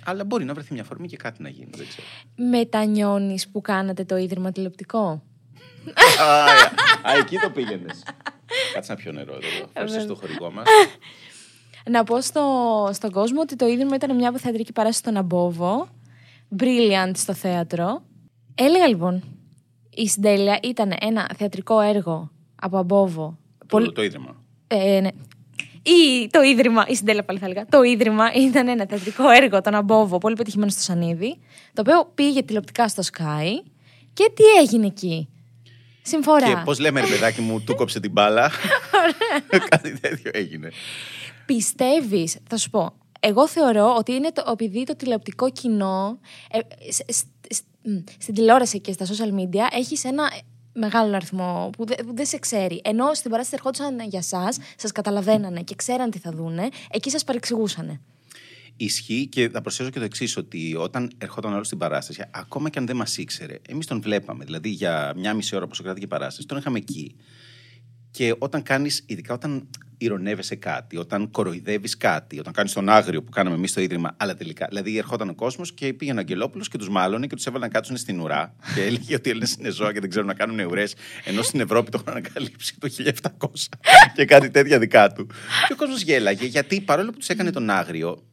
αλλά 0.03 0.23
μπορεί 0.23 0.45
να 0.45 0.53
βρεθεί 0.53 0.73
μια 0.73 0.83
φορμή 0.83 1.07
και 1.07 1.17
κάτι 1.17 1.41
να 1.41 1.49
γίνει. 1.49 1.69
Δεν 1.75 1.87
ξέρω. 1.87 2.07
Μετανιώνεις 2.49 3.47
που 3.49 3.61
κάνατε 3.61 4.03
το 4.03 4.17
ίδρυμα 4.17 4.51
τηλεοπτικό; 4.51 5.23
α, 6.19 6.43
α, 7.11 7.17
εκεί 7.19 7.37
το 7.37 7.49
πήγαινες. 7.49 8.03
Κάτσε 8.73 8.91
να 8.91 8.97
πιω 8.97 9.11
νερό 9.11 9.33
εδώ. 9.33 9.65
Ευχαριστώ 9.67 9.99
στο 9.99 10.15
χορηγό 10.15 10.51
μας. 10.51 10.65
Να 11.89 12.03
πω 12.03 12.21
στο, 12.21 12.89
στον 12.93 13.11
κόσμο 13.11 13.41
ότι 13.41 13.55
το 13.55 13.67
ίδρυμα 13.67 13.95
ήταν 13.95 14.15
μια 14.15 14.33
θεατρική 14.37 14.71
παράσταση 14.71 14.99
στον 14.99 15.17
Αμπόβο. 15.17 15.87
Brilliant 16.57 17.11
στο 17.13 17.33
θέατρο. 17.33 18.01
Έλεγα 18.55 18.87
λοιπόν, 18.87 19.23
η 19.89 20.07
Συντέλεια 20.07 20.59
ήταν 20.63 20.93
ένα 20.99 21.29
θεατρικό 21.37 21.79
έργο 21.79 22.31
από 22.55 22.77
Αμπόβο. 22.77 23.37
Το, 23.67 23.91
το 23.91 24.03
ίδρυμα. 24.03 24.35
Ε, 24.67 24.99
ναι. 24.99 25.09
Ή 25.81 26.27
το 26.31 26.41
ίδρυμα, 26.41 26.85
η 26.87 26.95
Συντέλεια 26.95 27.23
πάλι 27.23 27.39
θα 27.39 27.45
έλεγα. 27.45 27.65
Το 27.65 27.81
ίδρυμα 27.81 28.33
ήταν 28.33 28.67
ένα 28.67 28.85
θεατρικό 28.89 29.29
έργο, 29.29 29.61
τον 29.61 29.75
Αμπόβο, 29.75 30.17
πολύ 30.17 30.35
πετυχημένο 30.35 30.71
στο 30.71 30.81
Σανίδι, 30.81 31.37
το 31.73 31.81
οποίο 31.81 32.11
πήγε 32.15 32.43
τηλεοπτικά 32.43 32.87
στο 32.87 33.03
Sky. 33.13 33.69
Και 34.13 34.31
τι 34.35 34.43
έγινε 34.61 34.85
εκεί; 34.85 35.29
Συμφορά. 36.01 36.47
Και 36.47 36.61
πώς 36.65 36.79
λέμε, 36.79 36.99
ρε 36.99 37.07
παιδάκι 37.07 37.41
μου, 37.41 37.61
του 37.61 37.75
κόψε 37.75 37.99
την 37.99 38.11
μπάλα. 38.11 38.51
Κάτι 39.69 39.99
τέτοιο 39.99 40.31
έγινε. 40.33 40.69
Πιστεύεις, 41.45 42.37
θα 42.49 42.57
σου 42.57 42.69
πω, 42.69 42.93
εγώ 43.19 43.47
θεωρώ 43.47 43.95
ότι 43.97 44.11
είναι 44.11 44.31
το, 44.31 44.43
επειδή 44.51 44.83
το 44.83 44.95
τηλεοπτικό 44.95 45.51
κοινό 45.51 46.19
ε, 46.51 46.59
σ- 46.91 47.11
σ- 47.13 47.25
σ- 47.53 47.63
μ, 47.81 47.97
στην 48.19 48.33
τηλεόραση 48.33 48.79
και 48.79 48.91
στα 48.91 49.05
social 49.05 49.33
media 49.39 49.67
έχεις 49.71 50.03
ένα 50.03 50.31
μεγάλο 50.73 51.15
αριθμό 51.15 51.69
που, 51.77 51.85
δε- 51.85 51.95
που 51.95 52.15
δεν 52.15 52.25
σε 52.25 52.37
ξέρει. 52.37 52.81
Ενώ 52.83 53.13
στην 53.13 53.31
παράσταση 53.31 53.55
ερχόντουσαν 53.63 54.09
για 54.09 54.19
εσά, 54.19 54.49
σας 54.77 54.91
καταλαβαίνανε 54.91 55.61
και 55.61 55.75
ξέραν 55.75 56.09
τι 56.11 56.19
θα 56.19 56.31
δούνε, 56.31 56.69
εκεί 56.91 57.09
σας 57.09 57.23
παρεξηγούσανε. 57.23 57.99
Ισχύει 58.77 59.27
και 59.27 59.49
θα 59.49 59.61
προσθέσω 59.61 59.89
και 59.89 59.99
το 59.99 60.05
εξής, 60.05 60.37
ότι 60.37 60.75
όταν 60.75 61.11
ερχόταν 61.17 61.53
άλλος 61.53 61.65
στην 61.65 61.77
παράσταση, 61.77 62.23
ακόμα 62.31 62.69
και 62.69 62.79
αν 62.79 62.85
δεν 62.85 62.95
μας 62.95 63.17
ήξερε, 63.17 63.57
εμείς 63.69 63.85
τον 63.85 64.01
βλέπαμε. 64.01 64.45
Δηλαδή 64.45 64.69
για 64.69 65.13
μια 65.15 65.33
μισή 65.33 65.55
ώρα, 65.55 65.65
όπω 65.65 65.75
κρατική 65.83 66.07
παράσταση, 66.07 66.47
τον 66.47 66.57
είχαμε 66.57 66.77
εκεί. 66.77 67.15
Και 68.11 68.35
όταν 68.37 68.63
κάνεις, 68.63 69.03
ειδικά 69.05 69.33
όταν 69.33 69.67
ηρωνεύεσαι 69.99 70.55
κάτι, 70.55 70.97
όταν 70.97 71.31
κοροϊδεύεις 71.31 71.97
κάτι, 71.97 72.39
όταν 72.39 72.53
κάνεις 72.53 72.73
τον 72.73 72.89
άγριο 72.89 73.23
που 73.23 73.31
κάναμε 73.31 73.55
εμείς 73.55 73.69
στο 73.69 73.81
ίδρυμα, 73.81 74.15
αλλά 74.17 74.35
τελικά. 74.35 74.65
Δηλαδή 74.69 74.97
ερχόταν 74.97 75.29
ο 75.29 75.35
κόσμος 75.35 75.73
και 75.73 75.93
πήγαινε 75.93 76.17
ο 76.17 76.21
Αγγελόπουλο 76.21 76.63
και 76.71 76.77
τους 76.77 76.89
μάλωνε 76.89 77.27
και 77.27 77.35
τους 77.35 77.45
έβαλε 77.45 77.65
να 77.65 77.71
κάτσουν 77.71 77.97
στην 77.97 78.19
ουρά. 78.19 78.55
και 78.75 78.81
έλεγε 78.81 79.15
ότι 79.15 79.27
οι 79.27 79.31
Έλληνες 79.31 79.55
είναι 79.59 79.69
ζώα 79.69 79.93
και 79.93 79.99
δεν 79.99 80.09
ξέρουν 80.09 80.27
να 80.27 80.33
κάνουν 80.33 80.59
ουρές. 80.59 80.95
Ενώ 81.25 81.41
στην 81.41 81.59
Ευρώπη 81.59 81.91
το 81.91 81.97
έχουν 82.01 82.17
ανακαλύψει 82.17 82.77
το 82.79 82.89
1700 83.37 83.49
και 84.15 84.25
κάτι 84.25 84.49
τέτοια 84.49 84.79
δικά 84.79 85.11
του. 85.11 85.27
Και 85.67 85.73
ο 85.73 85.75
κόσμος 85.75 86.01
γέλαγε 86.01 86.45
γιατί 86.45 86.81
παρόλο 86.81 87.11
που 87.11 87.17
τους 87.17 87.29
έκανε 87.29 87.51
τον 87.51 87.69
άγριο, 87.69 88.23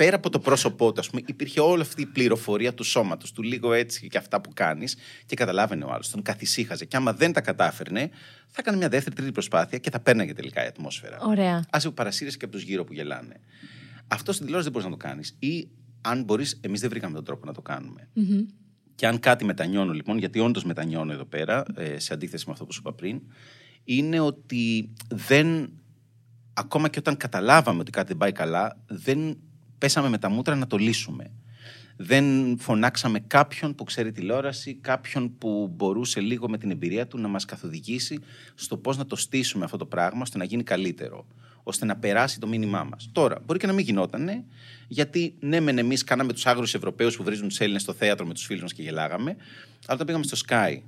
πέρα 0.00 0.16
από 0.16 0.30
το 0.30 0.38
πρόσωπό 0.38 0.92
του, 0.92 1.00
ας 1.00 1.10
πούμε, 1.10 1.22
υπήρχε 1.26 1.60
όλη 1.60 1.82
αυτή 1.82 2.02
η 2.02 2.06
πληροφορία 2.06 2.74
του 2.74 2.84
σώματος, 2.84 3.32
του 3.32 3.42
λίγο 3.42 3.72
έτσι 3.72 4.08
και 4.08 4.18
αυτά 4.18 4.40
που 4.40 4.50
κάνεις 4.54 4.96
και 5.26 5.36
καταλάβαινε 5.36 5.84
ο 5.84 5.90
άλλος. 5.92 6.10
Τον 6.10 6.22
καθησύχαζε. 6.22 6.84
Και 6.84 6.96
άμα 6.96 7.12
δεν 7.12 7.32
τα 7.32 7.40
κατάφερνε, 7.40 8.10
θα 8.46 8.56
έκανε 8.58 8.76
μια 8.76 8.88
δεύτερη, 8.88 9.16
τρίτη 9.16 9.32
προσπάθεια 9.32 9.78
και 9.78 9.90
θα 9.90 10.00
πέρναγε 10.00 10.32
τελικά 10.32 10.64
η 10.64 10.66
ατμόσφαιρα. 10.66 11.18
Ωραία. 11.20 11.64
Άσε 11.70 11.90
παρασύρεσαι 11.90 12.36
και 12.36 12.44
από 12.44 12.54
τους 12.54 12.62
γύρω 12.62 12.84
που 12.84 12.92
γελάνε. 12.92 13.40
Αυτό 14.08 14.32
στην 14.32 14.44
τηλεόραση 14.44 14.70
δεν 14.70 14.80
μπορείς 14.80 14.96
να 14.96 15.02
το 15.02 15.08
κάνεις. 15.08 15.36
Ή 15.38 15.68
αν 16.00 16.22
μπορείς, 16.22 16.58
εμείς 16.60 16.80
δεν 16.80 16.90
βρήκαμε 16.90 17.14
τον 17.14 17.24
τρόπο 17.24 17.46
να 17.46 17.52
το 17.52 17.62
κάνουμε. 17.62 18.08
Και 18.94 19.06
αν 19.06 19.20
κάτι 19.20 19.44
μετανιώνω 19.44 19.92
λοιπόν, 19.92 20.18
γιατί 20.18 20.38
όντως 20.38 20.64
μετανιώνω 20.64 21.12
εδώ 21.12 21.24
πέρα, 21.24 21.64
ε, 21.76 21.98
σε 21.98 22.14
αντίθεση 22.14 22.44
με 22.46 22.52
αυτό 22.52 22.64
που 22.64 22.72
σου 22.72 22.80
είπα 22.84 22.94
πριν, 22.94 23.20
είναι 23.84 24.20
ότι 24.20 24.92
δεν. 25.08 25.72
Ακόμα 26.52 26.88
και 26.88 26.98
όταν 26.98 27.16
καταλάβαμε 27.16 27.80
ότι 27.80 27.90
κάτι 27.90 28.08
δεν 28.08 28.16
πάει 28.16 28.32
καλά, 28.32 28.82
δεν 28.86 29.36
πέσαμε 29.80 30.08
με 30.08 30.18
τα 30.18 30.28
μούτρα 30.28 30.54
να 30.54 30.66
το 30.66 30.76
λύσουμε. 30.76 31.30
Δεν 31.96 32.56
φωνάξαμε 32.58 33.20
κάποιον 33.20 33.74
που 33.74 33.84
ξέρει 33.84 34.12
τηλεόραση, 34.12 34.74
κάποιον 34.74 35.38
που 35.38 35.72
μπορούσε 35.76 36.20
λίγο 36.20 36.48
με 36.48 36.58
την 36.58 36.70
εμπειρία 36.70 37.06
του 37.06 37.18
να 37.18 37.28
μας 37.28 37.44
καθοδηγήσει 37.44 38.18
στο 38.54 38.76
πώς 38.76 38.96
να 38.96 39.06
το 39.06 39.16
στήσουμε 39.16 39.64
αυτό 39.64 39.76
το 39.76 39.86
πράγμα, 39.86 40.20
ώστε 40.22 40.38
να 40.38 40.44
γίνει 40.44 40.62
καλύτερο, 40.62 41.26
ώστε 41.62 41.84
να 41.84 41.96
περάσει 41.96 42.40
το 42.40 42.46
μήνυμά 42.46 42.84
μας. 42.84 43.08
Τώρα, 43.12 43.42
μπορεί 43.46 43.58
και 43.58 43.66
να 43.66 43.72
μην 43.72 43.84
γινότανε, 43.84 44.44
γιατί 44.88 45.34
ναι, 45.40 45.60
μεν 45.60 45.78
εμείς 45.78 46.04
κάναμε 46.04 46.32
τους 46.32 46.46
άγριους 46.46 46.74
Ευρωπαίους 46.74 47.16
που 47.16 47.22
βρίζουν 47.22 47.48
τους 47.48 47.60
Έλληνες 47.60 47.82
στο 47.82 47.92
θέατρο 47.92 48.26
με 48.26 48.34
τους 48.34 48.44
φίλους 48.44 48.62
μας 48.62 48.72
και 48.72 48.82
γελάγαμε, 48.82 49.30
αλλά 49.86 49.94
όταν 49.94 50.06
πήγαμε 50.06 50.24
στο 50.24 50.36
Sky, 50.48 50.78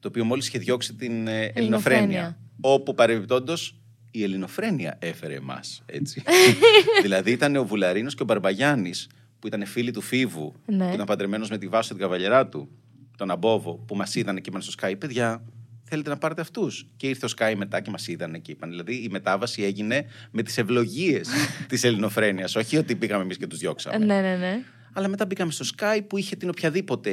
το 0.00 0.08
οποίο 0.08 0.24
μόλις 0.24 0.46
είχε 0.46 0.58
διώξει 0.58 0.94
την 0.94 1.26
ε, 1.26 1.44
ελληνοφρένεια, 1.44 2.02
Ελληνοφρένεια. 2.02 2.38
όπου 2.60 2.94
παρεμπιπτόντως 2.94 3.76
η 4.18 4.22
ελληνοφρένεια 4.22 4.96
έφερε 5.00 5.34
εμάς. 5.34 5.82
Έτσι. 5.86 6.22
δηλαδή 7.02 7.30
ήταν 7.30 7.56
ο 7.56 7.64
Βουλαρίνος 7.64 8.14
και 8.14 8.22
ο 8.22 8.24
Μπαρμπαγιάννης, 8.24 9.08
που 9.38 9.46
ήταν 9.46 9.66
φίλοι 9.66 9.90
του 9.90 10.00
Φίβου, 10.00 10.54
Ναι. 10.66 10.88
που 10.88 10.94
ήταν 10.94 11.06
παντρεμένος 11.06 11.50
με 11.50 11.58
τη 11.58 11.68
Βάσο 11.68 11.88
την 11.88 12.02
καβαλιαρά 12.02 12.48
του, 12.48 12.68
τον 13.16 13.30
Αμπόβο, 13.30 13.74
που 13.74 13.96
μας 13.96 14.14
είδανε 14.14 14.40
και 14.40 14.48
είπαν 14.48 14.62
στο 14.62 14.72
Sky, 14.80 14.94
παιδιά, 14.98 15.42
θέλετε 15.84 16.10
να 16.10 16.16
πάρετε 16.18 16.40
αυτούς. 16.40 16.86
Και 16.96 17.08
ήρθε 17.08 17.26
ο 17.26 17.28
Sky 17.38 17.54
μετά 17.56 17.80
και 17.80 17.90
μας 17.90 18.08
είδανε 18.08 18.38
και 18.38 18.50
είπαν. 18.52 18.70
Δηλαδή 18.70 18.94
η 18.94 19.08
μετάβαση 19.10 19.62
έγινε 19.62 20.06
με 20.30 20.42
τις 20.42 20.58
ευλογίες 20.58 21.28
της 21.68 21.84
ελληνοφρένειας. 21.84 22.56
Όχι 22.56 22.76
ότι 22.76 22.94
πήγαμε 22.94 23.22
εμείς 23.22 23.36
και 23.36 23.46
τους 23.46 23.58
διώξαμε. 23.58 24.04
Ναι, 24.04 24.20
ναι, 24.20 24.36
ναι. 24.36 24.58
Αλλά 24.92 25.08
μετά 25.08 25.26
μπήκαμε 25.26 25.52
στο 25.52 25.64
Sky 25.76 26.00
που 26.06 26.16
είχε 26.18 26.36
την 26.36 26.48
οποιαδήποτε, 26.48 27.10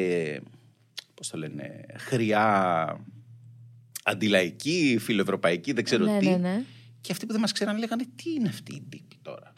πώς 1.14 1.30
το 1.30 1.38
λένε, 1.38 1.86
χρειά 1.98 2.98
αντιλαϊκή, 4.04 4.98
φιλοευρωπαϊκή, 5.00 5.74
δεν 5.74 5.84
ξέρω 5.84 6.06
ναι, 6.06 6.18
τι. 6.20 6.30
ναι, 6.30 6.36
ναι. 6.38 6.64
Και 7.04 7.12
αυτοί 7.12 7.26
που 7.26 7.32
δεν 7.32 7.42
μας 7.42 7.52
ξέραν 7.52 7.78
λέγανε 7.78 8.04
τι 8.16 8.34
είναι 8.34 8.48
αυτή 8.50 8.76
η 8.76 8.84
τύπη 8.90 9.18
τώρα; 9.22 9.54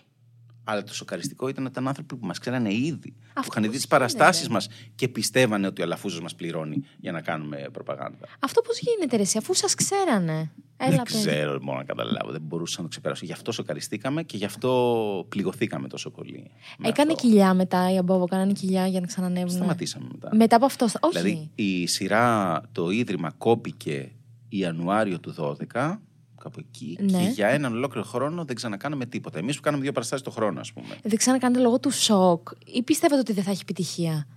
Αλλά 0.63 0.83
το 0.83 0.93
σοκαριστικό 0.93 1.47
ήταν 1.47 1.63
ότι 1.63 1.71
ήταν 1.71 1.87
άνθρωποι 1.87 2.15
που 2.15 2.25
μας 2.25 2.39
ξέρανε 2.39 2.73
ήδη. 2.73 3.11
που 3.11 3.31
Αυτό 3.33 3.47
είχαν 3.51 3.61
δει 3.63 3.67
πώς 3.67 3.77
τις 3.77 3.87
παραστάσεις 3.87 4.41
γίνεται. 4.47 4.53
μας 4.53 4.67
και 4.95 5.07
πιστεύανε 5.07 5.67
ότι 5.67 5.81
ο 5.81 5.83
Αλαφούζος 5.83 6.21
μας 6.21 6.35
πληρώνει 6.35 6.83
για 6.99 7.11
να 7.11 7.21
κάνουμε 7.21 7.69
προπαγάνδα. 7.71 8.27
Αυτό 8.39 8.61
πώς 8.61 8.79
γίνεται, 8.79 9.15
ρε, 9.15 9.21
εσύ, 9.21 9.37
αφού 9.37 9.53
σας 9.53 9.73
ξέρανε; 9.75 10.51
Έλα, 10.77 10.89
δεν 10.89 11.01
παιδί. 11.03 11.17
ξέρω 11.19 11.59
μόνο 11.61 11.77
να 11.77 11.83
καταλάβω, 11.83 12.31
δεν 12.31 12.41
μπορούσα 12.41 12.75
να 12.77 12.83
το 12.83 12.89
ξεπεράσω. 12.89 13.25
Γι' 13.25 13.31
αυτό 13.31 13.51
σοκαριστήκαμε 13.51 14.23
και 14.23 14.37
γι' 14.37 14.45
αυτό 14.45 15.25
πληγωθήκαμε 15.29 15.87
τόσο 15.87 16.09
πολύ. 16.09 16.51
με 16.77 16.87
Έκανε 16.87 17.11
αυτό. 17.13 17.27
κοιλιά 17.27 17.53
μετά 17.53 17.91
η 17.93 17.97
Αμπόβο, 17.97 18.25
κάνανε 18.25 18.53
κοιλιά 18.53 18.87
για 18.87 18.99
να 18.99 19.07
ξανανεύουν. 19.07 19.49
Σταματήσαμε 19.51 20.07
μετά. 20.11 20.35
Μετά 20.35 20.55
από 20.55 20.65
αυτό. 20.65 20.85
Όχι. 20.99 21.17
Δηλαδή 21.17 21.51
η 21.55 21.87
σειρά, 21.87 22.61
το 22.71 22.89
Ίδρυμα 22.89 23.31
κόπηκε 23.37 24.11
Ιανουάριο 24.49 25.19
του 25.19 25.35
12, 25.73 25.99
κάπου 26.45 26.59
εκεί, 26.67 26.97
Ναι. 27.01 27.23
και 27.23 27.29
για 27.29 27.47
έναν 27.47 27.73
ολόκληρο 27.73 28.05
χρόνο 28.07 28.45
δεν 28.45 28.55
ξανακάναμε 28.55 29.05
τίποτα. 29.05 29.39
Εμείς 29.39 29.55
που 29.55 29.61
κάναμε 29.61 29.83
δύο 29.83 29.91
παραστάσεις 29.91 30.25
το 30.25 30.31
χρόνο, 30.31 30.59
ας 30.59 30.73
πούμε. 30.73 30.87
Δεν 31.03 31.17
ξανακάνετε 31.17 31.61
λόγω 31.61 31.79
του 31.79 31.91
σοκ 31.91 32.49
ή 32.65 32.83
πιστεύετε 32.83 33.19
ότι 33.21 33.33
δεν 33.33 33.43
θα 33.43 33.51
έχει 33.51 33.59
επιτυχία; 33.61 34.27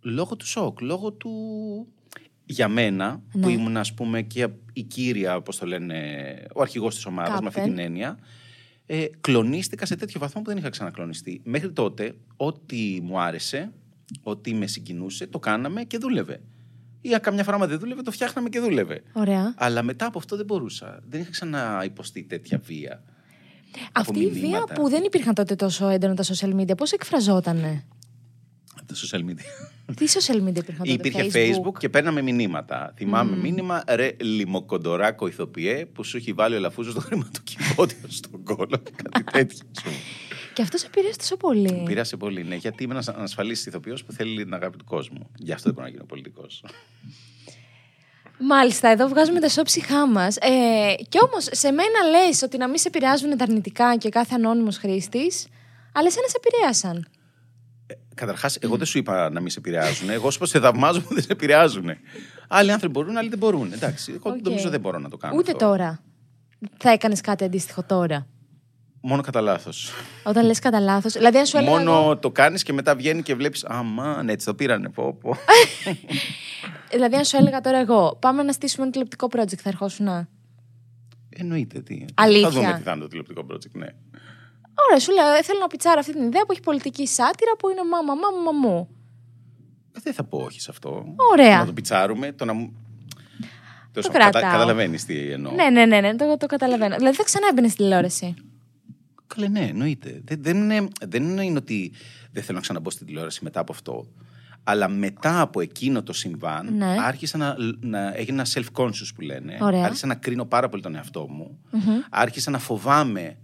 Λόγω 0.00 0.36
του 0.36 0.46
σοκ, 0.46 0.80
λόγω 0.80 1.12
του... 1.12 1.30
Για 2.44 2.68
μένα, 2.68 3.22
Ναι. 3.32 3.42
που 3.42 3.48
ήμουν 3.48 3.76
ας 3.76 3.94
πούμε 3.94 4.22
και 4.22 4.48
η 4.72 4.82
κύρια, 4.82 5.36
όπως 5.36 5.56
το 5.58 5.66
λένε, 5.66 5.96
ο 6.54 6.60
αρχηγός 6.60 6.94
της 6.94 7.06
ομάδας, 7.06 7.40
με 7.40 7.46
αυτή 7.46 7.60
Κάπεν. 7.60 7.74
την 7.74 7.84
έννοια, 7.84 8.18
ε, 8.86 9.06
κλονίστηκα 9.20 9.86
σε 9.86 9.96
τέτοιο 9.96 10.20
βαθμό 10.20 10.42
που 10.42 10.48
δεν 10.48 10.56
είχα 10.58 10.68
ξανακλονιστεί. 10.68 11.40
Μέχρι 11.44 11.72
τότε, 11.72 12.14
ό,τι 12.36 12.98
μου 13.02 13.20
άρεσε, 13.20 13.72
ό,τι 14.22 14.54
με 14.54 14.66
συγκινούσε, 14.66 15.26
το 15.26 15.38
κάναμε 15.38 15.84
και 15.84 15.98
δούλευε. 15.98 16.40
Ή 17.00 17.08
καμιά 17.08 17.44
φορά, 17.44 17.56
άμα 17.56 17.66
δεν 17.66 17.78
δούλευε, 17.78 18.02
το 18.02 18.10
φτιάχναμε 18.10 18.48
και 18.48 18.60
δούλευε. 18.60 19.02
Ωραία. 19.12 19.54
Αλλά 19.56 19.82
μετά 19.82 20.06
από 20.06 20.18
αυτό 20.18 20.36
δεν 20.36 20.46
μπορούσα. 20.46 21.00
Δεν 21.08 21.20
είχα 21.20 21.30
ξαναυποστεί 21.30 22.22
τέτοια 22.22 22.60
βία. 22.64 23.02
Αυτή 23.92 24.20
η 24.20 24.30
βία 24.30 24.40
μηνύματα. 24.42 24.74
που 24.74 24.88
δεν 24.88 25.02
υπήρχαν 25.04 25.34
τότε 25.34 25.54
τόσο 25.54 25.88
έντονα 25.88 26.14
τα 26.14 26.24
social 26.24 26.54
media, 26.60 26.76
πώς 26.76 26.92
εκφραζότανε; 26.92 27.86
Από 28.78 28.86
τα 28.86 28.94
social 28.94 29.30
media. 29.30 29.94
Τι 29.96 30.04
social 30.08 30.48
media 30.48 30.56
υπήρχαν 30.56 30.76
τότε, 30.76 30.92
Υπήρχε 30.92 31.30
Facebook; 31.32 31.78
και 31.78 31.88
παίρναμε 31.88 32.22
μηνύματα. 32.22 32.92
Θυμάμαι 32.96 33.36
μήνυμα 33.36 33.84
ρε 33.88 34.16
λιμοκοντοράκο 34.20 35.26
ηθοποιέ 35.26 35.86
που 35.86 36.04
σου 36.04 36.16
έχει 36.16 36.32
βάλει 36.32 36.56
ο 36.56 36.58
Λαφούζος 36.58 36.92
στο 36.92 37.00
χρηματοκιβώτιο 37.00 38.08
στον 38.08 38.42
κόλο. 38.42 38.82
Κάτι 39.10 39.32
τέτοιο. 39.32 39.90
Ας 40.50 40.54
πούμε. 40.54 40.54
Και 40.54 40.62
αυτό 40.62 40.76
σε 40.76 40.86
επηρέασε 40.86 41.18
τόσο 41.18 41.36
πολύ. 41.36 41.72
Μου 41.72 41.82
Πήρασε 41.84 42.16
πολύ, 42.16 42.44
ναι, 42.44 42.54
γιατί 42.54 42.82
είμαι 42.82 42.92
ένας 42.92 43.08
ανασφαλής 43.08 43.66
ηθοποιός 43.66 44.04
που 44.04 44.12
θέλει 44.12 44.44
την 44.44 44.54
αγάπη 44.54 44.76
του 44.76 44.84
κόσμου. 44.84 45.30
Γι' 45.36 45.52
αυτό 45.52 45.64
δεν 45.64 45.74
μπορώ 45.74 45.86
να 45.86 45.92
γίνω 45.92 46.04
πολιτικός. 46.04 46.64
Μάλιστα, 48.42 48.88
εδώ 48.88 49.08
βγάζουμε 49.08 49.40
τα 49.40 49.48
σώψιχά 49.48 50.06
μας. 50.06 50.36
Ε, 50.36 50.94
και 51.08 51.18
όμως, 51.28 51.48
σε 51.50 51.70
μένα 51.70 52.02
λες 52.10 52.42
ότι 52.42 52.56
να 52.56 52.68
μην 52.68 52.78
σε 52.78 52.88
επηρεάζουν 52.88 53.36
τα 53.36 53.44
αρνητικά 53.44 53.96
και 53.96 54.08
κάθε 54.08 54.34
ανώνυμος 54.34 54.76
χρήστης, 54.78 55.46
αλλά 55.92 56.06
εσένα 56.06 56.26
σε 56.28 56.36
επηρέασαν. 56.36 57.08
Καταρχάς, 58.14 58.56
εγώ 58.56 58.76
δεν 58.76 58.86
σου 58.86 58.98
είπα 58.98 59.30
να 59.30 59.40
μην 59.40 59.50
σε 59.50 59.58
επηρεάζουν. 59.58 60.10
Εγώ 60.10 60.30
σου 60.30 60.36
είπα 60.36 60.46
σε 60.46 60.60
θαυμάζω 60.60 61.00
που 61.00 61.14
δεν 61.14 61.22
σε 61.22 61.32
επηρεάζουν. 61.32 61.90
Άλλοι 62.48 62.72
άνθρωποι 62.72 62.92
μπορούν, 62.92 63.16
άλλοι 63.16 63.28
δεν 63.28 63.38
μπορούν. 63.38 63.72
Εντάξει, 63.72 64.12
εγώ 64.12 64.30
Οκ. 64.30 64.40
νομίζω 64.42 64.70
δεν 64.70 64.80
μπορώ 64.80 64.98
να 64.98 65.08
το 65.08 65.16
κάνω. 65.16 65.34
Ούτε 65.36 65.52
αυτό. 65.52 65.66
τώρα. 65.66 66.02
Θα 66.76 66.90
έκανες 66.90 67.20
κάτι 67.20 67.44
αντίστοιχο 67.44 67.82
τώρα. 67.82 68.26
Μόνο 69.00 69.22
κατά 69.22 69.40
λάθος. 69.40 69.90
Όταν 70.24 70.44
λες 70.46 70.58
κατά 70.58 70.80
λάθος. 70.80 71.12
Δηλαδή, 71.12 71.38
αν 71.38 71.46
σου 71.46 71.56
έλεγα. 71.56 71.72
Μόνο 71.78 71.92
εγώ- 71.92 72.16
το 72.18 72.30
κάνεις 72.30 72.62
και 72.62 72.72
μετά 72.72 72.94
βγαίνει 72.96 73.22
και 73.22 73.34
βλέπεις. 73.34 73.64
Αμάν, 73.64 74.28
έτσι 74.28 74.46
το 74.46 74.54
πήρανε. 74.54 74.88
Πω, 74.88 75.14
πω. 75.20 75.36
Δηλαδή, 76.92 77.16
αν 77.16 77.24
σου 77.24 77.36
έλεγα 77.36 77.60
τώρα 77.60 77.78
εγώ, 77.78 78.16
πάμε 78.20 78.42
να 78.42 78.52
στήσουμε 78.52 78.82
ένα 78.82 78.92
τηλεοπτικό 78.92 79.28
project, 79.32 79.54
θα 79.62 79.68
ερχόσουν 79.68 80.04
να. 80.04 80.28
Εννοείται 81.28 81.80
τι. 81.80 82.04
Αλήθεια. 82.14 82.50
Θα 82.50 82.50
δούμε 82.50 82.72
τι 82.76 82.82
θα 82.82 82.90
είναι 82.92 83.00
το 83.00 83.06
τηλεοπτικό 83.08 83.46
project, 83.50 83.72
ναι. 83.72 83.86
Ωραία, 84.86 85.00
σου 85.00 85.12
λέω, 85.12 85.26
ε, 85.32 85.42
θέλω 85.42 85.58
να 85.60 85.66
πιτσάρω 85.66 85.98
αυτή 86.00 86.12
την 86.12 86.22
ιδέα 86.22 86.42
που 86.46 86.52
έχει 86.52 86.60
πολιτική 86.60 87.06
σάτυρα 87.06 87.52
που 87.58 87.68
είναι 87.68 87.80
μάμα, 87.90 88.14
μάμα, 88.14 88.52
μαμού. 88.52 88.88
Ε, 89.96 90.00
Δεν 90.02 90.12
θα 90.14 90.24
πω 90.24 90.38
όχι 90.38 90.60
σε 90.60 90.70
αυτό. 90.70 91.04
Ωραία. 91.32 91.58
Να 91.58 91.66
το 91.66 91.72
πιτσάρουμε. 91.72 92.32
Το 92.32 92.44
να... 92.44 92.52
μου- 92.52 92.72
Τέλος 93.92 94.06
Το 94.08 94.12
πάντων, 94.12 94.30
κρατάω. 94.30 94.50
Καταλαβαίνεις 94.52 95.04
τι 95.04 95.30
εννοώ. 95.30 95.52
Ναι, 95.52 95.68
ναι, 95.70 95.84
ναι, 95.86 96.00
ναι, 96.00 96.16
το, 96.16 96.36
το 96.36 96.46
καταλαβαίνω. 96.46 96.96
Δηλαδή 96.96 97.16
θα 97.16 97.22
ξανά 97.22 97.46
έμπαινε 97.50 97.68
στη 97.68 97.76
τηλεόραση. 97.76 98.34
Καλέ, 99.34 99.48
ναι, 99.48 99.60
εννοείται. 99.60 100.20
Δεν, 100.24 100.42
δεν, 100.42 100.56
είναι, 100.56 100.88
δεν 101.08 101.38
είναι 101.38 101.58
ότι 101.58 101.92
δεν 102.32 102.42
θέλω 102.42 102.56
να 102.56 102.62
ξαναμπω 102.62 102.90
στην 102.90 103.06
τηλεόραση 103.06 103.40
μετά 103.44 103.60
από 103.60 103.72
αυτό. 103.72 104.06
Αλλά 104.64 104.88
μετά 104.88 105.40
από 105.40 105.60
εκείνο 105.60 106.02
το 106.02 106.12
συμβάν, 106.12 106.76
Ναι. 106.76 106.96
άρχισα 107.00 107.38
να, 107.38 107.56
να 107.80 108.14
έγινα 108.16 108.46
self-conscious 108.54 109.10
που 109.14 109.20
λένε. 109.20 109.58
Ωραία. 109.60 109.84
Άρχισα 109.84 110.06
να 110.06 110.14
κρίνω 110.14 110.44
πάρα 110.44 110.68
πολύ 110.68 110.82
τον 110.82 110.94
εαυτό 110.94 111.28
μου. 111.28 111.58
Άρχισα 112.10 112.50
να 112.50 112.58
φοβάμαι. 112.58 113.36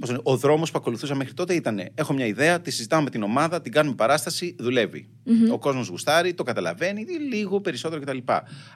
Πώς 0.00 0.08
λένε, 0.08 0.20
ο 0.24 0.36
δρόμος 0.36 0.70
που 0.70 0.78
ακολουθούσα 0.78 1.14
μέχρι 1.14 1.34
τότε 1.34 1.54
ήταν: 1.54 1.80
Έχω 1.94 2.12
μια 2.12 2.26
ιδέα, 2.26 2.60
τη 2.60 2.70
συζητάμε 2.70 3.02
με 3.02 3.10
την 3.10 3.22
ομάδα, 3.22 3.60
την 3.60 3.72
κάνουμε 3.72 3.94
παράσταση, 3.94 4.56
δουλεύει. 4.58 5.08
Ο 5.52 5.58
κόσμος 5.58 5.88
γουστάρει, 5.88 6.34
το 6.34 6.42
καταλαβαίνει, 6.42 7.04
λίγο 7.30 7.60
περισσότερο 7.60 8.00
κτλ. 8.00 8.18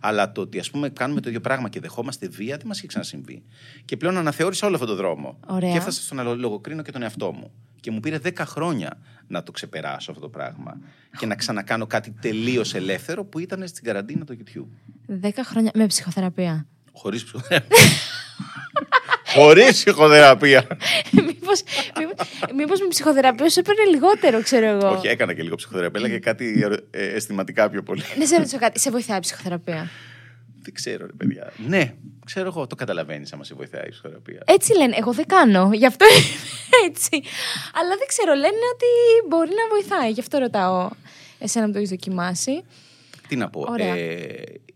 Αλλά 0.01 0.33
το 0.33 0.41
ότι 0.41 0.59
ας 0.59 0.71
πούμε 0.71 0.89
κάνουμε 0.89 1.21
το 1.21 1.29
ίδιο 1.29 1.41
πράγμα 1.41 1.69
και 1.69 1.81
δεχόμαστε 1.81 2.29
βία 2.29 2.57
δεν 2.57 2.67
μας 2.67 2.79
έχει 2.79 2.87
ξανασυμβεί. 2.87 3.43
Και 3.85 3.97
πλέον 3.97 4.17
αναθεώρησα 4.17 4.67
όλο 4.67 4.75
αυτόν 4.75 4.89
τον 4.89 4.99
δρόμο. 4.99 5.39
Ωραία. 5.47 5.71
Και 5.71 5.77
έφτασα 5.77 6.03
στο 6.03 6.15
να 6.15 6.23
λογοκρίνω 6.23 6.83
και 6.83 6.93
τον 6.93 7.03
εαυτό 7.03 7.33
μου. 7.33 7.51
Και 7.81 7.91
μου 7.91 8.01
πήρε 8.01 8.19
10 8.25 8.33
χρόνια 8.39 8.99
να 9.27 9.43
το 9.43 9.53
ξεπεράσω 9.53 10.11
αυτό 10.11 10.23
το 10.23 10.29
πράγμα. 10.29 10.81
Και 11.19 11.27
να 11.27 11.35
ξανακάνω 11.35 11.87
κάτι 11.87 12.15
τελείως 12.21 12.75
ελεύθερο 12.75 13.25
που 13.25 13.39
ήταν 13.39 13.69
στην 13.69 13.85
καραντίνα 13.85 14.25
το 14.25 14.37
YouTube. 14.39 14.69
Δέκα 15.07 15.45
χρόνια 15.45 15.71
με 15.75 15.87
ψυχοθεραπεία. 15.87 16.67
Χωρίς 16.93 17.25
ψυχοθεραπεία. 17.25 17.79
Χωρίς 19.35 19.71
ψυχοθεραπεία. 19.71 20.67
μήπως, 21.13 21.63
μήπως, 21.99 22.27
μήπως 22.57 22.81
με 22.81 22.87
ψυχοθεραπεία 22.89 23.49
σου 23.49 23.61
έπαιρνε 23.61 23.85
λιγότερο, 23.85 24.43
ξέρω 24.43 24.67
εγώ. 24.67 24.89
Όχι, 24.91 25.07
έκανα 25.07 25.35
και 25.35 25.43
λίγο 25.43 25.55
ψυχοθεραπεία, 25.55 26.01
αλλά 26.01 26.09
και 26.09 26.19
κάτι 26.19 26.75
ε, 26.91 27.05
αισθηματικά 27.05 27.71
πιο 27.71 27.83
πολύ. 27.83 28.03
Να 28.19 28.27
σε 28.27 28.37
ρωτήσω 28.37 28.59
κάτι. 28.59 28.81
Σε 28.81 28.91
βοηθάει 28.91 29.17
η 29.17 29.21
ψυχοθεραπεία; 29.21 29.91
Δεν 30.63 30.75
ξέρω, 30.75 31.07
ρε 31.07 31.13
παιδιά. 31.13 31.53
Ναι, 31.67 31.95
ξέρω 32.25 32.47
εγώ, 32.47 32.67
το 32.67 32.75
καταλαβαίνεις 32.75 33.33
άμα 33.33 33.45
σε 33.45 33.55
βοηθάει 33.55 33.87
η 33.87 33.91
ψυχοθεραπεία. 33.91 34.43
Έτσι 34.45 34.77
λένε. 34.77 34.97
Εγώ 34.99 35.13
δεν 35.13 35.27
κάνω. 35.27 35.71
Γι' 35.73 35.87
αυτό 35.87 36.05
είμαι 36.05 36.89
έτσι. 36.89 37.23
Αλλά 37.75 37.97
δεν 37.99 38.07
ξέρω. 38.07 38.33
Λένε 38.35 38.63
ότι 38.75 38.87
μπορεί 39.29 39.51
να 39.51 39.69
βοηθάει. 39.71 40.11
Γι' 40.11 40.21
αυτό 40.21 40.39
ρωτάω 40.39 40.89
εσένα 41.39 41.67
που 41.67 41.73
το 41.73 41.79
έχεις 41.79 41.91
δοκιμάσει. 41.91 42.65
Τι 43.29 43.37
να 43.37 43.51
πω. 43.51 43.67
Ωραία. 43.69 43.95
Ε, 43.97 44.45
δεν 44.67 44.70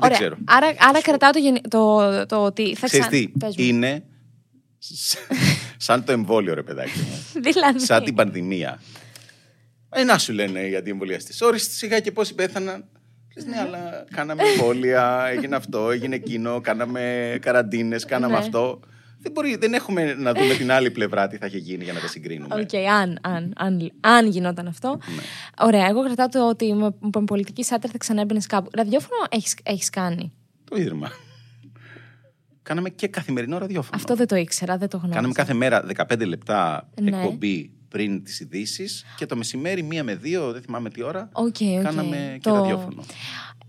Ωραία. 0.00 0.16
ξέρω. 0.18 0.36
Άρα, 0.44 0.66
άρα 0.78 1.00
κρατάω 1.02 1.30
το, 1.30 1.38
γενι- 1.38 1.68
το, 1.68 2.26
το 2.26 2.44
ότι 2.44 2.74
θα 2.74 2.86
Ξέρεις 2.86 3.06
ξανά. 3.06 3.22
τι, 3.22 3.28
Πες 3.38 3.56
μου. 3.56 3.64
είναι 3.64 4.02
σ- 4.78 5.18
σαν 5.86 6.04
το 6.04 6.12
εμβόλιο, 6.12 6.54
ρε 6.54 6.62
παιδάκι 6.62 6.98
μου. 6.98 7.24
Δηλαδή. 7.52 7.80
σαν 7.80 8.04
την 8.04 8.14
πανδημία. 8.14 8.80
Ε, 9.90 10.04
να 10.04 10.18
σου 10.18 10.32
λένε 10.32 10.60
οι 10.60 10.76
αντιεμβολιαστές. 10.76 11.40
Ορίστε 11.40 11.74
σιγά 11.74 12.00
και 12.00 12.12
πόσοι 12.12 12.34
πέθαναν. 12.34 12.84
Λες, 13.36 13.44
ναι, 13.44 13.58
αλλά 13.60 14.04
κάναμε 14.14 14.42
εμβόλια, 14.42 15.24
έγινε 15.30 15.56
αυτό, 15.56 15.90
έγινε 15.90 16.14
εκείνο, 16.14 16.60
κάναμε 16.60 17.36
καραντίνες, 17.40 18.04
κάναμε 18.04 18.32
Ναι. 18.32 18.38
αυτό. 18.38 18.80
Δεν, 19.22 19.32
μπορεί, 19.32 19.56
δεν 19.56 19.74
έχουμε 19.74 20.14
να 20.14 20.32
δούμε 20.32 20.54
την 20.54 20.70
άλλη 20.72 20.90
πλευρά 20.90 21.28
τι 21.28 21.36
θα 21.36 21.46
είχε 21.46 21.58
γίνει 21.58 21.84
για 21.84 21.92
να 21.92 22.00
τα 22.00 22.08
συγκρίνουμε. 22.08 22.54
Οκ, 22.54 22.74
αν, 22.74 23.18
αν, 23.22 23.52
αν, 23.56 23.92
αν 24.00 24.26
γινόταν 24.28 24.66
αυτό. 24.66 24.88
Ναι. 24.88 25.22
Ωραία, 25.66 25.86
εγώ 25.86 26.04
κρατάω 26.04 26.28
το 26.28 26.48
ότι 26.48 26.74
με, 26.74 26.94
με 27.00 27.24
πολιτική 27.24 27.64
σάτιρα 27.64 27.90
θα 27.90 27.98
ξαναέμπαινες 27.98 28.46
κάπου. 28.46 28.70
Ραδιόφωνο 28.74 29.26
έχεις 29.30 29.56
έχεις 29.62 29.90
κάνει; 29.90 30.32
Το 30.64 30.76
ίδρυμα. 30.76 31.10
Κάναμε 32.62 32.90
και 32.90 33.08
καθημερινό 33.08 33.58
ραδιόφωνο. 33.58 33.96
Αυτό 33.96 34.14
δεν 34.14 34.26
το 34.26 34.36
ήξερα, 34.36 34.76
δεν 34.76 34.88
το 34.88 34.96
γνώριζα. 34.96 35.16
Κάναμε 35.16 35.34
κάθε 35.34 35.54
μέρα 35.54 35.84
15 35.96 36.26
λεπτά 36.26 36.88
Ναι. 37.00 37.16
εκπομπή 37.16 37.72
πριν 37.90 38.24
τις 38.24 38.40
ειδήσεις 38.40 39.04
και 39.16 39.26
το 39.26 39.36
μεσημέρι 39.36 39.82
μία 39.82 40.04
με 40.04 40.14
δύο, 40.14 40.52
δεν 40.52 40.62
θυμάμαι 40.62 40.90
τι 40.90 41.02
ώρα, 41.02 41.28
Οκ, 41.32 41.44
οκ. 41.46 41.82
κάναμε 41.82 42.36
και 42.40 42.48
Το- 42.48 42.54
ραδιόφωνο. 42.54 43.04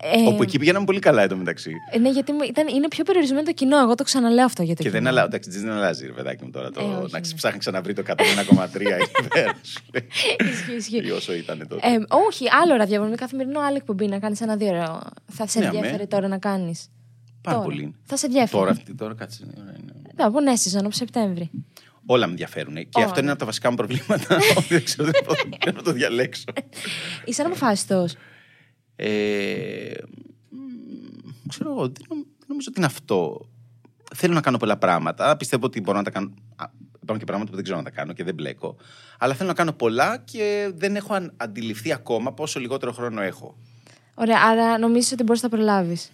Ε, 0.04 0.28
Όπου 0.28 0.44
εκεί 0.44 0.60
πηγαίναμε 0.60 0.86
πολύ 0.86 1.00
καλά 1.00 1.22
εντωμεταξύ. 1.22 1.72
ε, 1.92 1.98
ναι, 2.00 2.10
γιατί 2.10 2.32
μου- 2.32 2.42
ήταν, 2.44 2.68
είναι 2.68 2.88
πιο 2.88 3.04
περιορισμένο 3.04 3.44
το 3.46 3.52
κοινό. 3.52 3.78
Εγώ 3.78 3.96
το 3.96 4.04
ξαναλέω 4.04 4.46
αυτό 4.46 4.64
για 4.64 4.76
το 4.76 4.84
Και 4.84 4.90
δεν 4.90 5.00
κοινό. 5.00 5.10
αλλάζει, 5.12 5.28
εντάξει, 5.28 5.50
δεν 5.60 5.72
αλλάζει, 5.72 6.06
ρε 6.06 6.12
παιδάκι 6.12 6.44
μου 6.44 6.50
τώρα. 6.52 6.72
Το, 6.72 6.80
Ε, 6.80 6.84
όχι, 6.84 7.12
να 7.12 7.20
ναι. 7.20 7.28
ψάχνει 7.36 7.60
ξαναβρει 7.60 7.94
το 7.94 8.02
101,3 8.02 8.96
εκεί 8.96 9.28
πέρα. 9.28 9.54
σου 9.64 9.80
λέει. 9.94 10.08
Ισχύει, 10.52 10.76
ισχύει. 10.76 11.08
Ή 11.08 11.12
όσο 11.12 11.34
ήταν 11.34 11.66
τότε. 11.70 11.88
Ε, 11.88 11.98
όχι, 12.28 12.46
άλλο 12.64 12.76
ραδιόφωνο. 12.76 13.10
Με 13.10 13.16
καθημερινό 13.16 13.60
άλλη 13.60 13.76
εκπομπή 13.78 14.08
να 14.08 14.20
κάνεις 14.20 14.42
ένα 14.42 14.56
δύο 14.56 14.68
ώρα. 14.68 15.00
Θα 15.32 15.48
σε 15.48 15.60
Ναι, 15.60 15.66
ενδιαφέρει 15.66 15.94
αμέ. 15.96 16.06
τώρα 16.08 16.28
να 16.28 16.38
κάνεις. 16.38 16.90
Πάρα 17.42 17.58
τώρα. 17.58 17.70
πολύ. 17.70 17.96
Θα 18.04 18.18
σε 18.18 18.26
ενδιαφέρει. 18.26 18.52
Τώρα, 18.60 18.72
αυτή, 18.72 18.96
τώρα 18.96 19.14
κάτσε. 19.14 19.44
ναι, 19.56 19.64
ναι, 19.64 19.72
ναι. 19.72 20.10
Θα 20.16 20.32
πω 20.32 20.40
ναι, 20.40 20.54
season 20.56 20.80
από 20.80 20.92
Σεπτέμβρη. 20.92 21.50
Όλα 22.06 22.26
με 22.26 22.32
ενδιαφέρουν. 22.32 22.74
Και 22.76 22.90
Όλα. 22.94 23.06
αυτό 23.06 23.16
είναι 23.20 23.24
ένα 23.24 23.32
από 23.32 23.40
τα 23.40 23.46
βασικά 23.46 23.70
μου 23.70 23.76
προβλήματα. 23.76 24.36
ότι 24.58 24.68
δεν 24.70 24.84
ξέρω 24.84 25.10
δεν 25.12 25.22
μπορώ 25.26 25.42
να 25.78 25.82
το 25.82 25.92
διαλέξω. 25.92 26.44
Είσαι 27.26 27.42
αναποφάσιστο. 27.42 28.08
Ε, 28.96 29.94
μ, 30.50 30.58
ξέρω 31.48 31.70
εγώ, 31.70 31.82
δεν 31.82 32.06
νομ- 32.10 32.24
δεν 32.40 32.46
νομίζω 32.48 32.68
ότι 32.70 32.78
είναι 32.80 32.86
αυτό. 32.86 33.50
Θέλω 34.16 34.34
να 34.34 34.42
κάνω 34.42 34.58
πολλά 34.58 34.78
πράγματα. 34.78 35.38
Πιστεύω 35.38 35.66
ότι 35.66 35.82
μπορώ 35.82 35.98
να 35.98 36.04
τα 36.04 36.10
κάνω. 36.12 36.34
Α, 36.56 36.66
Υπάρχουν 37.04 37.18
και 37.20 37.26
πράγματα 37.32 37.50
που 37.50 37.56
δεν 37.56 37.64
ξέρω 37.64 37.78
να 37.78 37.84
τα 37.84 37.90
κάνω 37.90 38.14
και 38.14 38.24
δεν 38.24 38.34
μπλέκω. 38.34 38.76
Αλλά 39.18 39.34
θέλω 39.34 39.50
να 39.50 39.56
κάνω 39.56 39.72
πολλά 39.74 40.18
και 40.18 40.72
δεν 40.76 40.96
έχω 40.96 41.14
αν- 41.14 41.34
αντιληφθεί 41.38 41.94
ακόμα 41.94 42.34
πόσο 42.34 42.60
λιγότερο 42.60 42.92
χρόνο 42.92 43.22
έχω. 43.22 43.58
Ωραία, 44.14 44.38
άρα 44.44 44.78
νομίζω 44.78 45.10
ότι 45.14 45.24
μπορείς 45.24 45.42
να 45.42 45.50
τα 45.50 45.56
προλάβεις. 45.56 46.12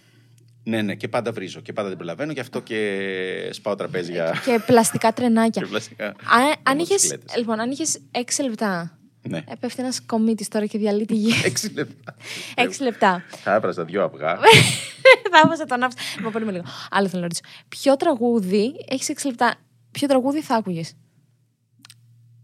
Ναι, 0.68 0.82
ναι, 0.82 0.94
και 0.94 1.08
πάντα 1.08 1.32
βρίζω 1.32 1.60
και 1.60 1.72
πάντα 1.72 1.88
δεν 1.88 1.96
προλαβαίνω, 1.96 2.32
γι' 2.32 2.40
αυτό 2.40 2.60
και 2.60 3.50
σπάω 3.52 3.74
τραπέζια. 3.74 4.42
και 4.44 4.60
πλαστικά 4.66 5.12
τρενάκια. 5.12 5.62
και 5.64 5.68
πλαστικά. 5.68 6.06
Α, 6.06 6.14
αν 6.62 6.78
είχες, 6.78 7.02
μοτοσυκλέτες. 7.02 7.36
λοιπόν, 7.36 7.60
αν 7.60 7.70
είχες 7.70 8.00
6 8.12 8.44
λεπτά. 8.44 8.98
Ναι. 9.22 9.38
Ε, 9.38 9.54
πέφτει 9.60 9.82
ένας 9.82 10.02
κομίτης 10.06 10.48
τώρα 10.48 10.66
και 10.66 10.78
διαλύει 10.78 11.04
τη 11.04 11.14
γη. 11.14 11.32
Έξι 11.50 11.72
λεπτά. 11.74 12.14
6 12.56 12.70
λεπτά. 12.80 13.24
Θα 13.28 13.54
έβραζα 13.54 13.84
δυο 13.84 14.04
αυγά. 14.04 14.38
Θα 15.32 15.40
έβαζα 15.44 15.64
τον 15.64 15.82
άφησα. 15.82 16.22
Μα 16.22 16.30
πάρουμε 16.30 16.52
λίγο. 16.52 16.64
Άλλο 16.90 17.08
θέλω 17.08 17.22
να 17.22 17.28
ρωτήσω. 17.28 17.42
Ποιο 17.68 17.96
τραγούδι, 17.96 18.72
έχεις 18.88 19.12
6 19.22 19.26
λεπτά, 19.26 19.54
ποιο 19.90 20.08
τραγούδι 20.08 20.42
θα 20.42 20.54
άκουγες; 20.54 20.94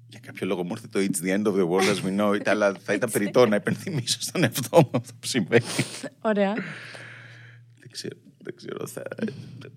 Για 0.09 0.21
κάποιο 0.27 0.47
λόγο 0.47 0.65
μου 0.65 0.71
ήρθε 0.73 0.87
το 0.91 0.99
It's 1.01 1.27
the 1.27 1.39
end 1.39 1.53
of 1.53 1.57
the 1.57 1.69
world 1.69 1.97
as 1.97 2.07
we 2.07 2.21
know 2.21 2.41
it, 2.41 2.47
αλλά 2.47 2.75
θα 2.85 2.93
ήταν 2.93 3.11
περιττό 3.11 3.47
να 3.47 3.57
υπενθυμίσω 3.57 4.21
στον 4.21 4.43
εαυτό 4.43 4.77
μου 4.77 4.91
αυτό 4.93 5.13
που 5.21 5.27
συμβαίνει. 5.27 5.65
Ωραία. 6.21 6.55
Δεν 7.95 8.03
ξέρω. 8.03 8.17
Δεν 8.39 8.55
ξέρω 8.57 8.87
θα... 8.87 9.03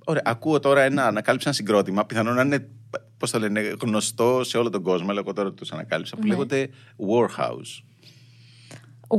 Ωραία, 0.06 0.22
ακούω 0.26 0.60
τώρα 0.60 0.82
ένα, 0.82 1.06
ανακάλυψα 1.08 1.48
ένα 1.48 1.58
συγκρότημα, 1.58 2.06
πιθανόν 2.06 2.36
να 2.36 2.42
είναι, 2.42 2.70
πώς 3.18 3.32
το 3.32 3.40
λένε, 3.40 3.76
γνωστό 3.82 4.44
σε 4.44 4.58
όλο 4.58 4.70
τον 4.70 4.82
κόσμο, 4.82 5.10
αλλά 5.10 5.20
εγώ 5.20 5.34
τώρα 5.34 5.52
τους 5.54 5.72
ανακάλυψα, 5.72 6.16
που 6.16 6.22
Ναι. 6.22 6.28
λέγονται 6.28 6.70
Warhaus. 6.98 7.84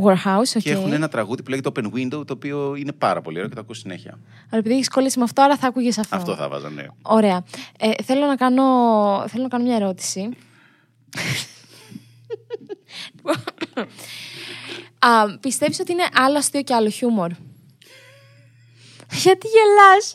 Warhaus, 0.05 0.57
οκ. 0.57 0.63
Και 0.63 0.71
έχουν 0.71 0.93
ένα 0.93 1.09
τραγούδι 1.09 1.43
που 1.43 1.51
λέγεται 1.51 1.71
Open 1.75 1.85
Window, 1.95 2.27
το 2.27 2.33
οποίο 2.33 2.75
είναι 2.75 2.93
πάρα 2.93 3.21
πολύ 3.21 3.37
ωραίο 3.37 3.49
και 3.49 3.55
το 3.55 3.61
ακούω 3.61 3.75
συνέχεια. 3.75 4.11
Αλλά 4.51 4.59
επειδή 4.59 4.75
έχεις 4.75 4.89
κολλήσει 4.89 5.19
με 5.19 5.25
αυτό, 5.25 5.43
άρα 5.43 5.57
θα 5.57 5.67
άκουγες 5.67 5.99
αυτό. 5.99 6.17
Αυτό 6.17 6.35
θα 6.37 6.49
βάζα, 6.49 6.71
ναι. 6.71 6.87
Ωραία. 7.03 7.45
Ε, 7.79 7.91
θέλω, 8.03 8.27
να 8.27 8.37
κάνω, 8.37 8.63
θέλω 9.29 9.43
να 9.43 9.49
κάνω 9.49 9.65
μια 9.65 9.77
ερώτηση. 9.77 10.29
Α, 14.99 15.39
πιστεύεις 15.41 15.81
ότι 15.81 15.93
είναι 15.93 16.05
άλλο 16.15 16.37
αστείο 16.39 16.63
και 16.63 16.75
άλλο 16.75 16.89
χιούμορ; 16.89 17.31
Γιατί 19.11 19.47
γελάς; 19.47 20.13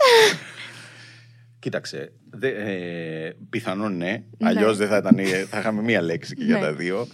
Κοίταξε, 1.59 2.11
δε, 2.29 2.47
ε, 2.47 3.35
πιθανόν 3.49 3.97
ναι, 3.97 4.05
Ναι. 4.37 4.47
αλλιώς 4.49 4.77
δεν 4.77 4.87
θα, 4.87 4.97
ήταν, 4.97 5.17
θα 5.49 5.59
είχαμε 5.59 5.81
μία 5.81 6.01
λέξη 6.01 6.35
και 6.35 6.43
για 6.43 6.55
Ναι. 6.55 6.61
τα 6.61 6.73
δύο. 6.73 7.07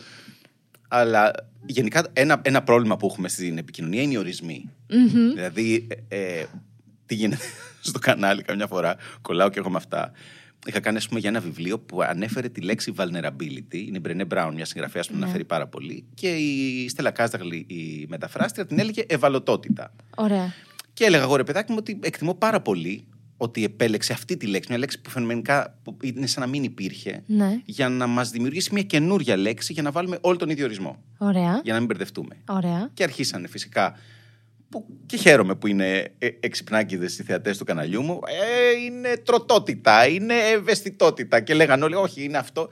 Αλλά 0.88 1.32
γενικά 1.65 2.07
ένα, 2.13 2.41
ένα 2.43 2.63
πρόβλημα 2.63 2.97
που 2.97 3.05
έχουμε 3.07 3.30
στην 3.30 3.57
επικοινωνία 3.57 4.01
είναι 4.01 4.13
οι 4.13 4.17
ορισμοί. 4.17 4.69
Δηλαδή, 5.36 5.88
ε, 6.07 6.17
ε, 6.39 6.45
τι 7.05 7.15
γίνεται 7.15 7.38
στο 7.82 7.99
κανάλι 7.99 8.41
καμιά 8.41 8.67
φορά, 8.67 8.95
κολλάω 9.21 9.49
και 9.49 9.59
εγώ 9.59 9.69
με 9.69 9.77
αυτά. 9.77 10.11
Είχα 10.67 10.80
κάνει, 10.80 10.97
ας 10.97 11.07
πούμε, 11.07 11.19
για 11.19 11.30
ένα 11.30 11.39
βιβλίο 11.39 11.80
που 11.80 12.01
ανέφερε 12.01 12.49
τη 12.49 12.61
λέξη 12.61 12.93
vulnerability. 12.97 13.73
Είναι 13.75 13.97
η 13.97 13.99
Μπρενέ 14.01 14.25
Μπράουν, 14.25 14.53
μια 14.53 14.65
συγγραφέας 14.65 15.07
που 15.07 15.13
την 15.13 15.23
αναφέρει 15.23 15.45
πάρα 15.45 15.67
πολύ. 15.67 16.05
Και 16.13 16.30
η 16.36 16.89
Στέλλα 16.89 17.11
Κάσταγλη, 17.11 17.65
η 17.69 18.05
μεταφράστρια, 18.09 18.65
την 18.65 18.80
έλεγε 18.80 19.03
ευαλωτότητα. 19.07 19.95
Ωραία. 20.15 20.53
Και 21.00 21.06
έλεγα 21.06 21.24
εγώ 21.24 21.36
ρε 21.36 21.43
παιδάκι 21.43 21.72
μου 21.72 21.78
ότι 21.80 22.00
εκτιμώ 22.04 22.34
πάρα 22.34 22.62
πολύ 22.62 23.08
ότι 23.38 23.64
επέλεξε 23.64 24.14
αυτή 24.14 24.38
τη 24.38 24.45
λέξη, 24.47 24.70
μια 24.70 24.80
λέξη 24.80 25.02
που 25.02 25.10
φαινομενικά 25.10 25.80
που 25.84 25.97
είναι 26.04 26.26
σαν 26.28 26.43
να 26.43 26.50
μην 26.50 26.64
υπήρχε, 26.64 27.24
Ναι. 27.26 27.62
για 27.66 27.89
να 27.89 28.08
μας 28.08 28.30
δημιουργήσει 28.30 28.70
μια 28.74 28.84
καινούρια 28.84 29.38
λέξη 29.38 29.74
για 29.74 29.82
να 29.82 29.91
βάλουμε 29.91 30.18
όλο 30.22 30.36
τον 30.38 30.50
ίδιο 30.50 30.66
ορισμό. 30.66 31.04
Ωραία. 31.18 31.62
Για 31.64 31.74
να 31.74 31.78
μην 31.80 31.88
μπερδευτούμε. 31.88 32.36
Ωραία. 32.47 32.89
Και 32.93 33.04
αρχίσανε 33.04 33.47
φυσικά. 33.47 33.93
Που 34.70 34.86
και 35.06 35.18
χαίρομαι 35.18 35.56
που 35.56 35.68
είναι 35.68 36.14
ε, 36.18 36.28
εξυπνάκιδε 36.39 37.06
οι 37.06 37.24
θεατές 37.24 37.58
του 37.58 37.66
καναλιού 37.66 38.02
μου. 38.02 38.20
Ε, 38.26 38.80
είναι 38.86 39.18
τροτότητα, 39.26 40.08
είναι 40.08 40.34
ευαισθητότητα. 40.34 41.39
Και 41.41 41.54
λέγανε 41.54 41.84
όλοι, 41.84 41.95
Όχι, 41.95 42.24
είναι 42.24 42.38
αυτό. 42.38 42.70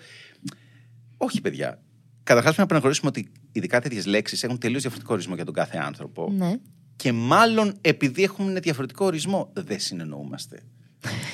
Όχι, 1.18 1.42
παιδιά. 1.42 1.82
Καταρχάς, 2.24 2.56
πρέπει 2.56 2.70
να 2.72 2.76
αναγνωρίσουμε 2.76 3.10
ότι 3.10 3.32
ειδικά 3.52 3.82
τέτοιες 3.82 4.06
λέξεις 4.06 4.44
έχουν 4.44 4.58
τελείως 4.58 4.82
διαφορετικό 4.82 5.14
ορισμό 5.14 5.36
για 5.36 5.46
τον 5.46 5.54
κάθε 5.54 5.78
άνθρωπο. 5.78 6.32
Ναι. 6.38 6.56
Και 6.98 7.12
μάλλον 7.12 7.74
επειδή 7.82 8.24
έχουμε 8.24 8.52
ένα 8.52 8.60
διαφορετικό 8.60 9.06
ορισμό, 9.06 9.50
δεν 9.54 9.80
συνεννοούμαστε. 9.80 10.60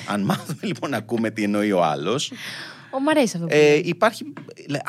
Αν 0.08 0.22
μάθουμε 0.22 0.58
λοιπόν 0.62 0.90
να 0.90 0.96
ακούμε 0.96 1.30
τι 1.30 1.42
εννοεί 1.42 1.72
ο 1.72 1.84
άλλος, 1.84 2.32
Ο, 2.90 3.00
μ' 3.00 3.08
αρέσει 3.08 3.36
αυτό. 3.36 3.46
που 3.48 3.54
Ε, 3.54 3.68
λέει. 3.68 3.78
υπάρχει. 3.84 4.24
λέ, 4.68 4.76
Α, 4.78 4.82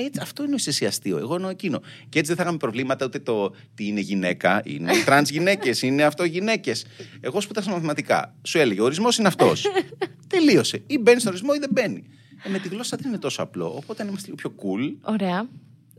ε, 0.00 0.04
έτσι, 0.04 0.20
αυτό 0.22 0.44
είναι 0.44 0.54
εσύ 0.66 0.86
αστείο. 0.86 1.18
Εγώ 1.18 1.34
εννοώ 1.34 1.50
εκείνο. 1.50 1.80
Και 2.08 2.18
έτσι 2.18 2.26
δεν 2.26 2.36
θα 2.36 2.42
είχαμε 2.42 2.56
προβλήματα 2.58 3.04
ούτε 3.06 3.18
το 3.18 3.54
τι 3.74 3.86
είναι 3.86 4.00
γυναίκα, 4.00 4.62
είναι 4.64 4.92
τρανς 5.04 5.30
γυναίκες, 5.30 5.82
είναι 5.82 6.02
αυτό 6.02 6.24
γυναίκες. 6.24 6.72
Εγώ 7.20 7.40
σπούδασα 7.40 7.70
μαθηματικά. 7.70 8.34
Σου 8.42 8.58
έλεγε 8.58 8.80
ο 8.80 8.84
ορισμός 8.84 9.18
είναι 9.18 9.28
αυτός. 9.28 9.66
Τελείωσε. 10.32 10.82
Ή 10.86 10.98
μπαίνει 10.98 11.20
στον 11.20 11.32
ορισμό 11.32 11.50
ή 11.56 11.58
δεν 11.58 11.70
μπαίνει. 11.72 12.04
Ε, 12.44 12.48
με 12.48 12.58
τη 12.58 12.68
γλώσσα 12.68 12.96
δεν 12.96 13.08
είναι 13.08 13.18
τόσο 13.18 13.42
απλό. 13.42 13.74
Οπότε 13.76 14.02
αν 14.02 14.08
είμαστε 14.08 14.30
λίγο 14.30 14.36
πιο 14.36 14.54
cool, 14.62 15.12
Ωραία. 15.12 15.48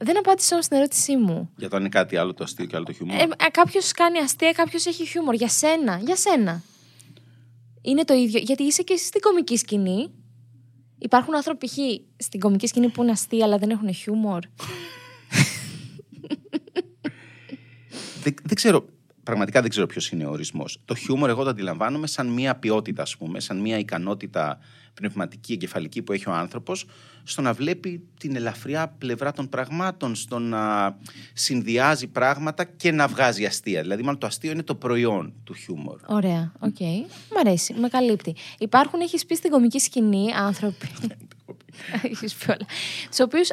Δεν 0.03 0.17
απάντησε 0.17 0.53
όμως 0.53 0.65
στην 0.65 0.77
ερώτησή 0.77 1.17
μου. 1.17 1.49
για 1.57 1.69
το 1.69 1.75
αν 1.75 1.81
είναι 1.81 1.89
κάτι 1.89 2.17
άλλο 2.17 2.33
το 2.33 2.43
αστείο 2.43 2.65
και 2.65 2.75
άλλο 2.75 2.85
το 2.85 2.91
χιούμορ. 2.93 3.15
Ε, 3.15 3.27
κάποιος 3.51 3.91
κάνει 3.91 4.17
αστεία, 4.17 4.51
κάποιος 4.51 4.85
έχει 4.85 5.05
χιούμορ. 5.05 5.33
Για 5.33 5.47
σένα. 5.47 5.99
Για 6.05 6.15
σένα. 6.15 6.63
Είναι 7.81 8.03
το 8.03 8.13
ίδιο. 8.13 8.39
Γιατί 8.39 8.63
είσαι 8.63 8.81
και 8.81 8.93
εσύ 8.93 9.05
στην 9.05 9.21
κομική 9.21 9.57
σκηνή. 9.57 10.11
Υπάρχουν 10.97 11.35
άνθρωποι 11.35 11.67
π.χ. 11.67 11.77
στην 12.17 12.39
κομική 12.39 12.67
σκηνή 12.67 12.89
που 12.89 13.01
είναι 13.01 13.11
αστεία 13.11 13.45
αλλά 13.45 13.57
δεν 13.57 13.69
έχουν 13.69 13.93
χιούμορ. 13.93 14.39
δεν, 18.23 18.33
δεν 18.43 18.55
ξέρω. 18.55 18.85
Πραγματικά 19.23 19.61
δεν 19.61 19.69
ξέρω 19.69 19.85
ποιος 19.85 20.09
είναι 20.09 20.25
ο 20.25 20.31
ορισμός. 20.31 20.81
Το 20.85 20.95
χιούμορ, 20.95 21.29
εγώ 21.29 21.43
το 21.43 21.49
αντιλαμβάνομαι 21.49 22.07
σαν 22.07 22.27
μια 22.27 22.55
ποιότητα, 22.55 23.01
ας 23.01 23.17
πούμε, 23.17 23.39
σαν 23.39 23.61
μια 23.61 23.77
ικανότητα 23.77 24.59
πνευματική, 24.93 25.53
εγκεφαλική 25.53 26.01
που 26.01 26.11
έχει 26.11 26.29
ο 26.29 26.33
άνθρωπος, 26.33 26.85
στο 27.23 27.41
να 27.41 27.53
βλέπει 27.53 28.07
την 28.19 28.35
ελαφριά 28.35 28.95
πλευρά 28.97 29.31
των 29.31 29.49
πραγμάτων, 29.49 30.15
στο 30.15 30.39
να 30.39 30.95
συνδυάζει 31.33 32.07
πράγματα 32.07 32.63
και 32.63 32.91
να 32.91 33.07
βγάζει 33.07 33.45
αστεία. 33.45 33.81
Δηλαδή, 33.81 34.03
μάλλον 34.03 34.19
το 34.19 34.27
αστείο 34.27 34.51
είναι 34.51 34.63
το 34.63 34.75
προϊόν 34.75 35.33
του 35.43 35.53
χιούμορ. 35.53 35.99
Ωραία. 36.05 36.51
Οκ. 36.59 36.79
Μ' 37.31 37.37
αρέσει. 37.39 37.73
Με 37.73 37.87
καλύπτει. 37.87 38.35
Υπάρχουν, 38.59 38.99
έχεις 38.99 39.25
πει 39.25 39.35
στην 39.35 39.51
κομική 39.51 39.79
σκηνή 39.79 40.33
άνθρωποι. 40.33 40.89
έχεις 42.11 42.33
πει 42.33 42.51
όλα. 42.51 42.65
Τους 43.09 43.19
οποίους 43.19 43.49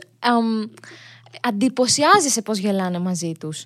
εντυπωσιάζεσαι 1.41 2.43
πώς 2.43 2.59
γελάνε 2.59 2.99
μαζί 2.99 3.33
τους. 3.41 3.65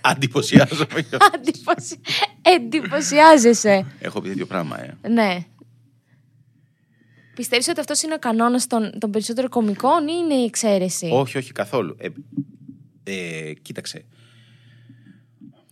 Εντυπωσιάζομαι. 0.00 0.86
γι' 1.08 1.14
αυτό. 1.14 1.26
Αντιποσι... 1.34 2.00
Εντυπωσιάζεσαι. 2.42 3.86
Έχω 4.00 4.20
πει 4.20 4.28
τέτοιο 4.28 4.46
πράγμα, 4.46 4.80
ε. 4.80 5.08
Ναι. 5.08 5.46
Πιστεύεις 7.34 7.68
ότι 7.68 7.80
αυτός 7.80 8.02
είναι 8.02 8.14
ο 8.14 8.18
κανόνας 8.18 8.66
των, 8.66 8.98
των 8.98 9.10
περισσότερων 9.10 9.50
κομικών 9.50 10.08
ή 10.08 10.12
είναι 10.24 10.34
η 10.34 10.44
εξαίρεση; 10.44 11.08
Όχι, 11.12 11.38
όχι, 11.38 11.52
καθόλου. 11.52 11.96
Ε, 11.98 12.08
ε, 13.04 13.52
κοίταξε. 13.62 14.04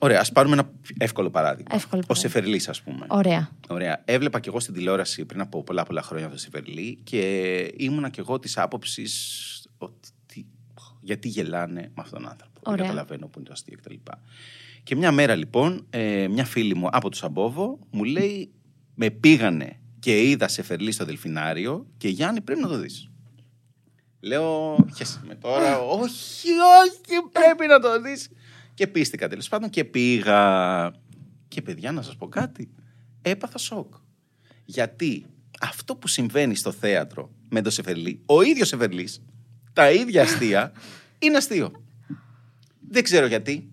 Ωραία, 0.03 0.21
ας 0.21 0.33
πάρουμε 0.33 0.55
ένα 0.55 0.71
εύκολο 0.99 1.31
παράδειγμα. 1.31 1.75
Εύκολο 1.75 2.03
Ο 2.03 2.07
παράδειγμα. 2.07 2.29
Σεφερλή, 2.31 2.63
ας 2.69 2.83
πούμε. 2.83 3.07
Ωραία. 3.09 3.51
Ωραία. 3.69 4.03
Έβλεπα 4.05 4.41
κι 4.41 4.49
εγώ 4.49 4.61
στην 4.61 4.75
τηλεόραση 4.75 5.25
πριν 5.25 5.41
από 5.41 5.63
πολλά 5.63 5.83
πολλά 5.85 6.03
χρόνια 6.03 6.29
το 6.29 6.39
Σεφερλή 6.39 6.99
και 7.05 7.21
ήμουνα 7.77 8.09
κι 8.09 8.21
εγώ 8.21 8.39
της 8.39 8.59
άποψης 8.59 9.67
ότι 9.79 10.09
τι- 10.27 10.45
γιατί 11.01 11.29
γελάνε 11.29 11.81
με 11.81 12.03
αυτόν 12.03 12.21
τον 12.23 12.31
άνθρωπο. 12.31 12.61
Δεν 12.65 12.73
Ωραία. 12.73 12.85
καταλαβαίνω 12.87 13.27
που 13.27 13.39
είναι 13.39 13.47
το 13.47 13.53
αστείο 13.53 13.77
κτλ. 13.83 13.95
Και 14.83 14.97
μια 14.97 15.13
μέρα 15.13 15.35
λοιπόν, 15.35 15.87
ε, 15.91 16.29
μια 16.29 16.45
φίλη 16.45 16.75
μου 16.75 16.89
από 16.91 17.11
το 17.11 17.17
Σαμπόβο 17.17 17.79
μου 17.91 18.05
λέει 18.05 18.51
με 18.95 19.11
πήγανε 19.11 19.80
και 20.01 20.23
είδα 20.23 20.49
Σεφερλή 20.49 20.93
στο 20.93 21.05
Δελφινάριο 21.05 21.87
και 21.97 22.09
Γιάννη 22.09 22.41
πρέπει 22.41 22.61
να 22.61 22.69
το 22.69 22.79
δεις. 22.79 23.11
Λέω, 24.21 24.77
χες 24.97 25.21
με 25.27 25.35
τώρα, 25.35 25.81
όχι, 25.81 26.49
όχι, 26.81 27.23
πρέπει 27.33 27.67
να 27.67 27.81
το 27.81 28.01
δεις. 28.01 28.29
Και 28.75 28.87
πίστηκα 28.87 29.29
τέλος 29.29 29.49
πάντων 29.49 29.71
και 29.71 29.85
πήγα. 29.85 30.93
Και 31.49 31.63
παιδιά, 31.63 31.93
να 31.93 32.03
σας 32.03 32.17
πω 32.17 32.29
κάτι, 32.29 32.71
έπαθα 33.23 33.59
σοκ. 33.59 33.95
Γιατί 34.65 35.27
αυτό 35.61 35.97
που 35.97 36.09
συμβαίνει 36.09 36.55
στο 36.55 36.73
θέατρο 36.73 37.31
με 37.49 37.63
τον 37.63 37.73
Σεφερλή, 37.73 38.23
ο 38.27 38.43
ίδιος 38.43 38.69
Σεφερλής, 38.69 39.23
τα 39.73 39.91
ίδια 39.91 40.23
αστεία, 40.23 40.73
είναι 41.19 41.37
αστείο. 41.37 41.73
Δεν 42.89 43.03
ξέρω 43.03 43.27
γιατί. 43.27 43.73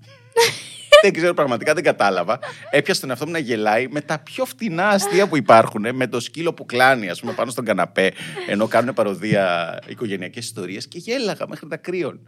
Δεν 1.01 1.13
ξέρω 1.13 1.33
πραγματικά, 1.33 1.73
δεν 1.73 1.83
κατάλαβα. 1.83 2.39
Έπιασε 2.69 2.99
τον 2.99 3.09
εαυτό 3.09 3.25
μου 3.25 3.31
να 3.31 3.39
γελάει 3.39 3.87
με 3.87 4.01
τα 4.01 4.19
πιο 4.19 4.45
φτηνά 4.45 4.87
αστεία 4.87 5.27
που 5.27 5.37
υπάρχουν. 5.37 5.95
Με 5.95 6.07
το 6.07 6.19
σκύλο 6.19 6.53
που 6.53 6.65
κλάνει, 6.65 7.09
ας 7.09 7.19
πούμε, 7.19 7.33
πάνω 7.33 7.51
στον 7.51 7.65
καναπέ, 7.65 8.11
ενώ 8.47 8.67
κάνουν 8.67 8.93
παροδία 8.93 9.77
οικογενειακές 9.87 10.45
ιστορίες 10.45 10.87
και 10.87 10.97
γέλαγα 10.97 11.47
μέχρι 11.47 11.67
τα 11.67 11.77
κρύων. 11.77 12.19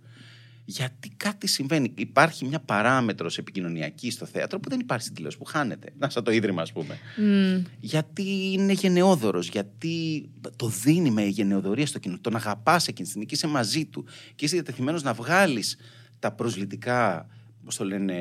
Γιατί 0.66 1.12
κάτι 1.18 1.48
συμβαίνει. 1.48 1.94
Υπάρχει 1.96 2.46
μια 2.46 2.60
παράμετρος 2.60 3.38
επικοινωνιακή 3.38 4.12
στο 4.12 4.26
θέατρο 4.26 4.60
που 4.60 4.70
δεν 4.70 4.80
υπάρχει 4.80 5.04
στην 5.04 5.16
τηλεόραση, 5.16 5.44
που 5.44 5.50
χάνεται. 5.50 5.94
Να 5.98 6.10
σαν 6.10 6.24
το 6.24 6.32
ίδρυμα, 6.32 6.62
ας 6.62 6.72
πούμε. 6.72 7.00
Μμ. 7.18 7.64
Γιατί 7.80 8.52
είναι 8.52 8.74
γενναιόδωρος, 8.74 9.50
γιατί 9.50 10.30
το 10.56 10.68
δίνει 10.68 11.12
με 11.12 11.24
γενναιοδορία 11.24 11.86
στο 11.86 12.00
κοινό. 12.00 12.18
Τον 12.22 12.36
αγαπάς 12.36 12.88
εκείνη 12.88 13.04
τη 13.04 13.08
στιγμή 13.08 13.26
και 13.26 13.36
είσαι 13.36 13.48
μαζί 13.48 13.86
του. 13.86 14.06
Και 14.36 14.46
είσαι 14.46 14.56
διατεθειμένος 14.56 15.04
να 15.04 15.14
βγάλεις 15.14 15.78
τα 16.20 16.32
προσλητικά, 16.32 17.28
πώς 17.70 17.78
το 17.78 17.86
λένε, 17.86 18.16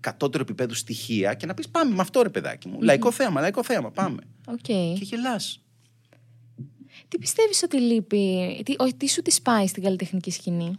κατώτερο 0.00 0.42
επίπεδο 0.42 0.74
στοιχεία 0.74 1.34
και 1.34 1.46
να 1.46 1.54
πεις 1.54 1.68
πάμε 1.68 1.94
με 1.94 2.00
αυτό 2.00 2.22
ρε 2.22 2.28
παιδάκι 2.28 2.68
μου. 2.68 2.82
Λαϊκό 2.82 3.12
θέαμα, 3.12 3.40
λαϊκό 3.40 3.62
θέαμα, 3.64 3.90
πάμε. 3.90 4.22
Οκ. 4.46 4.56
Και 4.58 4.96
γελάς. 5.00 5.60
Τι 7.08 7.18
πιστεύεις 7.18 7.62
ότι 7.62 7.80
λείπει, 7.80 8.60
τι, 8.64 8.72
ο- 8.78 8.96
τι 8.96 9.08
σου 9.08 9.22
τη 9.22 9.36
πάει 9.42 9.66
στην 9.66 9.82
καλλιτεχνική 9.82 10.30
σκηνή; 10.30 10.78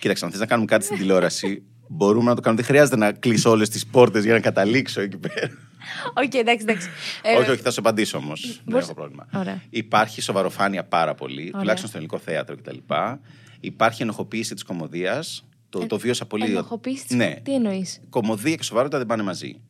Κοίταξε, 0.00 0.24
αν 0.24 0.30
θες 0.30 0.40
να 0.40 0.46
κάνουμε 0.46 0.66
κάτι 0.66 0.84
στην 0.84 0.96
τηλεόραση, 0.96 1.62
μπορούμε 1.88 2.28
να 2.28 2.34
το 2.34 2.40
κάνουμε. 2.40 2.62
Δεν 2.62 2.70
χρειάζεται 2.70 2.96
να 2.96 3.12
κλείσω 3.12 3.50
όλες 3.50 3.68
τις 3.68 3.86
πόρτες 3.86 4.24
για 4.24 4.32
να 4.32 4.40
καταλήξω 4.40 5.00
εκεί 5.00 5.16
πέρα. 5.16 5.50
Οκ, 6.14 6.34
εντάξει, 6.34 6.64
εντάξει. 6.68 6.88
Ε, 7.22 7.36
όχι, 7.36 7.50
όχι, 7.50 7.60
θα 7.62 7.70
σου 7.70 7.80
απαντήσω 7.80 8.18
όμως. 8.18 8.40
Δεν 8.40 8.60
μπορείς- 8.64 8.84
έχω 8.86 8.94
πρόβλημα. 8.94 9.26
Ωραία. 9.34 9.62
Υπάρχει 9.70 10.20
σοβαροφάνεια 10.20 10.84
πάρα 10.84 11.14
πολύ, 11.14 11.50
τουλάχιστον 11.50 11.88
στο 11.88 11.96
ελληνικό 11.98 12.18
θέατρο 12.18 12.56
κτλ. 12.56 12.76
Υπάρχει 13.60 14.02
ενοχοποίηση 14.02 14.54
της 14.54 14.62
κωμωδίας. 14.62 15.44
Το, 15.68 15.86
το 15.86 15.98
βίωσα 15.98 16.26
πολύ. 16.26 16.44
ενοχοποίηση 16.44 17.06
της- 17.06 17.16
Ναι. 17.16 17.34
Τι 17.42 17.54
εννοείς; 17.54 18.00
Κωμωδία 18.08 18.54
και 18.54 18.62
σοβαρότητα 18.62 18.98
δεν 18.98 19.06
πάνε 19.06 19.22
μαζί. 19.22 19.60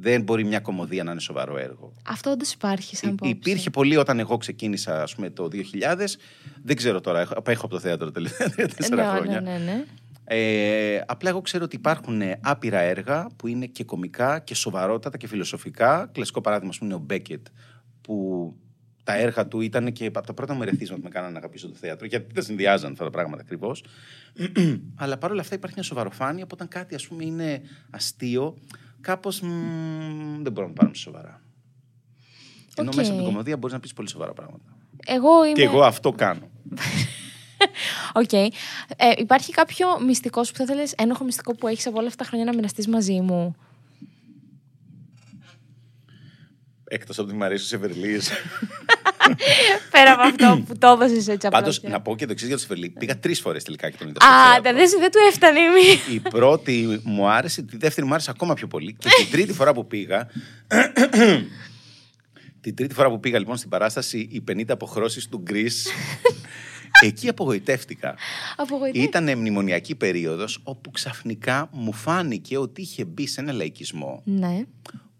Δεν 0.00 0.22
μπορεί 0.22 0.44
μια 0.44 0.60
κωμωδία 0.60 1.04
να 1.04 1.10
είναι 1.10 1.20
σοβαρό 1.20 1.58
έργο. 1.58 1.92
Αυτό 2.06 2.30
όντως 2.30 2.52
υπάρχει 2.52 2.96
σαν 2.96 3.08
Υ- 3.10 3.12
άποψη. 3.12 3.32
Υπήρχε 3.32 3.70
πολύ 3.70 3.96
όταν 3.96 4.18
εγώ 4.18 4.36
ξεκίνησα, 4.36 5.02
ας 5.02 5.14
πούμε, 5.14 5.30
το 5.30 5.48
2000. 5.48 6.16
Δεν 6.64 6.76
ξέρω 6.76 7.00
τώρα, 7.00 7.20
έχω, 7.20 7.32
απέχω 7.36 7.64
από 7.66 7.74
το 7.74 7.80
θέατρο 7.80 8.06
τα 8.06 8.12
τελευταία 8.12 8.52
Ε, 8.56 8.66
τέσσερα 8.66 9.02
ναι, 9.12 9.16
χρόνια. 9.18 9.40
ναι, 9.40 9.50
ναι, 9.50 9.58
ναι. 9.58 9.84
Ε, 10.30 11.00
απλά 11.06 11.30
εγώ 11.30 11.40
ξέρω 11.40 11.64
ότι 11.64 11.76
υπάρχουν 11.76 12.20
ε, 12.20 12.40
άπειρα 12.42 12.78
έργα 12.78 13.26
που 13.36 13.46
είναι 13.46 13.66
και 13.66 13.84
κομικά 13.84 14.38
και 14.38 14.54
σοβαρότατα 14.54 15.16
και 15.16 15.26
φιλοσοφικά. 15.26 16.10
Κλασικό 16.12 16.40
παράδειγμα, 16.40 16.70
ας 16.70 16.78
πούμε, 16.78 16.90
είναι 16.90 17.00
ο 17.02 17.04
Μπέκετ, 17.04 17.46
που 18.00 18.54
τα 19.04 19.14
έργα 19.16 19.48
του 19.48 19.60
ήταν 19.60 19.92
και 19.92 20.06
από 20.06 20.26
τα 20.26 20.34
πρώτα 20.34 20.54
μου 20.54 20.62
ερεθίσματα 20.62 21.00
που 21.00 21.06
με 21.06 21.14
κάνανε 21.14 21.32
να 21.32 21.38
αγαπήσω 21.38 21.68
το 21.68 21.74
θέατρο, 21.74 22.06
γιατί 22.06 22.26
δεν 22.32 22.42
συνδυάζαν 22.42 22.92
αυτά 22.92 23.04
τα 23.04 23.10
πράγματα 23.10 23.42
ακριβώς. 23.42 23.84
Αλλά 25.02 25.18
παρόλα 25.18 25.40
αυτά 25.40 25.54
υπάρχει 25.54 25.76
μια 25.76 25.84
σοβαροφάνεια, 25.86 26.46
που 26.46 26.50
όταν 26.52 26.68
κάτι 26.68 26.94
ας 26.94 27.06
πούμε 27.06 27.24
είναι 27.24 27.60
αστείο, 27.90 28.56
κάπως 29.00 29.40
δεν 29.40 30.52
μπορούμε 30.52 30.62
να 30.62 30.66
το 30.66 30.72
πάρουμε 30.72 30.94
σοβαρά. 30.94 31.42
Ενώ 32.74 32.88
Οκ. 32.88 32.94
μέσα 32.96 33.10
από 33.10 33.20
την 33.20 33.28
κωμωδία 33.28 33.56
μπορείς 33.56 33.74
να 33.74 33.80
πεις 33.80 33.92
πολύ 33.92 34.08
σοβαρά 34.08 34.32
πράγματα. 34.32 34.76
Εγώ 35.06 35.44
είμαι. 35.44 35.54
Και 35.54 35.62
εγώ 35.62 35.82
αυτό 35.82 36.12
κάνω. 36.12 36.50
Οκ. 38.12 38.32
Ε, 38.32 38.48
υπάρχει 39.16 39.52
κάποιο 39.52 39.86
μυστικό 40.06 40.44
σου 40.44 40.52
που 40.52 40.58
θα 40.58 40.64
ήθελε, 40.64 40.82
ένοχο 40.96 41.24
μυστικό 41.24 41.54
που 41.54 41.68
έχεις 41.68 41.86
από 41.86 41.98
όλα 41.98 42.06
αυτά 42.06 42.22
τα 42.22 42.28
χρόνια 42.28 42.44
να 42.46 42.54
μοιραστείς 42.54 42.88
μαζί 42.88 43.20
μου; 43.20 43.56
Εκτός 46.90 47.12
από 47.12 47.22
ότι 47.22 47.34
μου 47.34 47.44
αρέσει 47.44 47.64
ο 47.64 47.66
Σεφερλής. 47.66 48.20
Πέρα 49.90 50.12
από 50.12 50.22
αυτό 50.22 50.62
που 50.66 50.78
το 50.78 50.86
έδωσες 50.88 51.28
έτσι 51.28 51.46
απλά. 51.46 51.58
Πάντως, 51.58 51.80
και- 51.80 51.88
να 51.88 52.00
πω 52.00 52.16
και 52.16 52.26
το 52.26 52.32
εξής 52.32 52.46
για 52.46 52.56
το 52.56 52.62
Σεφερλί. 52.62 52.88
Πήγα 52.90 53.18
τρεις 53.18 53.40
φορές 53.40 53.64
τελικά 53.64 53.90
και 53.90 53.96
τον 53.98 54.08
είδα. 54.08 54.16
στο 54.20 54.28
Α, 54.30 54.44
θέατρο. 54.52 54.62
τα 54.62 54.72
δεν 54.72 54.90
δεν 55.00 55.10
του 55.10 55.18
έφτανε 55.28 55.58
η 55.60 55.62
μία. 55.62 56.14
Η 56.14 56.20
πρώτη 56.20 57.00
μου 57.04 57.28
άρεσε, 57.28 57.62
τη 57.62 57.76
δεύτερη 57.76 58.06
μου 58.06 58.12
άρεσε 58.12 58.30
ακόμα 58.30 58.54
πιο 58.54 58.66
πολύ. 58.66 58.96
Και 58.98 59.08
την 59.22 59.30
τρίτη 59.30 59.52
φορά 59.52 59.72
που 59.72 59.86
πήγα. 59.86 60.26
την 62.60 62.74
τρίτη 62.76 62.94
φορά 62.94 63.08
που 63.08 63.20
πήγα 63.20 63.38
λοιπόν 63.38 63.56
στην 63.56 63.68
παράσταση 63.68 64.18
Οι 64.30 64.44
50 64.50 64.62
αποχρώσεις 64.68 65.28
του 65.28 65.38
Γκρι. 65.38 65.70
εκεί 67.04 67.28
απογοητεύτηκα. 67.28 68.14
Απογοητεύτηκα. 68.56 69.18
Ήταν 69.18 69.38
μνημονιακή 69.38 69.94
περίοδος 69.94 70.60
όπου 70.62 70.90
ξαφνικά 70.90 71.68
μου 71.72 71.92
φάνηκε 71.92 72.58
ότι 72.58 72.80
είχε 72.80 73.04
μπει 73.04 73.26
σε 73.26 73.40
ένα 73.40 73.52
λαϊκισμό 73.52 74.22
Ναι. 74.24 74.62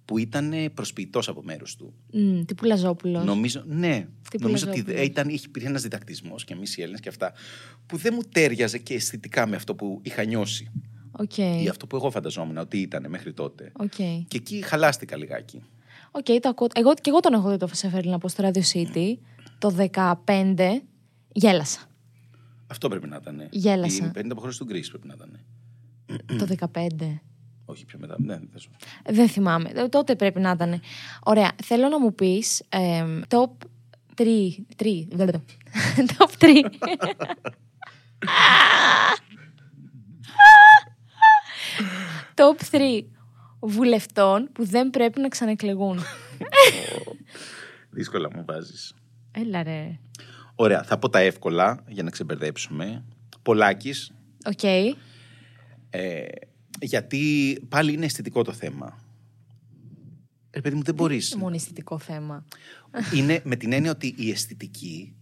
που 0.05 0.19
ήταν 0.19 0.53
προσποιητός 0.75 1.29
από 1.29 1.43
μέρους 1.43 1.77
του. 1.77 1.95
Μ, 2.13 2.41
τύπου 2.45 2.65
Λαζόπουλος. 2.65 3.25
Νομίζω, 3.25 3.63
ναι. 3.67 4.07
Τύπου 4.31 4.47
νομίζω 4.47 4.69
ότι 4.69 4.77
Λαζόπουλος. 4.79 5.07
ήταν, 5.07 5.29
είχε 5.29 5.45
υπήρχε 5.47 5.69
ένας 5.69 5.83
διδακτισμός 5.83 6.45
και 6.45 6.53
εμείς 6.53 6.77
οι 6.77 6.81
Έλληνες 6.83 7.01
και 7.01 7.09
αυτά 7.09 7.33
που 7.87 7.97
δεν 7.97 8.13
μου 8.17 8.23
τέριαζε 8.33 8.79
και 8.79 8.95
αισθητικά 8.95 9.47
με 9.47 9.57
αυτό 9.57 9.75
που 9.75 10.01
είχα 10.03 10.25
νιώσει. 10.25 10.71
Οκ. 11.11 11.37
Ή 11.39 11.67
αυτό 11.71 11.87
που 11.87 11.97
εγώ 11.97 12.11
φανταζόμουν 12.11 12.57
ότι 12.59 12.79
ήταν 12.79 13.07
μέχρι 13.09 13.33
τότε. 13.33 13.73
Οκ. 13.77 13.95
Και 13.97 14.37
εκεί 14.37 14.63
χαλάστηκα 14.65 15.17
λιγάκι. 15.17 15.63
Οκ, 16.11 16.25
το 16.25 16.49
ακούω. 16.49 16.67
Εγώ, 16.75 16.95
και 16.95 17.01
εγώ 17.11 17.21
τον 17.21 17.33
έχω 17.33 17.51
δει 17.51 17.57
το 17.57 17.69
Σεφερλή 17.73 18.09
να 18.09 18.19
πω 18.19 18.29
στο 18.29 18.51
Radio 18.53 18.63
City 18.75 19.15
το 19.59 19.75
15. 19.93 20.83
Γέλασα. 21.39 21.81
Αυτό 22.67 22.89
πρέπει 22.89 23.07
να 23.09 23.17
ήταν. 23.17 23.49
Γέλασα. 23.51 24.05
Οι 24.05 24.11
50 24.19 24.27
αποχρώσεις 24.31 24.59
του 24.59 24.65
Γκρι 24.65 24.85
πρέπει 24.89 25.07
να 25.07 25.15
ήταν. 25.15 25.41
το 26.39 26.47
15. 26.73 27.19
Όχι, 27.65 27.85
πιο 27.85 27.99
μετά. 27.99 28.15
Ναι, 28.19 28.39
δεν 28.51 28.61
σου. 28.61 28.71
Δεν 29.09 29.29
θυμάμαι. 29.29 29.71
Ε, 29.75 29.89
Τότε 29.89 30.17
πρέπει 30.17 30.41
να 30.41 30.51
ήταν. 30.51 30.81
Ωραία. 31.25 31.53
Θέλω 31.63 31.89
να 31.89 32.01
μου 32.01 32.15
πεις 32.15 32.63
top 33.29 33.51
3. 34.17 34.25
3. 34.77 35.07
top 36.19 36.31
3. 36.39 36.65
top 42.35 42.57
3 42.71 43.03
βουλευτών 43.61 44.49
που 44.53 44.65
δεν 44.67 44.91
πρέπει 44.91 45.21
να 45.21 45.29
ξανεκλεγούν. 45.29 45.99
Δύσκολα 47.91 48.29
μου 48.35 48.45
βάζεις. 48.47 48.95
Έλα 49.31 49.63
ρε. 49.63 49.99
Ωραία, 50.61 50.83
θα 50.83 50.99
πω 50.99 51.09
τα 51.09 51.19
εύκολα 51.19 51.85
για 51.89 52.03
να 52.03 52.11
ξεμπερδέψουμε. 52.11 53.05
Πολάκης. 53.43 54.13
Οκ. 54.45 54.63
Ε, 55.91 56.27
γιατί 56.81 57.59
πάλι 57.69 57.93
είναι 57.93 58.05
αισθητικό 58.05 58.43
το 58.43 58.53
θέμα. 58.53 58.99
Ρε 60.55 60.61
παιδί 60.61 60.75
μου, 60.77 60.83
δεν 60.83 60.95
μπορείς. 60.95 61.31
Είναι 61.31 61.43
μόνο 61.43 61.55
αισθητικό 61.55 61.99
θέμα; 61.99 62.45
είναι 63.15 63.41
με 63.45 63.57
την 63.57 63.73
έννοια 63.73 63.91
ότι 63.91 64.15
η 64.17 64.31
αισθητική 64.31 65.15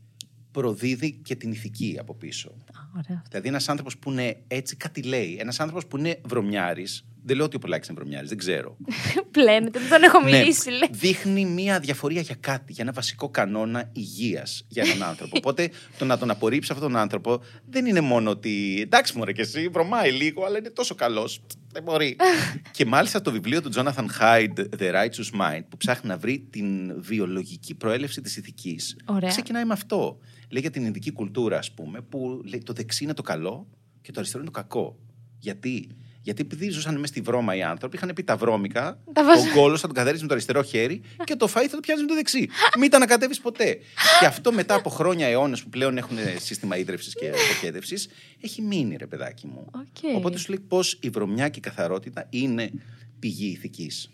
προδίδει 0.51 1.13
και 1.13 1.37
την 1.37 1.51
ηθική 1.51 1.97
από 2.01 2.15
πίσω. 2.15 2.49
Α, 2.49 2.81
Ωραία. 2.97 3.23
Δηλαδή, 3.29 3.49
ένας 3.49 3.69
άνθρωπος 3.69 3.99
που 3.99 4.11
είναι 4.11 4.37
έτσι, 4.49 4.77
κάτι 4.77 5.03
λέει. 5.03 5.37
Ένας 5.41 5.61
άνθρωπος 5.61 5.87
που 5.87 5.97
είναι 5.97 6.21
βρωμιάρης. 6.25 7.05
Δεν 7.29 7.37
λέω 7.37 7.45
ότι 7.45 7.57
ο 7.57 7.59
Πολάκης 7.59 7.87
είναι 7.91 7.99
βρωμιάρης, 7.99 8.29
δεν 8.29 8.39
ξέρω. 8.39 8.77
Πλένεται, 9.31 9.79
δεν 9.79 9.89
τον 9.89 10.03
έχω 10.03 10.21
Ναι, 10.21 10.31
μιλήσει. 10.39 10.71
λέει. 10.71 10.89
δείχνει 10.91 11.45
μία 11.45 11.79
διαφορία 11.81 12.21
για 12.21 12.37
κάτι, 12.41 12.73
για 12.73 12.85
ένα 12.85 12.93
βασικό 12.93 13.29
κανόνα 13.29 13.91
υγείας 13.93 14.65
για 14.69 14.83
έναν 14.87 15.03
άνθρωπο. 15.09 15.37
Οπότε 15.41 15.71
το 15.99 16.05
να 16.05 16.19
τον 16.19 16.31
απορρίψει 16.31 16.73
αυτόν 16.73 16.89
τον 16.93 17.01
άνθρωπο 17.01 17.43
δεν 17.69 17.87
είναι 17.87 18.01
μόνο 18.01 18.31
ότι 18.31 18.79
εντάξει, 18.81 19.17
μωρέ 19.19 19.33
και 19.33 19.41
εσύ, 19.41 19.69
βρωμάει 19.69 20.11
λίγο, 20.13 20.45
αλλά 20.45 20.59
είναι 20.59 20.71
τόσο 20.71 20.95
καλός. 20.95 21.41
Δεν 21.73 21.83
μπορεί. 21.83 22.17
και 22.77 22.85
μάλιστα 22.87 23.21
το 23.21 23.33
βιβλίο 23.33 23.63
του 23.63 23.71
Jonathan 23.75 24.07
Hyde, 24.21 24.65
The 24.79 24.93
Righteous 24.95 25.41
Mind, 25.41 25.63
που 25.69 25.77
ψάχνει 25.77 26.09
να 26.09 26.17
βρει 26.19 26.47
την 26.51 26.95
βιολογική 27.03 27.75
προέλευση 27.75 28.21
της 28.21 28.37
ηθικής. 28.37 28.97
Ωραία. 29.05 29.29
Ξεκινάει 29.29 29.65
με 29.65 29.73
αυτό. 29.73 30.19
Λέει 30.51 30.61
για 30.61 30.71
την 30.71 30.85
ειδική 30.85 31.11
κουλτούρα, 31.13 31.59
ας 31.59 31.73
πούμε, 31.73 32.01
που 32.01 32.41
λέει 32.45 32.63
το 32.65 32.73
δεξί 32.73 33.05
είναι 33.05 33.15
το 33.15 33.23
καλό 33.23 33.67
και 34.03 34.13
το 34.13 34.21
αριστερό 34.21 34.43
είναι 34.43 34.53
το 34.53 34.59
κακό. 34.61 34.99
Γιατί; 35.39 35.89
Γιατί 36.27 36.43
επειδή 36.43 36.69
ζούσαν 36.71 36.95
μέσα 36.95 37.07
στη 37.07 37.21
βρώμα 37.21 37.57
οι 37.57 37.63
άνθρωποι, 37.63 37.97
είχαν 37.97 38.13
πει 38.15 38.23
τα 38.23 38.37
βρώμικα, 38.37 38.99
Τα 39.13 39.25
βάζ- 39.25 39.43
τον 39.45 39.53
κόλο 39.53 39.77
θα 39.77 39.87
τον 39.87 39.97
καθαρίσει 39.97 40.23
με 40.23 40.29
το 40.29 40.35
αριστερό 40.35 40.63
χέρι 40.63 41.01
και 41.25 41.37
το 41.37 41.47
φαΐ 41.47 41.67
θα 41.69 41.75
το 41.75 41.81
πιάσει 41.81 42.01
με 42.01 42.07
το 42.09 42.15
δεξί. 42.15 42.49
Μην 42.79 42.91
τα 42.91 42.97
ανακατεύεις 42.97 43.41
ποτέ. 43.41 43.79
και 44.21 44.27
αυτό 44.27 44.53
μετά 44.53 44.75
από 44.75 44.91
χρόνια, 44.91 45.27
αιώνες 45.27 45.63
που 45.63 45.69
πλέον 45.69 45.97
έχουν 45.99 46.17
σύστημα 46.39 46.77
ύδρευσης 46.77 47.15
και 47.15 47.29
αποχέτευση, 47.29 47.95
έχει 48.41 48.63
μείνει, 48.63 48.97
ρε 48.97 49.07
παιδάκι 49.07 49.47
μου. 49.47 49.67
Οκ. 49.75 50.15
Οπότε 50.17 50.39
σου 50.39 50.49
λέει 50.49 50.61
πώς 50.69 50.99
η 51.03 51.09
βρωμιά 51.11 51.49
και 51.49 51.59
η 51.59 51.63
καθαρότητα 51.63 52.27
είναι 52.31 52.71
πηγή 53.19 53.47
ηθικής. 53.47 54.11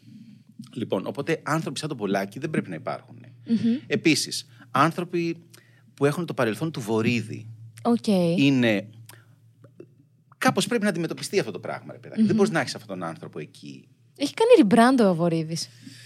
Λοιπόν, 0.74 1.06
οπότε 1.06 1.40
άνθρωποι 1.42 1.78
σαν 1.78 1.88
τον 1.88 1.94
Πολάκη 1.94 2.38
δεν 2.38 2.50
πρέπει 2.50 2.68
να 2.68 2.74
υπάρχουν. 2.74 3.16
Επίσης, 3.86 4.46
άνθρωποι 4.70 5.36
που 5.94 6.04
έχουν 6.06 6.26
το 6.26 6.34
παρελθόν 6.34 6.72
του 6.72 6.80
Βορίδη 6.80 7.46
Οκ. 7.82 8.06
είναι. 8.36 8.88
Κάπως 10.42 10.66
πρέπει 10.66 10.82
να 10.82 10.88
αντιμετωπιστεί 10.88 11.38
αυτό 11.38 11.50
το 11.52 11.58
πράγμα, 11.58 11.92
ρε 11.92 11.98
παιδάκι. 11.98 12.22
Δεν 12.22 12.34
μπορείς 12.36 12.50
να 12.50 12.60
έχεις 12.60 12.74
αυτόν 12.74 12.98
τον 12.98 13.08
άνθρωπο 13.08 13.38
εκεί. 13.38 13.88
Έχει 14.16 14.34
κάνει 14.34 14.68
rebrand 14.68 15.10
ο 15.10 15.14
Βορίδης. 15.14 15.56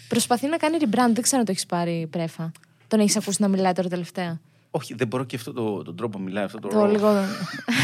Προσπαθεί 0.08 0.46
να 0.46 0.56
κάνει 0.56 0.76
rebrand, 0.80 1.10
δεν 1.12 1.22
ξέρω 1.22 1.38
αν 1.38 1.44
το 1.44 1.50
έχεις 1.50 1.66
πάρει 1.66 2.06
πρέφα. 2.10 2.52
Τον 2.88 3.00
έχεις 3.00 3.16
ακούσει 3.16 3.42
να 3.42 3.48
μιλάει 3.48 3.72
τώρα 3.72 3.88
τελευταία. 3.88 4.40
Όχι, 4.70 4.94
δεν 4.94 5.06
μπορώ 5.06 5.24
και 5.24 5.36
αυτό 5.36 5.52
το, 5.52 5.82
τον 5.82 5.96
τρόπο 5.96 6.18
που 6.18 6.24
μιλάει, 6.24 6.44
αυτό 6.44 6.58
το. 6.58 6.68
Το 6.68 6.86
λίγο. 6.86 7.08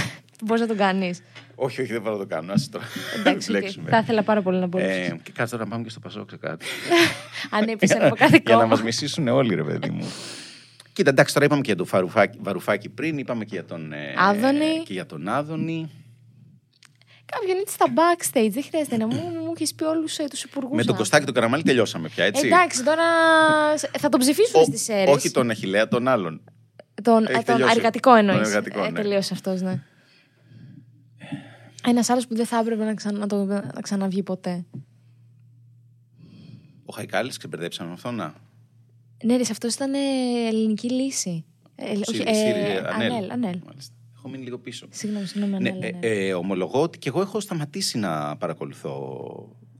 Μπορείς 0.45 0.61
να 0.61 0.67
τον 0.69 0.77
κάνεις. 0.77 1.23
Όχι, 1.55 1.81
όχι, 1.83 1.93
δεν 1.93 2.03
μπορώ 2.03 2.17
να 2.17 2.21
το 2.21 2.27
κάνω. 2.35 2.53
Άσε 2.53 2.71
τώρα. 2.71 2.85
Εντάξει, 3.19 3.53
οκ. 3.53 3.59
Μπλέξουμε. 3.59 3.91
θα 3.91 3.99
ήθελα 3.99 4.23
πάρα 4.23 4.43
πολύ 4.43 4.59
να 4.59 4.67
μπορείς. 4.67 4.87
Ε, 4.87 5.21
και 5.23 5.33
κάτσε 5.33 5.53
τώρα 5.53 5.65
να 5.65 5.71
πάμε 5.71 5.85
και 5.85 5.91
στο 5.91 6.01
Πασόκ 6.01 6.37
κάτι. 6.37 6.67
Αν 7.57 7.69
έπεσε 7.69 7.99
από 8.01 8.15
κάθε 8.15 8.41
ένα 8.45 8.61
κόμμα. 8.61 8.67
μας 8.67 8.83
μισήσουν 8.83 9.29
όλοι, 9.29 9.55
ρε 9.55 9.63
παιδί 9.63 9.91
μου. 9.91 10.07
Κοίτα, 10.93 11.11
εντάξει, 11.11 11.35
τώρα 11.35 11.47
είπαμε 11.47 11.61
και 11.61 11.67
για 11.67 11.77
τον 11.77 11.87
Φαρουφάκη, 11.87 12.39
Βαρουφάκη 12.43 12.89
πριν, 12.89 13.19
είπαμε 13.19 13.45
και 13.45 13.55
για 13.55 13.65
τον. 13.65 13.93
ε, 13.93 14.15
Άδωνη. 14.17 14.83
Και 14.85 14.93
για 14.93 15.07
τον 15.07 15.29
Άδωνη. 15.29 15.91
Κάποιον 17.39 17.59
έτσι 17.61 17.75
στα 17.75 17.87
backstage. 17.87 18.49
Δεν 18.51 18.63
χρειάζεται 18.65 18.97
να 18.97 19.07
μου, 19.07 19.15
μου 19.45 19.53
έχεις 19.55 19.75
πει 19.75 19.85
όλους 19.85 20.17
τους 20.31 20.43
υπουργούς. 20.43 20.77
Με 20.77 20.85
τον 20.85 20.97
Κωστάκη 20.97 21.25
τον 21.25 21.35
Καραμάλι 21.35 21.63
τελειώσαμε 21.63 22.09
πια, 22.09 22.25
έτσι. 22.25 22.47
Εντάξει, 22.47 22.85
τώρα 22.85 23.05
θα 23.99 24.09
τον 24.09 24.21
ψηφίσουν 24.21 24.61
Ο- 24.61 24.65
στις 24.65 24.89
αίρες. 24.89 25.15
όχι 25.15 25.31
τον 25.31 25.51
Αχηλέα, 25.51 25.89
τον 25.89 26.09
άλλον. 26.09 26.41
Τον, 27.03 27.23
Έχει 27.25 27.33
α, 27.33 27.35
τον 27.37 27.45
τελειώσει. 27.45 27.75
εργατικό 27.77 28.15
εννοείς. 28.15 28.39
Τον 28.39 28.47
εργατικό, 28.49 28.85
ε, 28.85 28.91
ναι. 28.91 29.03
τελείωσε 29.03 29.33
αυτός, 29.35 29.61
ναι. 29.61 29.83
Ένας 31.87 32.09
άλλος 32.11 32.27
που 32.27 32.35
δεν 32.37 32.47
θα 32.47 32.59
έπρεπε 32.59 32.85
να, 32.85 32.95
ξανα, 32.95 33.19
να, 33.19 33.27
το, 33.27 33.45
να 33.45 33.81
ξαναβγεί 33.81 34.23
ποτέ. 34.23 34.65
Ο 36.85 36.93
Χαϊκάλης, 36.95 37.37
ξεμπερδέψαμε 37.37 37.89
με 37.89 37.95
αυτόν, 37.95 38.15
να. 38.15 38.35
Ναι, 39.25 39.37
ρε, 39.37 39.43
αυτός 39.51 39.75
ήταν 39.75 39.95
ε, 39.95 39.99
ελληνική 40.49 40.91
λύση. 40.91 41.45
Ε, 41.75 41.91
όχι, 41.91 42.03
Σύρι- 42.05 42.29
ε, 42.29 42.35
Σύρι- 42.35 42.87
Ανέλ, 42.87 43.31
Ανέλ. 43.31 43.59
Μάλιστα. 43.67 43.95
Έχω 44.25 44.31
μείνει 44.31 44.45
λίγο 44.45 44.59
πίσω. 44.59 44.87
Συγγνώμη, 44.91 45.27
συγγνώμη, 45.27 45.63
Ναι, 45.63 45.69
Ανέλ. 45.71 45.83
ε, 45.83 45.91
ναι. 46.01 46.07
ε, 46.07 46.35
ομολογώ 46.35 46.83
ότι 46.83 46.99
και 46.99 47.09
εγώ 47.09 47.21
έχω 47.21 47.41
σταματήσει 47.41 47.99
να 47.99 48.37
παρακολουθώ. 48.37 48.97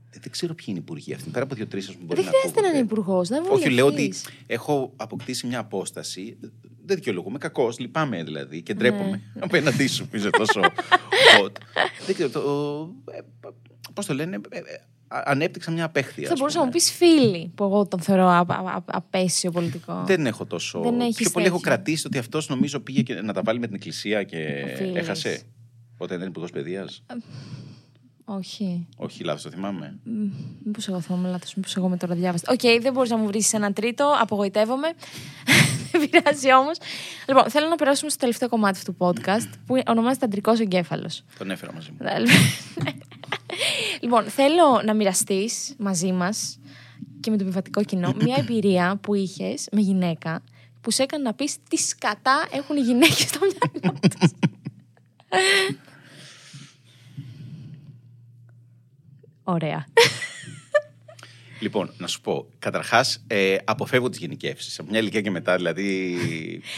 Ε, 0.09 0.17
Δεν 0.21 0.31
ξέρω 0.31 0.53
ποιοι 0.53 0.65
είναι 0.69 0.77
οι 0.77 0.81
υπουργοί 0.81 1.13
αυτοί. 1.13 1.29
Πέρα 1.29 1.43
από 1.43 1.55
δύο-τρεις 1.55 1.87
που 1.91 1.97
μπορεί 2.05 2.15
Δεν 2.21 2.25
να 2.25 2.29
χρειάζεται 2.31 2.61
να 2.61 2.67
είναι 2.67 2.77
ακούγονται. 2.77 3.01
υπουργός. 3.01 3.29
Να 3.29 3.37
Όχι, 3.53 3.69
λέω 3.69 3.85
ότι 3.85 3.95
βουλευτής. 3.95 4.25
έχω 4.47 4.93
αποκτήσει 4.95 5.47
μια 5.47 5.59
απόσταση. 5.59 6.37
Δεν 6.85 6.95
δικαιολογούμε. 6.95 7.37
Κακό, 7.37 7.73
λυπάμαι 7.77 8.23
δηλαδή 8.23 8.61
και 8.61 8.73
ντρέπομαι 8.73 9.21
απέναντί 9.45 9.87
σου 9.87 10.07
που 10.07 10.15
είσαι 10.15 10.29
τόσο 10.29 10.59
hot. 11.39 11.51
Δεν 12.05 12.15
ξέρω. 12.15 12.29
Το, 12.29 12.41
ε, 13.11 13.19
Πώς 13.93 14.05
το 14.05 14.13
λένε, 14.13 14.39
ε, 14.49 14.57
ε, 14.57 14.59
α- 14.61 14.63
ανέπτυξα 15.25 15.71
μια 15.71 15.83
απέχθεια. 15.85 16.27
Θα 16.27 16.33
ας 16.33 16.39
μπορούσα 16.39 16.57
να 16.59 16.63
πούμε. 16.65 16.75
μου 16.75 16.83
πεις 16.85 16.91
Φίλη, 16.91 17.51
που 17.55 17.63
εγώ 17.63 17.85
τον 17.85 17.99
θεωρώ 17.99 18.25
α, 18.27 18.37
α, 18.47 18.55
α, 18.75 18.83
απαίσιο 18.85 19.51
πολιτικό. 19.51 20.03
Δεν 20.05 20.25
έχω 20.25 20.45
τόσο. 20.45 20.79
Δεν 20.81 20.99
έχεις 20.99 21.15
Πιο 21.17 21.29
πολύ 21.29 21.45
έχω 21.45 21.57
τέτοιο. 21.57 21.71
κρατήσει 21.71 22.07
ότι 22.07 22.17
αυτός 22.17 22.49
νομίζω 22.49 22.79
πήγε 22.79 23.01
και 23.01 23.13
να 23.13 23.33
τα 23.33 23.41
βάλει 23.43 23.59
με 23.59 23.65
την 23.65 23.75
εκκλησία 23.75 24.23
και 24.23 24.63
Οφείλεις. 24.73 24.95
έχασε. 24.95 25.41
Όταν 25.97 26.17
ήταν 26.17 26.29
υπουργός 26.29 26.51
παιδείας. 26.51 27.03
Όχι. 28.25 28.87
Όχι, 28.97 29.23
λάθος 29.23 29.41
το 29.41 29.49
θυμάμαι. 29.49 29.99
Μήπως 30.63 30.87
εγώ 30.87 30.99
θυμάμαι 30.99 31.29
λάθος, 31.29 31.53
μήπως 31.55 31.75
εγώ 31.75 31.89
με 31.89 31.97
τώρα 31.97 32.15
διάβασα. 32.15 32.45
Οκ, 32.49 32.81
δεν 32.81 32.93
μπορείς 32.93 33.09
να 33.09 33.17
μου 33.17 33.25
βρεις 33.27 33.53
ένα 33.53 33.73
τρίτο, 33.73 34.13
απογοητεύομαι. 34.21 34.87
δεν 35.91 36.09
πειράζει 36.09 36.53
όμως. 36.53 36.77
Λοιπόν, 37.27 37.49
θέλω 37.49 37.67
να 37.67 37.75
περάσουμε 37.75 38.09
στο 38.09 38.19
τελευταίο 38.19 38.49
κομμάτι 38.49 38.77
αυτού 38.77 38.95
του 38.95 38.97
podcast 39.05 39.49
που 39.65 39.75
ονομάζεται 39.87 40.25
Αντρικός 40.25 40.59
Εγκέφαλος. 40.59 41.23
Τον 41.37 41.51
έφερα 41.51 41.73
μαζί 41.73 41.91
μου. 41.91 41.97
Λοιπόν, 44.01 44.23
θέλω 44.23 44.81
να 44.85 44.93
μοιραστείς 44.93 45.75
μαζί 45.77 46.11
μας 46.11 46.59
και 47.19 47.29
με 47.29 47.37
το 47.37 47.43
επιβατικό 47.43 47.83
κοινό 47.83 48.13
μια 48.23 48.35
εμπειρία 48.39 48.97
που 49.01 49.13
είχες 49.13 49.67
με 49.71 49.81
γυναίκα 49.81 50.43
που 50.81 50.91
σε 50.91 51.03
έκανε 51.03 51.23
να 51.23 51.33
πεις 51.33 51.57
τι 51.69 51.77
σκατά 51.77 52.47
έχουν 52.51 52.77
οι 52.77 52.81
γυναίκες 52.81 53.19
στο 53.19 53.39
μυαλό 53.39 53.99
τους. 54.01 54.31
Ωραία. 59.43 59.85
Λοιπόν, 61.59 61.93
να 61.97 62.07
σου 62.07 62.21
πω. 62.21 62.47
Καταρχάς, 62.59 63.23
ε, 63.27 63.55
αποφεύγω 63.63 64.09
τις 64.09 64.19
γενικεύσεις. 64.19 64.79
Από 64.79 64.89
μια 64.89 64.99
ηλικία 64.99 65.21
και 65.21 65.31
μετά, 65.31 65.55
δηλαδή. 65.55 66.17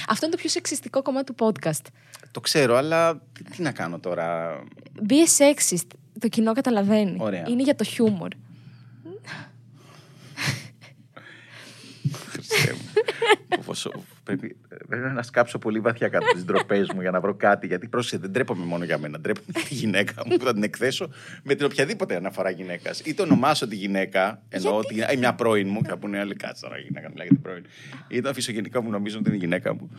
Αυτό 0.07 0.25
είναι 0.25 0.35
το 0.35 0.41
πιο 0.41 0.49
σεξιστικό 0.49 1.01
κομμάτι 1.01 1.33
του 1.33 1.45
podcast. 1.45 1.85
το 2.31 2.39
ξέρω, 2.39 2.75
αλλά 2.75 3.17
τι, 3.33 3.43
τι 3.43 3.61
να 3.61 3.71
κάνω 3.71 3.99
τώρα; 3.99 4.59
Be 5.07 5.13
a 5.13 5.43
sexist. 5.43 5.87
Το 6.19 6.27
κοινό 6.27 6.53
καταλαβαίνει. 6.53 7.15
Ωραία. 7.19 7.43
Είναι 7.49 7.61
για 7.63 7.75
το 7.75 7.83
χιούμορ. 7.83 8.29
Χριστέ 12.29 12.73
μου. 12.73 13.03
Πόσο- 13.65 14.03
πρέπει, 14.23 14.55
πρέπει 14.87 15.13
να 15.13 15.23
σκάψω 15.23 15.57
πολύ 15.57 15.79
βαθιά 15.79 16.07
κάτω 16.09 16.25
τις 16.33 16.45
ντροπές 16.45 16.91
μου 16.93 17.01
για 17.01 17.11
να 17.11 17.19
βρω 17.21 17.33
κάτι. 17.35 17.67
Γιατί 17.67 17.87
πρόσεχε, 17.87 18.17
δεν 18.17 18.29
ντρέπομαι 18.31 18.65
μόνο 18.65 18.83
για 18.83 18.97
μένα. 18.97 19.19
Ντρέπομαι 19.19 19.45
για 19.55 19.61
τη 19.63 19.73
γυναίκα 19.73 20.13
μου 20.25 20.37
που 20.37 20.45
θα 20.45 20.53
την 20.53 20.63
εκθέσω 20.63 21.09
με 21.43 21.55
την 21.55 21.65
οποιαδήποτε 21.65 22.15
αναφορά 22.15 22.49
γυναίκας. 22.49 22.99
Είτε 22.99 23.21
ονομάσω 23.21 23.67
τη 23.67 23.75
γυναίκα, 23.75 24.41
εννοώ 24.49 24.77
ότι 24.77 24.93
είναι 24.93 25.15
μια 25.17 25.33
πρώην 25.35 25.67
μου, 25.69 25.81
και 25.81 25.89
θα 25.89 25.97
πούνε 25.97 26.19
άλλοι 26.19 26.35
κάτσε 26.35 26.61
τώρα 26.63 26.77
η 26.79 26.81
γυναίκα 26.81 27.09
μιλάει 27.09 27.27
για 27.27 27.35
την 27.35 27.43
πρώην. 27.43 27.65
Είτε 28.07 28.29
αφισογενικά 28.29 28.81
μου 28.81 28.89
νομίζουν 28.89 29.19
ότι 29.19 29.27
είναι 29.27 29.37
η 29.37 29.39
γυναίκα 29.39 29.73
μου. 29.73 29.89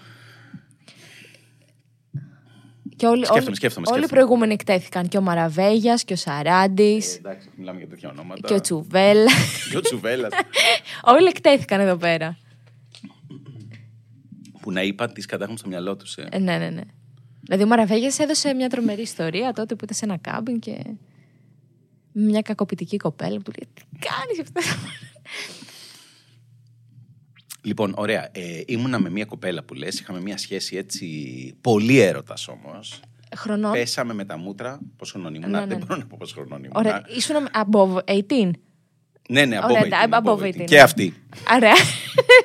Και 2.97 3.07
όλοι, 3.07 3.24
Σκέφτομαι, 3.24 3.47
όλοι, 3.47 3.57
σκέφτομαι, 3.57 3.86
όλοι 3.88 3.99
οι 3.99 4.03
σκέφτομαι. 4.03 4.07
προηγούμενοι 4.07 4.53
εκτέθηκαν. 4.53 5.09
Και 5.09 5.18
ο 5.18 5.20
Μαραβέγιας 5.20 6.05
και 6.05 6.12
ο 6.12 6.16
Σαράντης 6.16 7.14
Ε, 7.14 7.18
εντάξει, 7.18 7.49
μιλάμε 7.57 7.78
για 7.78 7.88
τέτοια 7.88 8.09
ονόματα. 8.11 8.47
και 8.47 8.55
ο 8.55 8.61
Τσουβέλα. 8.61 9.30
Και 9.70 9.76
ο 9.76 9.80
Τσουβέλλας. 9.80 10.32
όλοι 11.16 11.26
εκτέθηκαν 11.26 11.80
εδώ 11.80 11.97
πέρα. 11.97 12.38
που 14.61 14.72
να 14.72 14.82
είπα 14.82 15.12
τις 15.12 15.26
κατάχουν 15.26 15.57
στο 15.57 15.68
μυαλό 15.68 15.97
τους. 15.97 16.16
Ε. 16.16 16.28
Ε, 16.30 16.38
ναι, 16.38 16.59
ναι, 16.59 16.68
ναι. 16.70 16.80
Δηλαδή 17.40 17.62
ο 17.62 17.66
Μαραβέγιας 17.66 18.18
έδωσε 18.18 18.55
μια 18.55 18.68
τρομερή 18.68 19.03
ιστορία 19.03 19.53
τότε 19.53 19.74
που 19.74 19.84
ήταν 19.84 19.97
σε 19.97 20.05
ένα 20.05 20.16
κάμπινγκ 20.16 20.59
και. 20.59 20.76
με 22.12 22.22
μια 22.22 22.40
κακοποιητική 22.42 22.97
κοπέλα 22.97 23.36
που 23.36 23.42
του 23.42 23.53
λέει 23.59 23.68
Τι 23.74 23.99
κάνεις 24.07 24.40
αυτό. 24.40 24.61
Λοιπόν, 27.67 27.95
ωραία. 27.97 28.29
Ε, 28.33 28.62
ήμουνα 28.67 28.99
με 28.99 29.11
μια 29.11 29.25
κοπέλα 29.25 29.62
που 29.62 29.75
λες, 29.75 30.01
είχαμε 30.01 30.21
μια 30.21 30.39
σχέση 30.39 30.77
έτσι 30.77 31.07
πολύ 31.61 31.99
έρωτας 31.99 32.49
όμως. 32.49 33.01
Χρονών; 33.37 33.73
Πέσαμε 33.73 34.14
με 34.14 34.25
τα 34.25 34.37
μούτρα. 34.37 34.81
Πόσο 34.97 35.12
χρονών 35.12 35.35
ήμουν. 35.35 35.51
Ναι, 35.51 35.59
ναι, 35.59 35.67
Δεν 35.67 35.79
ναι. 35.79 35.85
μπορώ 35.85 36.01
να 36.01 36.07
πω 36.07 36.17
πόσο 36.19 36.35
χρονών 36.35 36.59
ήμουν. 36.59 36.73
Ωραία. 36.77 37.03
Ήσουν 37.17 37.37
above 37.53 37.99
18. 38.05 38.51
Ναι, 39.29 39.45
ναι, 39.45 39.59
Ωραία, 39.62 39.83
above 39.83 40.09
18, 40.09 40.21
above 40.21 40.39
above 40.39 40.43
18. 40.43 40.61
18. 40.61 40.64
Και 40.64 40.81
αυτή. 40.81 41.14
Ωραία. 41.55 41.75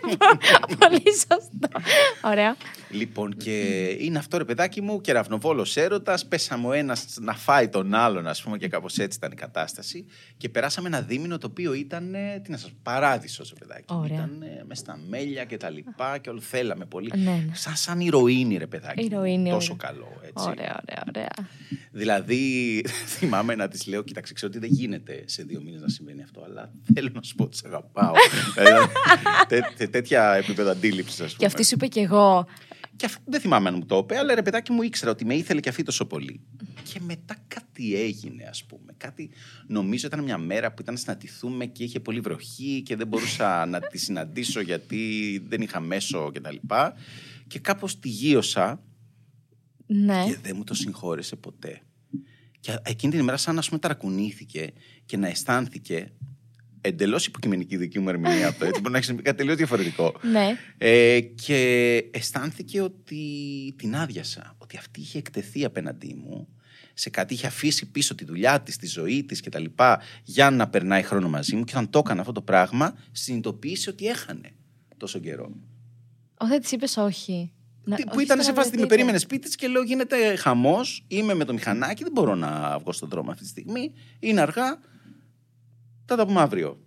Πολύ 0.79 1.03
σωστό. 1.05 1.89
Ωραία. 2.23 2.55
Λοιπόν, 2.91 3.37
και 3.37 3.87
είναι 3.99 4.17
αυτό 4.17 4.37
ρε 4.37 4.45
παιδάκι 4.45 4.81
μου, 4.81 5.01
κεραυνοβόλο 5.01 5.65
έρωτας. 5.73 6.25
Πέσαμε 6.25 6.67
ο 6.67 6.71
ένας 6.73 7.05
να 7.21 7.33
φάει 7.33 7.67
τον 7.69 7.93
άλλον, 7.93 8.27
ας 8.27 8.41
πούμε, 8.43 8.57
και 8.57 8.67
κάπως 8.67 8.97
έτσι 8.97 9.17
ήταν 9.17 9.31
η 9.31 9.35
κατάσταση. 9.35 10.05
Και 10.37 10.49
περάσαμε 10.49 10.87
ένα 10.87 11.01
δίμηνο 11.01 11.37
το 11.37 11.47
οποίο 11.47 11.73
ήταν, 11.73 12.13
ε, 12.15 12.39
τι 12.43 12.51
να 12.51 12.57
σας 12.57 12.69
πω, 12.69 12.77
παράδεισος, 12.83 13.53
ρε 13.59 13.65
παιδάκι. 13.65 13.93
μου. 13.93 13.99
Ωραία. 13.99 14.15
Ήταν 14.17 14.43
μες 14.67 14.77
στα 14.77 14.99
μέλια 15.09 15.43
και 15.45 15.57
τα 15.57 15.69
λοιπά 15.69 16.17
και 16.17 16.29
όλο 16.29 16.39
θέλαμε 16.39 16.85
πολύ. 16.85 17.11
Ναι, 17.15 17.23
ναι. 17.23 17.45
Σαν, 17.53 17.75
σαν 17.75 17.99
ηρωίνη, 17.99 18.57
ρε 18.57 18.67
παιδάκι. 18.67 19.01
μου. 19.01 19.07
Ηρωίνη, 19.11 19.49
Τόσο 19.49 19.77
ωραία. 19.79 19.91
καλό, 19.91 20.07
έτσι. 20.21 20.45
Ωραία, 20.49 20.81
ωραία, 20.89 21.03
ωραία. 21.07 21.47
Δηλαδή, 21.91 22.81
θυμάμαι 23.17 23.55
να 23.55 23.67
της 23.67 23.87
λέω: 23.87 24.01
Κοίταξε, 24.03 24.33
ξέρω 24.33 24.51
ότι 24.55 24.67
δεν 24.67 24.75
γίνεται 24.77 25.23
σε 25.25 25.43
δύο 25.43 25.61
μήνες 25.61 25.81
να 25.81 25.87
συμβαίνει 25.87 26.23
αυτό, 26.23 26.43
αλλά 26.43 26.71
θέλω 26.93 27.09
να 27.13 27.21
σου 27.21 27.35
πω 27.35 27.43
ότι 27.43 27.57
σε 27.57 27.63
αγαπάω. 27.67 28.13
δηλαδή, 28.57 28.85
τέ- 29.47 29.73
τέ- 29.77 29.89
τέτοια 29.91 30.33
επίπεδα 30.33 30.71
αντίληψης, 30.71 31.19
ας 31.19 31.25
πούμε. 31.25 31.37
Και 31.37 31.45
αυτή 31.45 31.63
σου 31.63 31.73
είπε 31.75 31.87
και 31.87 31.99
εγώ. 31.99 32.45
Και 33.01 33.07
αυτό 33.07 33.21
δεν 33.25 33.41
θυμάμαι 33.41 33.69
αν 33.69 33.75
μου 33.75 33.85
το 33.85 33.97
είπε, 33.97 34.17
αλλά 34.17 34.35
ρε 34.35 34.41
παιδάκι 34.41 34.71
μου 34.71 34.81
ήξερα 34.81 35.11
ότι 35.11 35.25
με 35.25 35.35
ήθελε 35.35 35.59
και 35.59 35.69
αυτή 35.69 35.83
τόσο 35.83 36.05
πολύ. 36.05 36.41
Και 36.83 36.99
μετά 36.99 37.35
κάτι 37.47 37.95
έγινε, 37.95 38.43
ας 38.43 38.65
πούμε. 38.65 38.93
Κάτι, 38.97 39.29
νομίζω 39.67 40.07
ήταν 40.07 40.23
μια 40.23 40.37
μέρα 40.37 40.73
που 40.73 40.81
ήταν 40.81 40.93
να 40.93 40.99
συναντηθούμε 40.99 41.65
και 41.65 41.83
είχε 41.83 41.99
πολύ 41.99 42.19
βροχή 42.19 42.81
και 42.85 42.95
δεν 42.95 43.07
μπορούσα 43.07 43.65
να 43.71 43.79
τη 43.79 43.97
συναντήσω 43.97 44.61
γιατί 44.61 45.43
δεν 45.47 45.61
είχα 45.61 45.79
μέσο 45.79 46.31
κτλ. 46.33 46.55
Και, 46.55 46.93
και 47.47 47.59
κάπως 47.59 47.99
τη 47.99 48.09
γύρωσα 48.09 48.83
Ναι. 49.85 50.23
και 50.25 50.37
δεν 50.41 50.55
μου 50.57 50.63
το 50.63 50.73
συγχώρεσε 50.73 51.35
ποτέ. 51.35 51.81
Και 52.59 52.77
εκείνη 52.83 53.11
την 53.11 53.21
ημέρα, 53.21 53.37
σαν 53.37 53.55
να 53.55 53.61
σου 53.61 53.79
ταρακουνήθηκε 53.79 54.73
και 55.05 55.17
να 55.17 55.27
αισθάνθηκε 55.27 56.11
εντελώς 56.81 57.25
υποκειμενική 57.25 57.77
δική 57.77 57.99
μου 57.99 58.09
ερμηνεία 58.09 58.47
αυτό. 58.47 58.65
Έτσι, 58.65 58.79
μπορεί 58.79 58.91
να 58.91 58.97
έχει 58.97 59.05
συμβεί 59.07 59.21
κάτι 59.21 59.37
τελείως 59.37 59.55
διαφορετικό. 59.57 60.13
Ναι. 60.31 60.57
Ε, 60.77 61.19
και 61.19 61.95
αισθάνθηκε 62.11 62.81
ότι 62.81 63.25
την 63.77 63.95
άδειασα. 63.95 64.55
Ότι 64.57 64.77
αυτή 64.77 64.99
είχε 64.99 65.17
εκτεθεί 65.17 65.65
απέναντί 65.65 66.13
μου 66.25 66.47
σε 66.93 67.09
κάτι, 67.09 67.33
είχε 67.33 67.47
αφήσει 67.47 67.91
πίσω 67.91 68.15
τη 68.15 68.25
δουλειά 68.25 68.61
της, 68.61 68.77
τη 68.77 68.87
ζωή 68.87 69.23
της 69.23 69.41
κτλ. 69.41 69.65
για 70.23 70.49
να 70.49 70.67
περνάει 70.67 71.01
χρόνο 71.03 71.29
μαζί 71.29 71.55
μου. 71.55 71.63
Και 71.63 71.71
όταν 71.75 71.89
το 71.89 71.99
έκανα 71.99 72.19
αυτό 72.19 72.31
το 72.33 72.41
πράγμα, 72.41 72.95
συνειδητοποίησε 73.11 73.89
ότι 73.89 74.05
έχανε 74.07 74.51
τόσο 74.97 75.19
καιρό. 75.19 75.51
Ο, 76.37 76.47
δεν 76.47 76.61
της 76.61 76.71
είπες 76.71 76.97
όχι. 76.97 77.51
Να- 77.83 77.95
Τι- 77.95 78.03
που 78.03 78.09
όχι 78.13 78.23
ήταν 78.23 78.35
στο 78.37 78.45
σε 78.45 78.51
να 78.51 78.55
φάση 78.55 78.67
ότι 78.67 78.77
με 78.77 78.83
βρεθείτε. 78.83 78.87
περίμενες 78.95 79.21
σπίτι 79.21 79.45
της 79.47 79.55
και 79.55 79.67
λέω: 79.67 79.81
Γίνεται 79.83 80.35
χαμός. 80.35 81.03
Είμαι 81.07 81.33
με 81.33 81.45
το 81.45 81.53
μηχανάκι, 81.53 82.03
δεν 82.03 82.11
μπορώ 82.11 82.35
να 82.35 82.77
βγω 82.79 82.91
στον 82.91 83.09
δρόμο 83.09 83.31
αυτή 83.31 83.43
τη 83.43 83.49
στιγμή. 83.49 83.91
Είναι 84.19 84.41
αργά. 84.41 84.79
Θα 86.11 86.17
τα 86.17 86.25
πούμε 86.25 86.41
αύριο. 86.41 86.79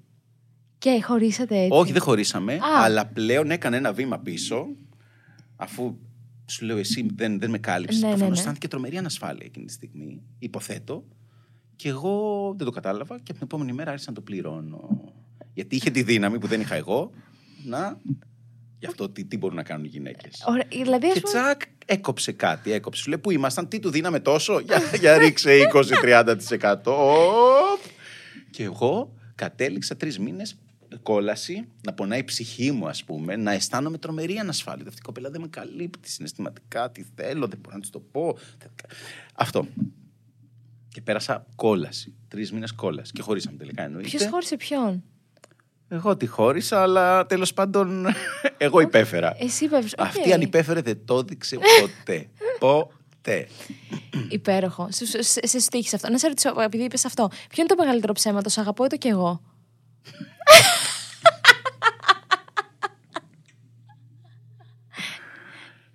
Και 0.79 1.01
χωρίσατε 1.03 1.57
έτσι; 1.59 1.69
Όχι, 1.73 1.93
δεν 1.93 2.01
χωρίσαμε, 2.01 2.55
Α. 2.55 2.59
αλλά 2.83 3.07
πλέον 3.07 3.51
έκανε 3.51 3.77
ένα 3.77 3.93
βήμα 3.93 4.19
πίσω, 4.19 4.67
αφού 5.57 5.97
σου 6.47 6.65
λέω 6.65 6.77
εσύ 6.77 7.07
δεν, 7.15 7.39
δεν 7.41 7.51
με 7.51 7.59
κάλυψε. 7.59 7.99
Ναι, 7.99 8.01
Ναι, 8.01 8.07
ναι, 8.07 8.11
Προφανώς 8.11 8.35
ναι. 8.37 8.39
αισθάνθηκε 8.41 8.69
τρομερή 8.69 8.97
ανασφάλεια 8.97 9.47
εκείνη 9.47 9.67
τη 9.67 9.73
στιγμή, 9.73 10.23
υποθέτω. 10.39 11.05
Και 11.77 11.89
εγώ 11.89 12.55
δεν 12.57 12.67
το 12.67 12.73
κατάλαβα 12.73 13.15
και 13.15 13.23
από 13.31 13.33
την 13.33 13.43
επόμενη 13.43 13.73
μέρα 13.73 13.91
άρχισα 13.91 14.11
να 14.11 14.17
το 14.17 14.23
πληρώνω. 14.23 15.13
Γιατί 15.55 15.77
είχε 15.77 15.91
τη 15.91 16.03
δύναμη 16.03 16.39
που 16.39 16.47
δεν 16.47 16.61
είχα 16.61 16.75
εγώ 16.75 17.11
να. 17.65 18.01
Γι' 18.79 18.87
αυτό 18.87 19.09
τι, 19.09 19.25
τι 19.25 19.37
μπορούν 19.37 19.57
να 19.57 19.63
κάνουν 19.63 19.85
οι 19.85 19.89
γυναίκες. 19.89 20.45
Ωραία, 20.47 20.67
δηλαδή, 20.71 21.07
ας 21.07 21.13
Και 21.13 21.21
πούμε, 21.21 21.33
τσακ, 21.43 21.61
έκοψε 21.87 22.33
κάτι, 22.33 22.73
έκοψε. 22.73 23.03
Σου 23.03 23.09
λέει 23.09 23.19
πού 23.19 23.31
ήμασταν, 23.31 23.69
τι 23.69 23.79
του 23.79 23.91
δίναμε 23.91 24.21
τόσο, 24.21 24.59
για, 24.59 24.83
για 25.01 25.19
ρίξε 25.19 25.51
20-30%. 25.73 26.37
Οπ. 28.55 28.61
Και 28.61 28.63
εγώ 28.63 29.15
κατέληξα 29.35 29.97
τρεις 29.97 30.19
μήνες 30.19 30.57
κόλαση, 31.03 31.69
να 31.83 31.93
πονάει 31.93 32.19
η 32.19 32.25
ψυχή 32.25 32.73
μου, 32.73 32.89
ας 32.89 33.05
πούμε, 33.05 33.37
να 33.37 33.53
αισθάνομαι 33.53 33.99
τρομερή 33.99 34.39
ανασφάλεια. 34.39 34.85
Αυτή 34.87 34.99
η 34.99 35.05
κοπέλα 35.05 35.31
δεν 35.31 35.41
με 35.41 35.49
καλύπτει 35.49 36.11
συναισθηματικά, 36.11 36.91
τι 36.91 37.05
θέλω, 37.15 37.47
δεν 37.47 37.59
μπορώ 37.63 37.75
να 37.75 37.81
της 37.81 37.91
το 37.91 38.01
πω. 38.01 38.39
Αυτό. 39.35 39.67
Και 40.89 41.01
πέρασα 41.01 41.47
κόλαση. 41.57 42.15
Τρεις 42.29 42.53
μήνες 42.53 42.73
κόλαση. 42.73 43.13
Και 43.13 43.23
χωρίσαμε 43.23 43.57
τελικά 43.57 43.83
εννοείται. 43.83 44.09
ποιος 44.09 44.29
χώρισε 44.31 44.57
ποιον; 44.57 45.03
Εγώ 45.89 46.17
τη 46.17 46.27
χώρισα, 46.27 46.83
αλλά 46.83 47.27
τέλος 47.27 47.55
πάντων 47.55 48.07
εγώ 48.59 48.81
υπέφερα. 48.81 49.37
Εσύ 49.39 49.65
είπε. 49.65 49.79
Αυτή 49.97 50.33
αν 50.33 50.41
υπέφερε 50.41 50.81
δεν 50.81 51.05
το 51.05 51.19
έδειξε 51.19 51.57
ποτέ. 51.57 52.29
ποτέ. 52.61 52.87
Υπέροχο. 54.29 54.89
Σε, 54.91 55.07
σε, 55.07 55.23
σε, 55.23 55.47
σε 55.47 55.59
στοίχησε 55.59 55.97
αυτό. 55.97 56.11
Να 56.11 56.19
σε 56.19 56.27
ρωτήσω, 56.29 56.61
επειδή 56.61 56.85
είπες 56.85 57.05
αυτό, 57.05 57.29
ποιο 57.29 57.63
είναι 57.63 57.69
το 57.69 57.75
μεγαλύτερο 57.79 58.13
ψέμα, 58.13 58.43
το 58.43 58.49
σ' 58.49 58.59
αγαπώ 58.59 58.85
ή 58.85 58.89
το 58.89 58.97
κι 58.97 59.09
εγώ. 59.09 59.41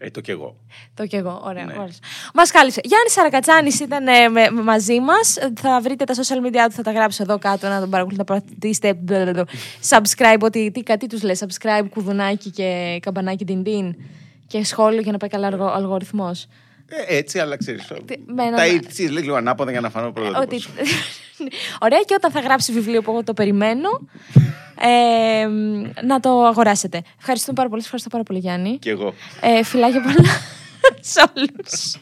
Ε, 0.01 0.09
το 0.09 0.21
κι 0.21 0.31
εγώ. 0.31 0.55
Το 0.93 1.05
κι 1.07 1.15
εγώ, 1.15 1.41
ωραία. 1.43 1.65
Ναι. 1.65 1.73
Μας 2.33 2.51
κάλυψε. 2.51 2.81
Γιάννης 2.83 3.11
Σαρακατσάνης 3.11 3.79
ήταν 3.79 4.07
ε, 4.07 4.27
με- 4.27 4.49
με- 4.49 4.61
μαζί 4.61 4.99
μας. 4.99 5.37
Θα 5.59 5.81
βρείτε 5.81 6.03
τα 6.03 6.13
social 6.13 6.45
media 6.47 6.65
του, 6.67 6.71
θα 6.71 6.83
τα 6.83 6.91
γράψω 6.91 7.23
εδώ 7.23 7.37
κάτω 7.37 7.67
να 7.67 7.79
τον 7.79 7.89
παρακολουθείτε. 7.89 8.33
να 8.33 8.41
πατήσετε 8.41 8.99
subscribe, 9.89 10.39
ότι 10.39 10.71
τι, 10.71 10.83
κάτι 10.83 11.07
τους 11.07 11.21
λέει. 11.23 11.37
Subscribe, 11.39 11.85
κουδουνάκι 11.89 12.49
και 12.49 12.99
καμπανάκι 13.01 13.45
την 13.45 13.63
την. 13.63 13.95
Και 14.47 14.63
σχόλιο 14.63 15.01
για 15.01 15.11
να 15.11 15.17
πάει 15.17 15.29
καλά 15.29 15.47
ο 15.47 15.73
αλγοριθμός. 15.73 16.47
Ε, 16.89 17.17
έτσι, 17.17 17.39
αλλά 17.39 17.57
ξέρεις. 17.57 17.87
με 18.25 18.43
ένα- 18.43 18.57
Τα 18.57 18.63
έτσι 18.63 19.01
λίγο 19.01 19.35
ανάποδα 19.35 19.71
για 19.71 19.81
να 19.81 19.89
φανώ 19.89 20.11
πρώτα. 20.11 20.39
Ότι... 20.39 20.61
Ωραία, 21.85 21.99
και 22.05 22.13
όταν 22.13 22.31
θα 22.31 22.39
γράψει 22.39 22.71
βιβλίο 22.71 23.01
που 23.01 23.11
εγώ 23.11 23.23
το 23.23 23.33
περιμένω, 23.33 23.89
ε, 24.81 25.47
να 26.05 26.19
το 26.19 26.45
αγοράσετε. 26.45 27.01
Ευχαριστούμε 27.19 27.55
πάρα 27.55 27.69
πολύ. 27.69 27.81
Σας 27.81 27.91
Ευχαριστώ 27.93 28.09
πάρα 28.09 28.23
πολύ, 28.23 28.39
Γιάννη. 28.39 28.77
Κι 28.79 28.89
εγώ. 28.89 29.13
Ε, 29.41 29.63
φιλάκια 29.63 30.01
πολλά 30.01 30.23
σε 31.11 31.23
όλους. 31.35 31.95